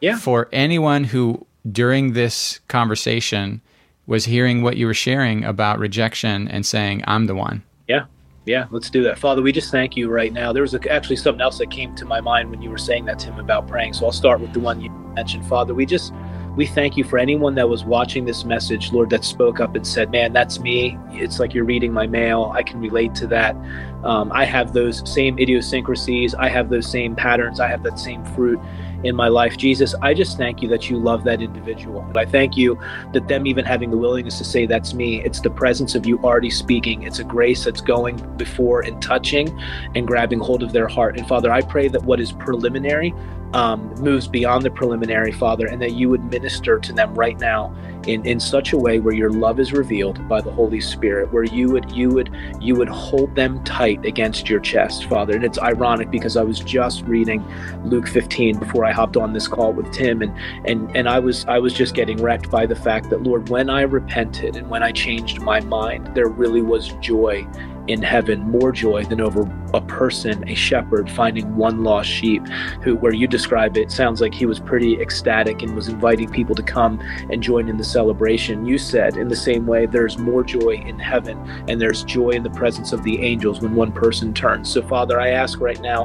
yeah. 0.00 0.18
for 0.18 0.48
anyone 0.52 1.04
who 1.04 1.46
during 1.70 2.12
this 2.12 2.60
conversation 2.68 3.62
was 4.06 4.24
hearing 4.26 4.62
what 4.62 4.76
you 4.76 4.86
were 4.86 4.94
sharing 4.94 5.44
about 5.44 5.78
rejection 5.78 6.48
and 6.48 6.64
saying, 6.64 7.02
I'm 7.06 7.26
the 7.26 7.34
one. 7.34 7.62
Yeah. 7.88 8.06
Yeah, 8.46 8.66
let's 8.70 8.90
do 8.90 9.02
that. 9.04 9.18
Father, 9.18 9.40
we 9.40 9.52
just 9.52 9.70
thank 9.70 9.96
you 9.96 10.10
right 10.10 10.30
now. 10.30 10.52
There 10.52 10.62
was 10.62 10.74
actually 10.74 11.16
something 11.16 11.40
else 11.40 11.56
that 11.58 11.70
came 11.70 11.94
to 11.96 12.04
my 12.04 12.20
mind 12.20 12.50
when 12.50 12.60
you 12.60 12.68
were 12.68 12.76
saying 12.76 13.06
that 13.06 13.18
to 13.20 13.32
him 13.32 13.38
about 13.38 13.66
praying. 13.66 13.94
So 13.94 14.04
I'll 14.04 14.12
start 14.12 14.40
with 14.40 14.52
the 14.52 14.60
one 14.60 14.82
you 14.82 14.90
mentioned. 14.90 15.46
Father, 15.46 15.72
we 15.74 15.86
just 15.86 16.12
we 16.54 16.66
thank 16.66 16.96
you 16.96 17.04
for 17.04 17.18
anyone 17.18 17.54
that 17.56 17.68
was 17.68 17.84
watching 17.84 18.26
this 18.26 18.44
message, 18.44 18.92
Lord, 18.92 19.10
that 19.10 19.24
spoke 19.24 19.60
up 19.60 19.74
and 19.74 19.86
said, 19.86 20.10
Man, 20.10 20.32
that's 20.32 20.60
me. 20.60 20.98
It's 21.10 21.40
like 21.40 21.54
you're 21.54 21.64
reading 21.64 21.92
my 21.92 22.06
mail. 22.06 22.52
I 22.54 22.62
can 22.62 22.80
relate 22.80 23.14
to 23.16 23.26
that. 23.28 23.56
Um, 24.04 24.30
I 24.30 24.44
have 24.44 24.74
those 24.74 25.02
same 25.10 25.38
idiosyncrasies. 25.38 26.34
I 26.34 26.48
have 26.50 26.68
those 26.68 26.88
same 26.88 27.16
patterns. 27.16 27.60
I 27.60 27.68
have 27.68 27.82
that 27.84 27.98
same 27.98 28.24
fruit 28.26 28.60
in 29.04 29.14
my 29.14 29.28
life. 29.28 29.56
Jesus, 29.56 29.94
I 30.02 30.14
just 30.14 30.36
thank 30.36 30.62
you 30.62 30.68
that 30.68 30.88
you 30.90 30.98
love 30.98 31.24
that 31.24 31.40
individual. 31.40 32.06
I 32.16 32.24
thank 32.24 32.56
you 32.56 32.78
that 33.12 33.28
them 33.28 33.46
even 33.46 33.64
having 33.64 33.90
the 33.90 33.96
willingness 33.96 34.38
to 34.38 34.44
say, 34.44 34.66
That's 34.66 34.94
me, 34.94 35.22
it's 35.24 35.40
the 35.40 35.50
presence 35.50 35.94
of 35.94 36.06
you 36.06 36.18
already 36.20 36.50
speaking. 36.50 37.02
It's 37.02 37.18
a 37.18 37.24
grace 37.24 37.64
that's 37.64 37.80
going 37.80 38.16
before 38.36 38.82
and 38.82 39.00
touching 39.02 39.58
and 39.94 40.06
grabbing 40.06 40.40
hold 40.40 40.62
of 40.62 40.72
their 40.72 40.88
heart. 40.88 41.18
And 41.18 41.26
Father, 41.28 41.52
I 41.52 41.60
pray 41.60 41.88
that 41.88 42.02
what 42.02 42.20
is 42.20 42.32
preliminary 42.32 43.14
um, 43.54 43.94
moves 44.00 44.26
beyond 44.26 44.64
the 44.64 44.70
preliminary, 44.70 45.30
Father, 45.30 45.66
and 45.66 45.80
that 45.80 45.92
you 45.92 46.10
would 46.10 46.24
minister 46.24 46.78
to 46.80 46.92
them 46.92 47.14
right 47.14 47.38
now 47.38 47.74
in, 48.06 48.26
in 48.26 48.40
such 48.40 48.72
a 48.72 48.76
way 48.76 48.98
where 48.98 49.14
your 49.14 49.30
love 49.30 49.60
is 49.60 49.72
revealed 49.72 50.28
by 50.28 50.40
the 50.40 50.50
Holy 50.50 50.80
Spirit, 50.80 51.32
where 51.32 51.44
you 51.44 51.70
would 51.70 51.90
you 51.92 52.10
would 52.10 52.34
you 52.60 52.74
would 52.74 52.88
hold 52.88 53.34
them 53.36 53.62
tight 53.62 54.04
against 54.04 54.50
your 54.50 54.58
chest, 54.58 55.04
Father. 55.04 55.36
And 55.36 55.44
it's 55.44 55.58
ironic 55.58 56.10
because 56.10 56.36
I 56.36 56.42
was 56.42 56.58
just 56.58 57.02
reading 57.02 57.44
Luke 57.84 58.08
15 58.08 58.58
before 58.58 58.84
I 58.84 58.90
hopped 58.90 59.16
on 59.16 59.32
this 59.32 59.46
call 59.46 59.72
with 59.72 59.90
Tim, 59.92 60.20
and 60.20 60.36
and 60.66 60.94
and 60.96 61.08
I 61.08 61.20
was 61.20 61.44
I 61.46 61.60
was 61.60 61.72
just 61.72 61.94
getting 61.94 62.20
wrecked 62.20 62.50
by 62.50 62.66
the 62.66 62.76
fact 62.76 63.08
that 63.10 63.22
Lord, 63.22 63.48
when 63.50 63.70
I 63.70 63.82
repented 63.82 64.56
and 64.56 64.68
when 64.68 64.82
I 64.82 64.90
changed 64.90 65.40
my 65.40 65.60
mind, 65.60 66.12
there 66.14 66.28
really 66.28 66.62
was 66.62 66.88
joy 67.00 67.46
in 67.88 68.02
heaven 68.02 68.40
more 68.50 68.72
joy 68.72 69.04
than 69.04 69.20
over 69.20 69.42
a 69.74 69.80
person, 69.80 70.48
a 70.48 70.54
shepherd, 70.54 71.10
finding 71.10 71.56
one 71.56 71.82
lost 71.82 72.08
sheep, 72.08 72.46
who, 72.82 72.96
where 72.96 73.12
you 73.12 73.26
describe 73.26 73.76
it, 73.76 73.90
sounds 73.90 74.20
like 74.20 74.32
he 74.32 74.46
was 74.46 74.60
pretty 74.60 75.00
ecstatic 75.00 75.62
and 75.62 75.74
was 75.74 75.88
inviting 75.88 76.30
people 76.30 76.54
to 76.54 76.62
come 76.62 77.00
and 77.30 77.42
join 77.42 77.68
in 77.68 77.76
the 77.76 77.84
celebration. 77.84 78.64
You 78.64 78.78
said, 78.78 79.16
in 79.16 79.28
the 79.28 79.36
same 79.36 79.66
way, 79.66 79.86
there's 79.86 80.16
more 80.18 80.42
joy 80.42 80.82
in 80.86 80.98
heaven 80.98 81.38
and 81.68 81.80
there's 81.80 82.04
joy 82.04 82.30
in 82.30 82.42
the 82.42 82.50
presence 82.50 82.92
of 82.92 83.02
the 83.02 83.20
angels 83.20 83.60
when 83.60 83.74
one 83.74 83.92
person 83.92 84.32
turns. 84.32 84.70
So, 84.70 84.82
Father, 84.82 85.20
I 85.20 85.30
ask 85.30 85.60
right 85.60 85.80
now 85.80 86.04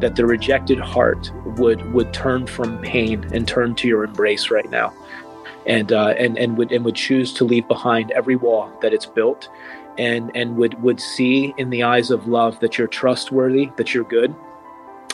that 0.00 0.16
the 0.16 0.26
rejected 0.26 0.78
heart 0.78 1.30
would 1.58 1.92
would 1.92 2.12
turn 2.12 2.46
from 2.46 2.80
pain 2.80 3.28
and 3.32 3.46
turn 3.46 3.74
to 3.76 3.88
your 3.88 4.04
embrace 4.04 4.50
right 4.50 4.68
now. 4.70 4.94
And, 5.66 5.92
uh, 5.92 6.14
and 6.18 6.38
and 6.38 6.56
would 6.56 6.72
and 6.72 6.84
would 6.86 6.96
choose 6.96 7.34
to 7.34 7.44
leave 7.44 7.68
behind 7.68 8.10
every 8.12 8.34
wall 8.34 8.72
that 8.80 8.94
it's 8.94 9.04
built 9.04 9.50
and 9.98 10.30
and 10.34 10.56
would 10.56 10.80
would 10.82 11.00
see 11.00 11.54
in 11.56 11.70
the 11.70 11.82
eyes 11.82 12.10
of 12.10 12.26
love 12.26 12.58
that 12.60 12.78
you're 12.78 12.88
trustworthy, 12.88 13.70
that 13.76 13.94
you're 13.94 14.04
good, 14.04 14.34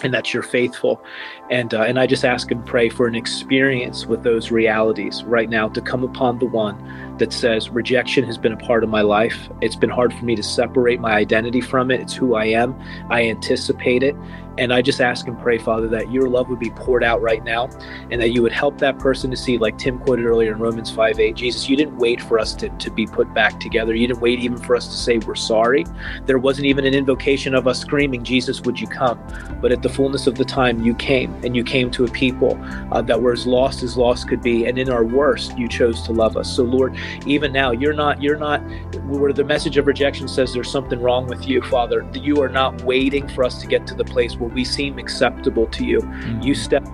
and 0.03 0.13
that 0.15 0.33
you're 0.33 0.43
faithful. 0.43 1.03
And 1.51 1.75
uh, 1.75 1.83
and 1.83 1.99
I 1.99 2.07
just 2.07 2.25
ask 2.25 2.51
and 2.51 2.65
pray 2.65 2.89
for 2.89 3.07
an 3.07 3.15
experience 3.15 4.07
with 4.07 4.23
those 4.23 4.51
realities 4.51 5.25
right 5.25 5.49
now 5.49 5.69
to 5.71 5.81
come 5.81 6.05
upon 6.05 6.39
the 6.39 6.47
one 6.47 7.16
that 7.19 7.33
says 7.33 7.71
rejection 7.71 8.25
has 8.25 8.39
been 8.39 8.53
a 8.53 8.57
part 8.57 8.85
of 8.85 8.91
my 8.91 9.03
life. 9.03 9.49
It's 9.61 9.77
been 9.77 9.91
hard 9.91 10.13
for 10.13 10.25
me 10.25 10.37
to 10.37 10.43
separate 10.43 11.01
my 11.01 11.13
identity 11.13 11.61
from 11.61 11.91
it. 11.91 12.01
It's 12.01 12.15
who 12.15 12.35
I 12.35 12.47
am. 12.47 12.79
I 13.11 13.25
anticipate 13.29 14.03
it. 14.03 14.17
And 14.59 14.73
I 14.73 14.81
just 14.81 15.01
ask 15.01 15.27
and 15.27 15.39
pray, 15.39 15.59
Father, 15.59 15.87
that 15.89 16.11
your 16.11 16.29
love 16.29 16.49
would 16.49 16.59
be 16.59 16.71
poured 16.71 17.05
out 17.05 17.21
right 17.21 17.45
now 17.45 17.69
and 18.11 18.21
that 18.23 18.31
you 18.31 18.43
would 18.43 18.53
help 18.53 18.79
that 18.79 18.99
person 18.99 19.31
to 19.31 19.37
see, 19.37 19.59
like 19.59 19.77
Tim 19.77 19.99
quoted 19.99 20.25
earlier 20.25 20.53
in 20.53 20.59
Romans 20.59 20.91
5 20.91 21.21
8, 21.21 21.37
Jesus, 21.37 21.69
you 21.69 21.77
didn't 21.77 21.99
wait 21.99 22.23
for 22.23 22.39
us 22.39 22.55
to, 22.57 22.71
to 22.71 22.91
be 22.91 23.07
put 23.07 23.33
back 23.35 23.61
together. 23.61 23.95
You 23.95 24.07
didn't 24.07 24.21
wait 24.21 24.39
even 24.39 24.57
for 24.57 24.75
us 24.75 24.87
to 24.89 24.95
say 24.95 25.19
we're 25.19 25.35
sorry. 25.35 25.85
There 26.25 26.39
wasn't 26.39 26.67
even 26.67 26.87
an 26.87 26.95
invocation 26.95 27.55
of 27.55 27.67
us 27.67 27.81
screaming, 27.81 28.25
Jesus, 28.25 28.63
would 28.63 28.81
you 28.81 28.87
come? 28.87 29.23
But 29.61 29.73
at 29.73 29.83
the 29.83 29.91
fullness 29.91 30.27
of 30.27 30.37
the 30.37 30.45
time, 30.45 30.83
you 30.83 30.95
came 30.95 31.35
and 31.45 31.55
you 31.55 31.63
came 31.63 31.91
to 31.91 32.05
a 32.05 32.11
people 32.11 32.59
uh, 32.93 33.03
that 33.03 33.21
were 33.21 33.33
as 33.33 33.47
lost 33.47 33.83
as 33.83 33.99
lost 33.99 34.29
could 34.29 34.43
be. 34.43 34.65
And 34.65 34.79
in 34.79 34.89
our 34.89 35.05
worst, 35.05 35.57
you 35.59 35.69
chose 35.69 36.01
to 36.03 36.13
love 36.13 36.37
us. 36.37 36.55
So, 36.55 36.63
Lord, 36.63 36.97
even 37.27 37.53
now, 37.53 37.71
you're 37.71 37.93
not, 37.93 38.23
you're 38.23 38.39
not, 38.39 38.61
where 39.05 39.33
the 39.33 39.45
message 39.45 39.77
of 39.77 39.87
rejection 39.87 40.29
says 40.29 40.53
there's 40.53 40.71
something 40.71 41.01
wrong 41.01 41.27
with 41.27 41.47
you, 41.49 41.63
Father, 41.63 42.07
you 42.15 42.43
are 42.43 42.49
not 42.49 42.83
waiting 42.83 43.29
for 43.29 43.45
us 43.45 43.61
to 43.61 43.67
get 43.67 43.87
to 43.87 43.95
the 43.95 44.05
place 44.05 44.37
where 44.37 44.51
we 44.51 44.65
seem 44.65 44.99
acceptable 44.99 45.67
to 45.69 45.85
you. 45.85 46.01
Mm-hmm. 46.01 46.43
You 46.43 46.55
step 46.55 46.85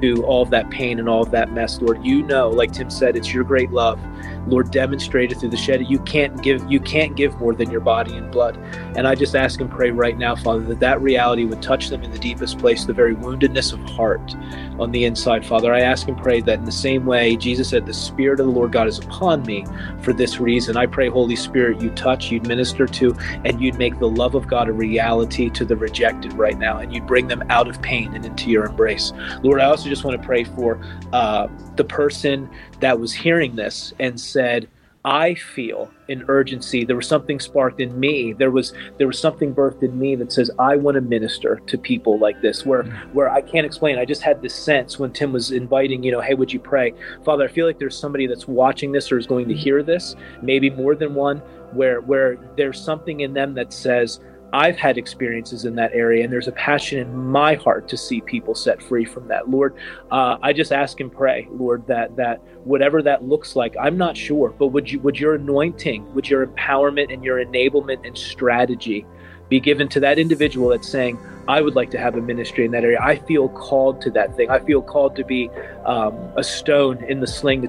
through 0.00 0.24
all 0.24 0.42
of 0.42 0.50
that 0.50 0.68
pain 0.70 0.98
and 0.98 1.08
all 1.08 1.22
of 1.22 1.30
that 1.30 1.52
mess, 1.52 1.80
Lord. 1.80 2.04
You 2.04 2.22
know, 2.22 2.50
like 2.50 2.72
Tim 2.72 2.90
said, 2.90 3.16
it's 3.16 3.32
your 3.32 3.44
great 3.44 3.70
love 3.70 4.00
Lord, 4.46 4.70
demonstrated 4.70 5.38
through 5.38 5.50
the 5.50 5.56
shed. 5.56 5.86
You 5.88 5.98
can't 6.00 6.42
give 6.42 6.64
you 6.70 6.80
can't 6.80 7.16
give 7.16 7.38
more 7.38 7.54
than 7.54 7.70
your 7.70 7.80
body 7.80 8.16
and 8.16 8.30
blood. 8.30 8.56
And 8.96 9.06
I 9.06 9.14
just 9.14 9.36
ask 9.36 9.60
and 9.60 9.70
pray 9.70 9.90
right 9.90 10.18
now, 10.18 10.34
Father, 10.34 10.64
that 10.64 10.80
that 10.80 11.00
reality 11.00 11.44
would 11.44 11.62
touch 11.62 11.88
them 11.88 12.02
in 12.02 12.10
the 12.10 12.18
deepest 12.18 12.58
place, 12.58 12.84
the 12.84 12.92
very 12.92 13.14
woundedness 13.14 13.72
of 13.72 13.80
heart 13.90 14.34
on 14.82 14.90
the 14.92 15.04
inside, 15.04 15.46
Father. 15.46 15.72
I 15.72 15.80
ask 15.80 16.08
and 16.08 16.18
pray 16.18 16.40
that 16.42 16.58
in 16.58 16.64
the 16.64 16.72
same 16.72 17.06
way 17.06 17.36
Jesus 17.36 17.70
said, 17.70 17.86
"The 17.86 17.94
Spirit 17.94 18.40
of 18.40 18.46
the 18.46 18.52
Lord 18.52 18.72
God 18.72 18.88
is 18.88 18.98
upon 18.98 19.42
me 19.44 19.64
for 20.00 20.12
this 20.12 20.40
reason." 20.40 20.76
I 20.76 20.86
pray, 20.86 21.08
Holy 21.08 21.36
Spirit, 21.36 21.80
you 21.80 21.90
touch, 21.90 22.30
you'd 22.30 22.46
minister 22.46 22.86
to, 22.86 23.16
and 23.44 23.60
you'd 23.60 23.78
make 23.78 23.98
the 23.98 24.08
love 24.08 24.34
of 24.34 24.46
God 24.46 24.68
a 24.68 24.72
reality 24.72 25.48
to 25.50 25.64
the 25.64 25.76
rejected 25.76 26.32
right 26.34 26.58
now, 26.58 26.78
and 26.78 26.92
you'd 26.92 27.06
bring 27.06 27.28
them 27.28 27.42
out 27.48 27.68
of 27.68 27.80
pain 27.80 28.14
and 28.14 28.24
into 28.26 28.50
your 28.50 28.66
embrace, 28.66 29.12
Lord. 29.42 29.60
I 29.60 29.66
also 29.66 29.88
just 29.88 30.04
want 30.04 30.20
to 30.20 30.26
pray 30.26 30.44
for 30.44 30.80
uh, 31.12 31.46
the 31.76 31.84
person 31.84 32.50
that 32.80 32.98
was 32.98 33.12
hearing 33.12 33.56
this 33.56 33.94
and 34.00 34.20
said, 34.20 34.68
I 35.04 35.34
feel 35.34 35.90
an 36.08 36.24
urgency. 36.28 36.84
There 36.84 36.94
was 36.94 37.08
something 37.08 37.40
sparked 37.40 37.80
in 37.80 37.98
me. 37.98 38.34
There 38.34 38.52
was 38.52 38.72
there 38.98 39.08
was 39.08 39.18
something 39.18 39.52
birthed 39.52 39.82
in 39.82 39.98
me 39.98 40.14
that 40.16 40.32
says 40.32 40.48
I 40.60 40.76
want 40.76 40.94
to 40.94 41.00
minister 41.00 41.60
to 41.66 41.76
people 41.76 42.18
like 42.18 42.40
this. 42.40 42.64
Where 42.64 42.84
mm-hmm. 42.84 43.12
where 43.12 43.28
I 43.28 43.40
can't 43.40 43.66
explain. 43.66 43.98
I 43.98 44.04
just 44.04 44.22
had 44.22 44.42
this 44.42 44.54
sense 44.54 45.00
when 45.00 45.12
Tim 45.12 45.32
was 45.32 45.50
inviting, 45.50 46.04
you 46.04 46.12
know, 46.12 46.20
hey, 46.20 46.34
would 46.34 46.52
you 46.52 46.60
pray, 46.60 46.94
Father? 47.24 47.44
I 47.44 47.48
feel 47.48 47.66
like 47.66 47.80
there's 47.80 47.98
somebody 47.98 48.28
that's 48.28 48.46
watching 48.46 48.92
this 48.92 49.10
or 49.10 49.18
is 49.18 49.26
going 49.26 49.48
to 49.48 49.54
hear 49.54 49.82
this, 49.82 50.14
maybe 50.40 50.70
more 50.70 50.94
than 50.94 51.14
one, 51.14 51.38
where 51.72 52.00
where 52.00 52.38
there's 52.56 52.80
something 52.80 53.20
in 53.20 53.32
them 53.34 53.54
that 53.54 53.72
says 53.72 54.20
I've 54.52 54.76
had 54.76 54.98
experiences 54.98 55.64
in 55.64 55.74
that 55.76 55.92
area, 55.94 56.24
and 56.24 56.32
there's 56.32 56.48
a 56.48 56.52
passion 56.52 56.98
in 56.98 57.16
my 57.16 57.54
heart 57.54 57.88
to 57.88 57.96
see 57.96 58.20
people 58.20 58.54
set 58.54 58.82
free 58.82 59.04
from 59.04 59.28
that. 59.28 59.48
Lord, 59.48 59.76
uh, 60.10 60.36
I 60.42 60.52
just 60.52 60.72
ask 60.72 61.00
and 61.00 61.10
pray, 61.10 61.48
Lord, 61.50 61.86
that 61.86 62.16
that 62.16 62.40
whatever 62.64 63.02
that 63.02 63.24
looks 63.24 63.56
like, 63.56 63.74
I'm 63.80 63.96
not 63.96 64.16
sure, 64.16 64.50
but 64.50 64.68
would 64.68 64.90
you 64.90 65.00
would 65.00 65.18
your 65.18 65.34
anointing, 65.36 66.12
would 66.14 66.28
your 66.28 66.46
empowerment 66.46 67.12
and 67.12 67.24
your 67.24 67.44
enablement 67.44 68.06
and 68.06 68.16
strategy 68.16 69.06
be 69.48 69.60
given 69.60 69.88
to 69.88 70.00
that 70.00 70.18
individual 70.18 70.68
that's 70.70 70.88
saying, 70.88 71.18
I 71.48 71.60
would 71.60 71.74
like 71.74 71.90
to 71.90 71.98
have 71.98 72.16
a 72.16 72.20
ministry 72.20 72.64
in 72.64 72.70
that 72.72 72.84
area. 72.84 72.98
I 73.02 73.16
feel 73.16 73.48
called 73.50 74.00
to 74.02 74.10
that 74.12 74.36
thing. 74.36 74.48
I 74.48 74.58
feel 74.60 74.80
called 74.80 75.16
to 75.16 75.24
be 75.24 75.50
um, 75.84 76.14
a 76.36 76.44
stone 76.44 77.02
in 77.04 77.20
the 77.20 77.26
sling 77.26 77.68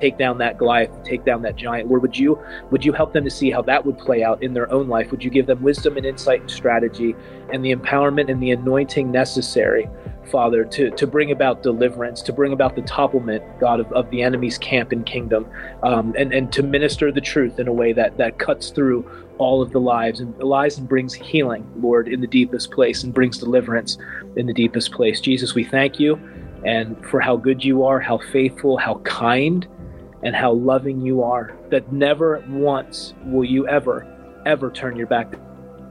take 0.00 0.18
down 0.18 0.38
that 0.38 0.58
Goliath, 0.58 0.90
take 1.04 1.24
down 1.24 1.42
that 1.42 1.56
giant. 1.56 1.88
Lord, 1.88 2.02
would 2.02 2.16
you 2.16 2.38
would 2.70 2.84
you 2.84 2.92
help 2.92 3.12
them 3.12 3.24
to 3.24 3.30
see 3.30 3.50
how 3.50 3.62
that 3.62 3.84
would 3.84 3.98
play 3.98 4.22
out 4.22 4.42
in 4.42 4.54
their 4.54 4.70
own 4.72 4.88
life? 4.88 5.10
Would 5.10 5.24
you 5.24 5.30
give 5.30 5.46
them 5.46 5.62
wisdom 5.62 5.96
and 5.96 6.06
insight 6.06 6.40
and 6.40 6.50
strategy 6.50 7.14
and 7.52 7.64
the 7.64 7.74
empowerment 7.74 8.30
and 8.30 8.42
the 8.42 8.50
anointing 8.50 9.10
necessary, 9.10 9.88
Father, 10.30 10.64
to, 10.64 10.90
to 10.90 11.06
bring 11.06 11.30
about 11.30 11.62
deliverance, 11.62 12.22
to 12.22 12.32
bring 12.32 12.52
about 12.52 12.74
the 12.74 12.82
topplement, 12.82 13.42
God, 13.60 13.80
of, 13.80 13.92
of 13.92 14.10
the 14.10 14.22
enemy's 14.22 14.58
camp 14.58 14.92
and 14.92 15.06
kingdom, 15.06 15.46
um, 15.82 16.14
and, 16.18 16.32
and 16.32 16.52
to 16.52 16.62
minister 16.62 17.12
the 17.12 17.20
truth 17.20 17.58
in 17.58 17.68
a 17.68 17.72
way 17.72 17.92
that, 17.92 18.16
that 18.18 18.38
cuts 18.38 18.70
through 18.70 19.08
all 19.38 19.62
of 19.62 19.70
the 19.72 19.80
lives 19.80 20.20
and 20.20 20.36
lies 20.38 20.78
and 20.78 20.88
brings 20.88 21.14
healing, 21.14 21.70
Lord, 21.76 22.08
in 22.08 22.20
the 22.20 22.26
deepest 22.26 22.70
place 22.70 23.04
and 23.04 23.12
brings 23.12 23.38
deliverance 23.38 23.98
in 24.36 24.46
the 24.46 24.54
deepest 24.54 24.92
place. 24.92 25.20
Jesus, 25.20 25.54
we 25.54 25.64
thank 25.64 26.00
you 26.00 26.18
and 26.64 26.96
for 27.06 27.20
how 27.20 27.36
good 27.36 27.64
you 27.64 27.84
are, 27.84 28.00
how 28.00 28.18
faithful, 28.18 28.76
how 28.76 28.94
kind 29.04 29.66
and 30.26 30.34
how 30.34 30.52
loving 30.52 31.00
you 31.00 31.22
are, 31.22 31.56
that 31.70 31.92
never 31.92 32.42
once 32.48 33.14
will 33.26 33.44
you 33.44 33.68
ever, 33.68 34.04
ever 34.44 34.72
turn 34.72 34.96
your 34.96 35.06
back. 35.06 35.32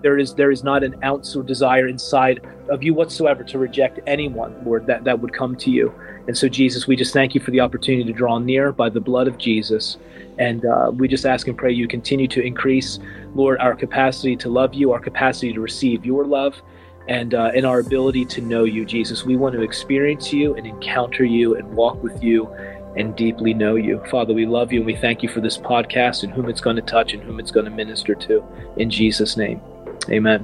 There 0.02 0.20
is 0.20 0.36
there 0.36 0.52
is 0.52 0.62
not 0.62 0.84
an 0.84 1.02
ounce 1.06 1.36
of 1.36 1.46
desire 1.46 1.88
inside 1.88 2.46
of 2.68 2.84
you 2.84 2.94
whatsoever 2.94 3.46
to 3.46 3.58
reject 3.58 4.02
anyone, 4.06 4.54
Lord, 4.66 4.88
that, 4.88 5.06
that 5.06 5.22
would 5.22 5.32
come 5.32 5.56
to 5.56 5.72
you. 5.72 5.96
And 6.28 6.38
so, 6.38 6.50
Jesus, 6.50 6.86
we 6.86 6.98
just 6.98 7.14
thank 7.14 7.34
you 7.34 7.40
for 7.40 7.52
the 7.52 7.62
opportunity 7.62 8.04
to 8.04 8.12
draw 8.12 8.38
near 8.38 8.74
by 8.74 8.90
the 8.90 9.00
blood 9.00 9.30
of 9.30 9.38
Jesus. 9.38 9.96
And 10.38 10.66
uh, 10.66 10.92
we 10.94 11.08
just 11.08 11.26
ask 11.26 11.48
and 11.48 11.58
pray 11.58 11.72
you 11.72 11.88
continue 11.88 12.28
to 12.28 12.42
increase, 12.42 13.00
Lord, 13.36 13.58
our 13.60 13.74
capacity 13.74 14.36
to 14.36 14.50
love 14.50 14.74
you, 14.74 14.92
our 14.92 15.00
capacity 15.00 15.54
to 15.54 15.62
receive 15.62 16.06
your 16.06 16.26
love, 16.26 16.62
and 17.08 17.34
uh, 17.34 17.52
in 17.54 17.64
our 17.64 17.80
ability 17.80 18.26
to 18.26 18.42
know 18.42 18.66
you, 18.66 18.84
Jesus. 18.84 19.24
We 19.24 19.38
want 19.38 19.56
to 19.56 19.62
experience 19.62 20.34
you 20.34 20.56
and 20.56 20.68
encounter 20.68 21.24
you 21.24 21.56
and 21.56 21.74
walk 21.74 22.04
with 22.04 22.22
you 22.22 22.54
and 22.96 23.16
deeply 23.16 23.54
know 23.54 23.76
you. 23.76 24.02
Father, 24.10 24.34
we 24.34 24.46
love 24.46 24.72
you 24.72 24.80
and 24.80 24.86
we 24.86 24.96
thank 24.96 25.22
you 25.22 25.30
for 25.30 25.42
this 25.42 25.58
podcast 25.58 26.24
and 26.24 26.34
whom 26.34 26.50
it's 26.50 26.62
going 26.62 26.76
to 26.76 26.82
touch 26.82 27.14
and 27.14 27.22
whom 27.24 27.40
it's 27.40 27.52
going 27.52 27.66
to 27.66 27.72
minister 27.72 28.16
to. 28.16 28.44
In 28.78 28.90
Jesus' 28.90 29.38
name, 29.38 29.62
amen. 30.10 30.42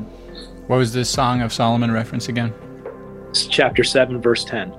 What 0.67 0.77
was 0.77 0.93
this 0.93 1.09
Song 1.09 1.41
of 1.41 1.51
Solomon 1.51 1.91
reference 1.91 2.29
again? 2.29 2.53
It's 3.29 3.47
chapter 3.47 3.83
7, 3.83 4.21
verse 4.21 4.43
10. 4.45 4.73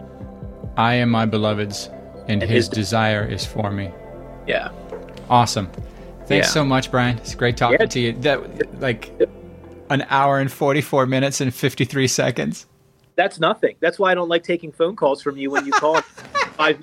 I 0.76 0.94
am 0.94 1.10
my 1.10 1.26
beloved's, 1.26 1.88
and, 2.28 2.42
and 2.42 2.42
his, 2.42 2.66
his 2.66 2.68
desire 2.68 3.24
is 3.24 3.44
for 3.44 3.70
me. 3.70 3.90
Yeah. 4.46 4.70
Awesome. 5.28 5.70
Thanks 6.26 6.48
yeah. 6.48 6.52
so 6.52 6.64
much, 6.64 6.90
Brian. 6.90 7.18
It's 7.18 7.34
great 7.34 7.56
talking 7.56 7.78
yeah. 7.80 7.86
to 7.86 8.00
you. 8.00 8.12
That 8.12 8.80
like 8.80 9.12
an 9.90 10.06
hour 10.08 10.38
and 10.38 10.50
44 10.50 11.06
minutes 11.06 11.40
and 11.40 11.54
53 11.54 12.06
seconds. 12.06 12.66
That's 13.16 13.38
nothing. 13.38 13.76
That's 13.80 13.98
why 13.98 14.12
I 14.12 14.14
don't 14.14 14.28
like 14.28 14.42
taking 14.42 14.72
phone 14.72 14.96
calls 14.96 15.22
from 15.22 15.36
you 15.36 15.50
when 15.50 15.66
you 15.66 15.72
call 15.72 16.00
five 16.56 16.82